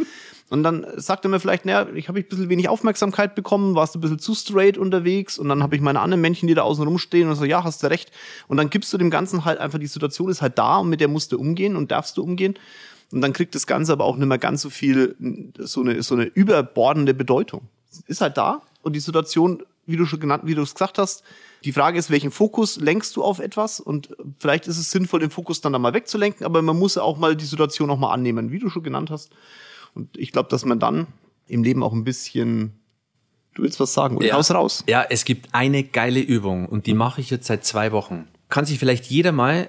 Und 0.48 0.62
dann 0.62 0.86
sagt 0.96 1.24
er 1.24 1.30
mir 1.30 1.38
vielleicht, 1.40 1.64
naja, 1.64 1.86
ich 1.94 2.08
habe 2.08 2.18
ein 2.18 2.28
bisschen 2.28 2.48
wenig 2.48 2.68
Aufmerksamkeit 2.68 3.34
bekommen, 3.34 3.74
warst 3.74 3.94
du 3.94 3.98
ein 3.98 4.02
bisschen 4.02 4.18
zu 4.18 4.34
straight 4.34 4.76
unterwegs 4.76 5.38
und 5.38 5.48
dann 5.48 5.62
habe 5.62 5.76
ich 5.76 5.82
meine 5.82 6.00
anderen 6.00 6.20
Männchen, 6.20 6.48
die 6.48 6.54
da 6.54 6.62
außen 6.62 6.84
rumstehen 6.84 7.28
und 7.28 7.36
so, 7.36 7.44
ja, 7.44 7.62
hast 7.62 7.82
du 7.82 7.86
recht. 7.86 8.10
Und 8.48 8.56
dann 8.56 8.70
gibst 8.70 8.92
du 8.92 8.98
dem 8.98 9.10
Ganzen 9.10 9.44
halt 9.44 9.58
einfach, 9.58 9.78
die 9.78 9.86
Situation 9.86 10.28
ist 10.30 10.42
halt 10.42 10.58
da 10.58 10.78
und 10.78 10.88
mit 10.88 11.00
der 11.00 11.08
musst 11.08 11.32
du 11.32 11.38
umgehen 11.38 11.76
und 11.76 11.90
darfst 11.90 12.16
du 12.16 12.22
umgehen. 12.22 12.54
Und 13.12 13.20
dann 13.22 13.32
kriegt 13.32 13.54
das 13.54 13.66
Ganze 13.66 13.92
aber 13.92 14.04
auch 14.04 14.16
nicht 14.16 14.28
mehr 14.28 14.38
ganz 14.38 14.62
so 14.62 14.70
viel, 14.70 15.16
so 15.58 15.80
eine, 15.80 16.02
so 16.02 16.14
eine 16.14 16.24
überbordende 16.24 17.14
Bedeutung. 17.14 17.62
Ist 18.06 18.20
halt 18.20 18.36
da 18.36 18.62
und 18.82 18.94
die 18.94 19.00
Situation 19.00 19.62
wie 19.90 19.96
du 19.96 20.06
schon 20.06 20.20
genannt, 20.20 20.44
wie 20.46 20.54
du 20.54 20.62
es 20.62 20.74
gesagt 20.74 20.98
hast. 20.98 21.22
Die 21.64 21.72
Frage 21.72 21.98
ist, 21.98 22.10
welchen 22.10 22.30
Fokus 22.30 22.76
lenkst 22.80 23.16
du 23.16 23.22
auf 23.22 23.38
etwas? 23.38 23.80
Und 23.80 24.16
vielleicht 24.38 24.66
ist 24.66 24.78
es 24.78 24.90
sinnvoll, 24.90 25.20
den 25.20 25.30
Fokus 25.30 25.60
dann 25.60 25.72
da 25.72 25.78
mal 25.78 25.94
wegzulenken, 25.94 26.46
aber 26.46 26.62
man 26.62 26.78
muss 26.78 26.94
ja 26.94 27.02
auch 27.02 27.18
mal 27.18 27.36
die 27.36 27.44
Situation 27.44 27.90
auch 27.90 27.98
mal 27.98 28.12
annehmen, 28.12 28.50
wie 28.50 28.58
du 28.58 28.70
schon 28.70 28.82
genannt 28.82 29.10
hast. 29.10 29.30
Und 29.94 30.16
ich 30.16 30.32
glaube, 30.32 30.48
dass 30.48 30.64
man 30.64 30.78
dann 30.78 31.06
im 31.46 31.62
Leben 31.62 31.82
auch 31.82 31.92
ein 31.92 32.04
bisschen 32.04 32.80
Du 33.54 33.62
willst 33.64 33.80
was 33.80 33.92
sagen? 33.92 34.22
Ja. 34.22 34.36
Raus, 34.36 34.50
raus. 34.50 34.84
Ja, 34.88 35.04
es 35.08 35.24
gibt 35.24 35.54
eine 35.54 35.82
geile 35.82 36.20
Übung 36.20 36.66
und 36.66 36.86
die 36.86 36.94
mache 36.94 37.20
ich 37.20 37.30
jetzt 37.30 37.46
seit 37.46 37.64
zwei 37.64 37.92
Wochen. 37.92 38.28
Kann 38.48 38.64
sich 38.64 38.78
vielleicht 38.78 39.06
jeder 39.06 39.32
mal 39.32 39.68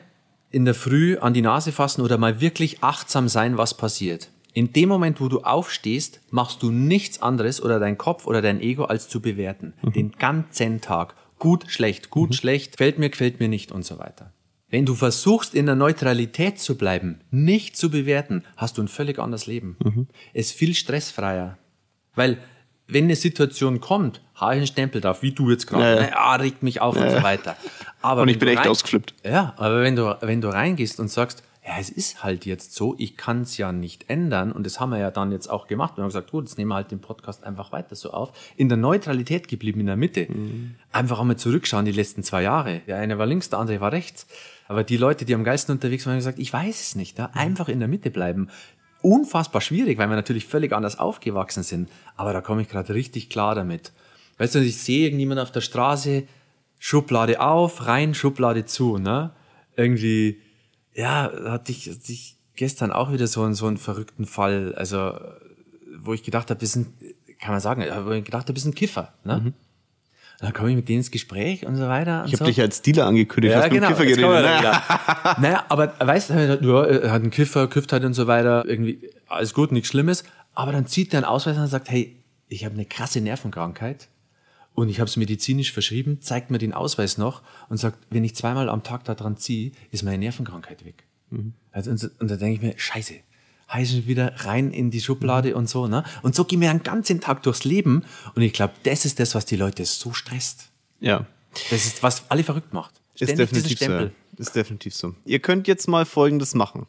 in 0.52 0.66
der 0.66 0.76
Früh 0.76 1.18
an 1.18 1.34
die 1.34 1.42
Nase 1.42 1.72
fassen 1.72 2.02
oder 2.02 2.18
mal 2.18 2.42
wirklich 2.42 2.84
achtsam 2.84 3.28
sein, 3.28 3.58
was 3.58 3.76
passiert. 3.76 4.30
In 4.54 4.74
dem 4.74 4.90
Moment, 4.90 5.22
wo 5.22 5.30
du 5.30 5.42
aufstehst, 5.42 6.20
machst 6.30 6.62
du 6.62 6.72
nichts 6.72 7.22
anderes 7.22 7.62
oder 7.62 7.80
dein 7.80 7.98
Kopf 7.98 8.28
oder 8.28 8.42
dein 8.42 8.60
Ego 8.60 8.86
als 8.86 9.08
zu 9.08 9.22
bewerten. 9.22 9.74
Mhm. 9.82 9.94
Den 9.94 10.12
ganzen 10.12 10.82
Tag. 10.82 11.16
Gut, 11.40 11.66
schlecht, 11.70 12.10
gut, 12.10 12.30
mhm. 12.30 12.34
schlecht, 12.34 12.74
gefällt 12.74 13.00
mir, 13.00 13.10
gefällt 13.10 13.40
mir 13.40 13.48
nicht 13.48 13.72
und 13.72 13.86
so 13.86 13.98
weiter. 13.98 14.34
Wenn 14.70 14.86
du 14.86 14.96
versuchst, 14.96 15.54
in 15.54 15.66
der 15.66 15.76
Neutralität 15.76 16.60
zu 16.60 16.78
bleiben, 16.78 17.20
nicht 17.30 17.76
zu 17.76 17.90
bewerten, 17.90 18.44
hast 18.56 18.78
du 18.78 18.82
ein 18.82 18.88
völlig 18.88 19.20
anderes 19.20 19.46
Leben. 19.46 19.76
Mhm. 19.84 20.08
Es 20.34 20.48
ist 20.48 20.54
viel 20.54 20.74
stressfreier. 20.76 21.58
Weil, 22.16 22.38
wenn 22.88 23.06
eine 23.06 23.16
Situation 23.16 23.82
kommt, 23.82 24.22
habe 24.36 24.54
ich 24.54 24.58
einen 24.58 24.68
Stempel 24.68 25.02
drauf, 25.02 25.22
wie 25.24 25.32
du 25.32 25.50
jetzt 25.50 25.68
gerade, 25.68 26.02
ja, 26.02 26.08
ja. 26.10 26.16
ah, 26.16 26.36
regt 26.36 26.64
mich 26.64 26.80
auf 26.80 26.96
ja, 26.96 27.04
und 27.04 27.10
so 27.12 27.24
weiter. 27.24 27.56
Aber 28.02 28.22
und 28.22 28.30
ich 28.30 28.40
bin 28.40 28.48
echt 28.50 28.60
rein, 28.60 28.68
ausgeflippt. 28.68 29.14
Ja, 29.26 29.54
aber 29.58 29.82
wenn 29.82 29.96
du, 29.96 30.18
wenn 30.22 30.42
du 30.42 30.48
reingehst 30.50 31.00
und 31.00 31.10
sagst, 31.10 31.44
ja, 31.64 31.74
es 31.80 31.92
ist 31.92 32.24
halt 32.24 32.46
jetzt 32.46 32.74
so, 32.74 32.96
ich 32.98 33.18
kann 33.18 33.42
es 33.42 33.58
ja 33.58 33.72
nicht 33.72 34.10
ändern. 34.10 34.52
Und 34.52 34.66
das 34.66 34.80
haben 34.80 34.90
wir 34.90 34.98
ja 34.98 35.12
dann 35.12 35.32
jetzt 35.32 35.48
auch 35.48 35.68
gemacht. 35.68 35.96
Wir 35.96 36.02
haben 36.02 36.10
gesagt, 36.10 36.32
gut, 36.32 36.46
jetzt 36.46 36.58
nehmen 36.58 36.70
wir 36.70 36.76
halt 36.76 36.90
den 36.90 37.02
Podcast 37.02 37.44
einfach 37.44 37.72
weiter 37.72 37.96
so 37.96 38.12
auf. 38.12 38.32
In 38.58 38.68
der 38.68 38.80
Neutralität 38.80 39.48
geblieben, 39.48 39.80
in 39.80 39.86
der 39.86 39.96
Mitte. 39.96 40.26
Mhm. 40.28 40.76
Einfach 40.92 41.20
einmal 41.20 41.38
zurückschauen, 41.38 41.86
die 41.86 41.92
letzten 41.92 42.24
zwei 42.24 42.42
Jahre. 42.42 42.82
Der 42.88 42.98
eine 42.98 43.20
war 43.20 43.28
links, 43.28 43.50
der 43.50 43.60
andere 43.60 43.80
war 43.80 43.92
rechts. 43.92 44.26
Aber 44.68 44.84
die 44.84 44.98
Leute, 44.98 45.24
die 45.24 45.36
am 45.36 45.44
geilsten 45.44 45.76
unterwegs 45.76 46.06
waren, 46.06 46.14
haben 46.14 46.20
gesagt, 46.20 46.40
ich 46.40 46.52
weiß 46.52 46.82
es 46.82 46.96
nicht. 46.96 47.20
Ja? 47.20 47.30
Einfach 47.34 47.70
in 47.70 47.78
der 47.78 47.88
Mitte 47.88 48.10
bleiben. 48.10 48.50
Unfassbar 49.04 49.62
schwierig, 49.62 50.00
weil 50.00 50.10
wir 50.10 50.16
natürlich 50.16 50.48
völlig 50.48 50.74
anders 50.74 50.98
aufgewachsen 50.98 51.62
sind. 51.62 51.90
Aber 52.16 52.34
da 52.34 52.42
komme 52.42 52.64
ich 52.64 52.70
gerade 52.70 52.96
richtig 52.96 53.30
klar 53.30 53.54
damit. 53.54 53.92
Weißt 54.40 54.56
du, 54.56 54.60
ich 54.60 54.78
sehe 54.78 55.06
irgendjemand 55.06 55.40
auf 55.40 55.52
der 55.52 55.62
Straße, 55.62 56.24
Schublade 56.80 57.40
auf, 57.40 57.86
rein, 57.86 58.16
Schublade 58.16 58.66
zu. 58.66 58.98
Ne? 58.98 59.30
Irgendwie 59.76 60.42
ja, 60.96 61.32
hatte 61.46 61.72
ich, 61.72 61.90
hatte 61.90 62.12
ich 62.12 62.38
gestern 62.56 62.92
auch 62.92 63.12
wieder 63.12 63.28
so 63.28 63.44
einen, 63.44 63.54
so 63.54 63.68
einen 63.68 63.78
verrückten 63.78 64.26
Fall, 64.26 64.76
also 64.76 65.14
wo 65.98 66.14
ich 66.14 66.24
gedacht 66.24 66.50
habe, 66.50 66.62
wir 66.62 66.68
sind, 66.68 66.88
kann 67.40 67.52
man 67.52 67.60
sagen, 67.60 67.84
wo 68.06 68.12
ich 68.12 68.24
gedacht 68.24 68.48
habe, 68.48 68.56
wir 68.56 68.62
sind 68.62 68.76
Kiffer. 68.76 69.14
Ne? 69.24 69.38
Mhm. 69.38 69.46
Und 70.42 70.48
dann 70.48 70.54
komme 70.54 70.72
ich 70.72 70.76
mit 70.76 70.90
denen 70.90 71.00
ins 71.00 71.12
Gespräch 71.12 71.68
und 71.68 71.76
so 71.76 71.88
weiter. 71.88 72.24
Ich 72.26 72.34
habe 72.34 72.38
so. 72.38 72.46
dich 72.46 72.60
als 72.60 72.82
Dealer 72.82 73.06
angekündigt, 73.06 73.54
ja, 73.54 73.62
hast 73.62 73.70
genau, 73.70 73.90
Kiffer 73.90 74.06
geredet. 74.06 74.26
Naja. 74.26 75.38
naja, 75.40 75.66
aber 75.70 75.94
weißt 76.00 76.32
du, 76.32 76.34
ja, 76.34 76.84
er 76.84 77.12
hat 77.12 77.22
einen 77.22 77.30
Kiffer, 77.30 77.68
kifft 77.68 77.94
halt 77.94 78.04
und 78.06 78.14
so 78.16 78.26
weiter, 78.26 78.66
irgendwie 78.66 79.12
alles 79.28 79.54
gut, 79.54 79.72
nichts 79.72 79.90
Schlimmes. 79.90 80.24
Aber 80.54 80.72
dann 80.72 80.88
zieht 80.88 81.14
er 81.14 81.20
einen 81.20 81.26
Ausweis 81.26 81.58
und 81.58 81.68
sagt, 81.68 81.90
hey, 81.90 82.18
ich 82.48 82.66
habe 82.66 82.74
eine 82.74 82.86
krasse 82.86 83.22
Nervenkrankheit 83.22 84.08
und 84.74 84.90
ich 84.90 85.00
habe 85.00 85.10
es 85.10 85.18
medizinisch 85.18 85.72
verschrieben, 85.72 86.22
zeigt 86.22 86.52
mir 86.52 86.58
den 86.58 86.74
Ausweis 86.74 87.18
noch 87.18 87.42
und 87.70 87.78
sagt, 87.78 87.98
wenn 88.10 88.24
ich 88.24 88.36
zweimal 88.36 88.70
am 88.70 88.84
Tag 88.84 89.04
da 89.04 89.16
dran 89.16 89.38
ziehe, 89.38 89.72
ist 89.92 90.04
meine 90.04 90.18
Nervenkrankheit 90.18 90.86
weg. 90.86 91.04
Mhm. 91.30 91.54
Also, 91.72 91.92
und, 91.92 92.12
und 92.20 92.32
da 92.32 92.36
denke 92.36 92.56
ich 92.56 92.62
mir, 92.62 92.74
scheiße, 92.78 93.16
heißen 93.72 94.08
wieder 94.08 94.34
rein 94.46 94.72
in 94.72 94.92
die 94.92 95.02
Schublade 95.02 95.52
mhm. 95.52 95.56
und 95.56 95.70
so. 95.70 95.88
Ne? 95.88 96.04
Und 96.22 96.36
so 96.36 96.46
gehen 96.46 96.62
wir 96.62 96.70
einen 96.70 96.84
ganzen 96.84 97.20
Tag 97.22 97.44
durchs 97.44 97.64
Leben 97.64 98.04
und 98.36 98.42
ich 98.42 98.54
glaube, 98.54 98.74
das 98.84 99.06
ist 99.06 99.20
das, 99.20 99.36
was 99.36 99.46
die 99.46 99.58
Leute 99.58 99.86
so 99.86 100.14
stresst. 100.14 100.70
Ja. 101.00 101.26
Das 101.70 101.86
ist, 101.86 102.02
was 102.02 102.30
alle 102.30 102.44
verrückt 102.44 102.74
macht. 102.74 103.02
Ständig 103.16 103.52
ist 103.52 103.52
definitiv 103.52 103.80
so. 103.80 104.10
Ist 104.38 104.56
definitiv 104.56 104.96
so. 104.96 105.16
Ihr 105.26 105.40
könnt 105.40 105.68
jetzt 105.68 105.88
mal 105.88 106.06
Folgendes 106.06 106.56
machen. 106.56 106.88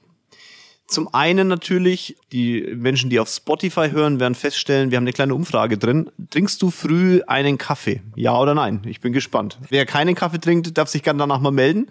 Zum 0.86 1.12
einen 1.14 1.48
natürlich, 1.48 2.16
die 2.32 2.74
Menschen, 2.76 3.08
die 3.08 3.18
auf 3.18 3.28
Spotify 3.28 3.90
hören, 3.90 4.20
werden 4.20 4.34
feststellen, 4.34 4.90
wir 4.90 4.96
haben 4.96 5.04
eine 5.04 5.12
kleine 5.12 5.34
Umfrage 5.34 5.78
drin. 5.78 6.10
Trinkst 6.30 6.60
du 6.60 6.70
früh 6.70 7.22
einen 7.26 7.56
Kaffee? 7.56 8.02
Ja 8.14 8.38
oder 8.38 8.54
nein? 8.54 8.82
Ich 8.86 9.00
bin 9.00 9.12
gespannt. 9.12 9.58
Wer 9.70 9.86
keinen 9.86 10.14
Kaffee 10.14 10.38
trinkt, 10.38 10.76
darf 10.76 10.88
sich 10.88 11.02
gerne 11.02 11.18
danach 11.18 11.40
mal 11.40 11.50
melden. 11.50 11.86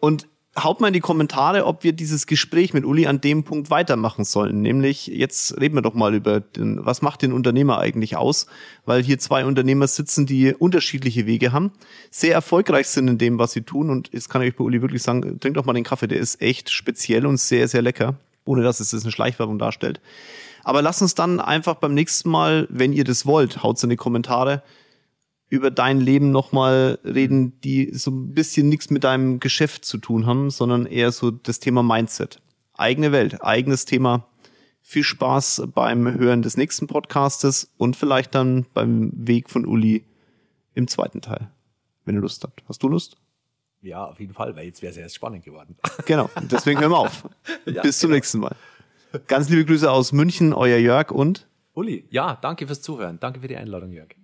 Und 0.00 0.26
haut 0.56 0.80
mal 0.80 0.88
in 0.88 0.92
die 0.92 1.00
Kommentare, 1.00 1.64
ob 1.64 1.82
wir 1.82 1.92
dieses 1.92 2.26
Gespräch 2.26 2.74
mit 2.74 2.84
Uli 2.84 3.06
an 3.06 3.20
dem 3.20 3.44
Punkt 3.44 3.70
weitermachen 3.70 4.24
sollen. 4.24 4.60
Nämlich, 4.60 5.06
jetzt 5.06 5.58
reden 5.60 5.74
wir 5.74 5.82
doch 5.82 5.94
mal 5.94 6.14
über 6.14 6.40
den, 6.40 6.84
was 6.84 7.00
macht 7.00 7.22
den 7.22 7.32
Unternehmer 7.32 7.78
eigentlich 7.78 8.16
aus? 8.16 8.46
Weil 8.84 9.02
hier 9.02 9.18
zwei 9.18 9.44
Unternehmer 9.44 9.86
sitzen, 9.86 10.26
die 10.26 10.54
unterschiedliche 10.54 11.26
Wege 11.26 11.52
haben, 11.52 11.72
sehr 12.10 12.34
erfolgreich 12.34 12.88
sind 12.88 13.08
in 13.08 13.18
dem, 13.18 13.38
was 13.38 13.52
sie 13.52 13.62
tun. 13.62 13.88
Und 13.90 14.10
jetzt 14.12 14.28
kann 14.28 14.42
ich 14.42 14.54
bei 14.54 14.64
Uli 14.64 14.82
wirklich 14.82 15.02
sagen, 15.02 15.40
trink 15.40 15.54
doch 15.54 15.64
mal 15.64 15.72
den 15.72 15.84
Kaffee, 15.84 16.08
der 16.08 16.18
ist 16.18 16.42
echt 16.42 16.70
speziell 16.70 17.26
und 17.26 17.38
sehr, 17.38 17.68
sehr 17.68 17.82
lecker 17.82 18.16
ohne 18.44 18.62
dass 18.62 18.80
es 18.80 18.92
eine 18.92 19.12
Schleichwerbung 19.12 19.58
darstellt. 19.58 20.00
Aber 20.64 20.82
lasst 20.82 21.02
uns 21.02 21.14
dann 21.14 21.40
einfach 21.40 21.76
beim 21.76 21.94
nächsten 21.94 22.30
Mal, 22.30 22.66
wenn 22.70 22.92
ihr 22.92 23.04
das 23.04 23.26
wollt, 23.26 23.62
haut's 23.62 23.82
in 23.82 23.90
die 23.90 23.96
Kommentare, 23.96 24.62
über 25.52 25.70
dein 25.70 26.00
Leben 26.00 26.30
nochmal 26.30 26.98
reden, 27.04 27.60
die 27.60 27.90
so 27.92 28.10
ein 28.10 28.32
bisschen 28.32 28.70
nichts 28.70 28.88
mit 28.88 29.04
deinem 29.04 29.38
Geschäft 29.38 29.84
zu 29.84 29.98
tun 29.98 30.24
haben, 30.24 30.48
sondern 30.48 30.86
eher 30.86 31.12
so 31.12 31.30
das 31.30 31.60
Thema 31.60 31.82
Mindset. 31.82 32.40
Eigene 32.72 33.12
Welt, 33.12 33.44
eigenes 33.44 33.84
Thema. 33.84 34.26
Viel 34.80 35.02
Spaß 35.02 35.64
beim 35.74 36.10
Hören 36.10 36.40
des 36.40 36.56
nächsten 36.56 36.86
Podcastes 36.86 37.70
und 37.76 37.96
vielleicht 37.96 38.34
dann 38.34 38.64
beim 38.72 39.12
Weg 39.14 39.50
von 39.50 39.66
Uli 39.66 40.04
im 40.74 40.88
zweiten 40.88 41.20
Teil, 41.20 41.50
wenn 42.06 42.14
ihr 42.14 42.22
Lust 42.22 42.42
habt. 42.44 42.64
Hast 42.66 42.82
du 42.82 42.88
Lust? 42.88 43.18
Ja, 43.82 44.06
auf 44.06 44.20
jeden 44.20 44.32
Fall, 44.32 44.56
weil 44.56 44.64
jetzt 44.64 44.80
wäre 44.80 44.92
es 44.92 44.96
erst 44.96 45.16
spannend 45.16 45.44
geworden. 45.44 45.76
Genau, 46.06 46.30
deswegen 46.50 46.80
hören 46.80 46.92
wir 46.92 46.98
auf. 46.98 47.28
ja, 47.66 47.82
Bis 47.82 47.98
zum 47.98 48.08
genau. 48.08 48.16
nächsten 48.16 48.40
Mal. 48.40 48.56
Ganz 49.26 49.50
liebe 49.50 49.66
Grüße 49.66 49.90
aus 49.90 50.12
München, 50.12 50.54
euer 50.54 50.78
Jörg 50.78 51.10
und 51.10 51.46
Uli. 51.74 52.06
Ja, 52.08 52.38
danke 52.40 52.66
fürs 52.66 52.80
Zuhören. 52.80 53.20
Danke 53.20 53.40
für 53.40 53.48
die 53.48 53.56
Einladung, 53.56 53.92
Jörg. 53.92 54.16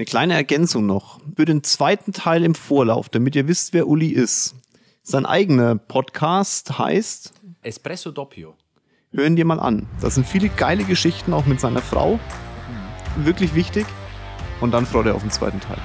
Eine 0.00 0.06
kleine 0.06 0.32
Ergänzung 0.32 0.86
noch. 0.86 1.20
Für 1.36 1.44
den 1.44 1.62
zweiten 1.62 2.14
Teil 2.14 2.42
im 2.42 2.54
Vorlauf, 2.54 3.10
damit 3.10 3.36
ihr 3.36 3.46
wisst, 3.48 3.74
wer 3.74 3.86
Uli 3.86 4.08
ist. 4.08 4.54
Sein 5.02 5.26
eigener 5.26 5.74
Podcast 5.74 6.78
heißt 6.78 7.34
Espresso 7.60 8.10
Doppio. 8.10 8.54
Hören 9.12 9.36
dir 9.36 9.44
mal 9.44 9.60
an. 9.60 9.86
Da 10.00 10.08
sind 10.08 10.26
viele 10.26 10.48
geile 10.48 10.84
Geschichten 10.84 11.34
auch 11.34 11.44
mit 11.44 11.60
seiner 11.60 11.82
Frau. 11.82 12.18
Mhm. 13.18 13.26
Wirklich 13.26 13.54
wichtig. 13.54 13.84
Und 14.62 14.70
dann 14.70 14.86
freut 14.86 15.04
er 15.04 15.16
auf 15.16 15.20
den 15.20 15.30
zweiten 15.30 15.60
Teil. 15.60 15.76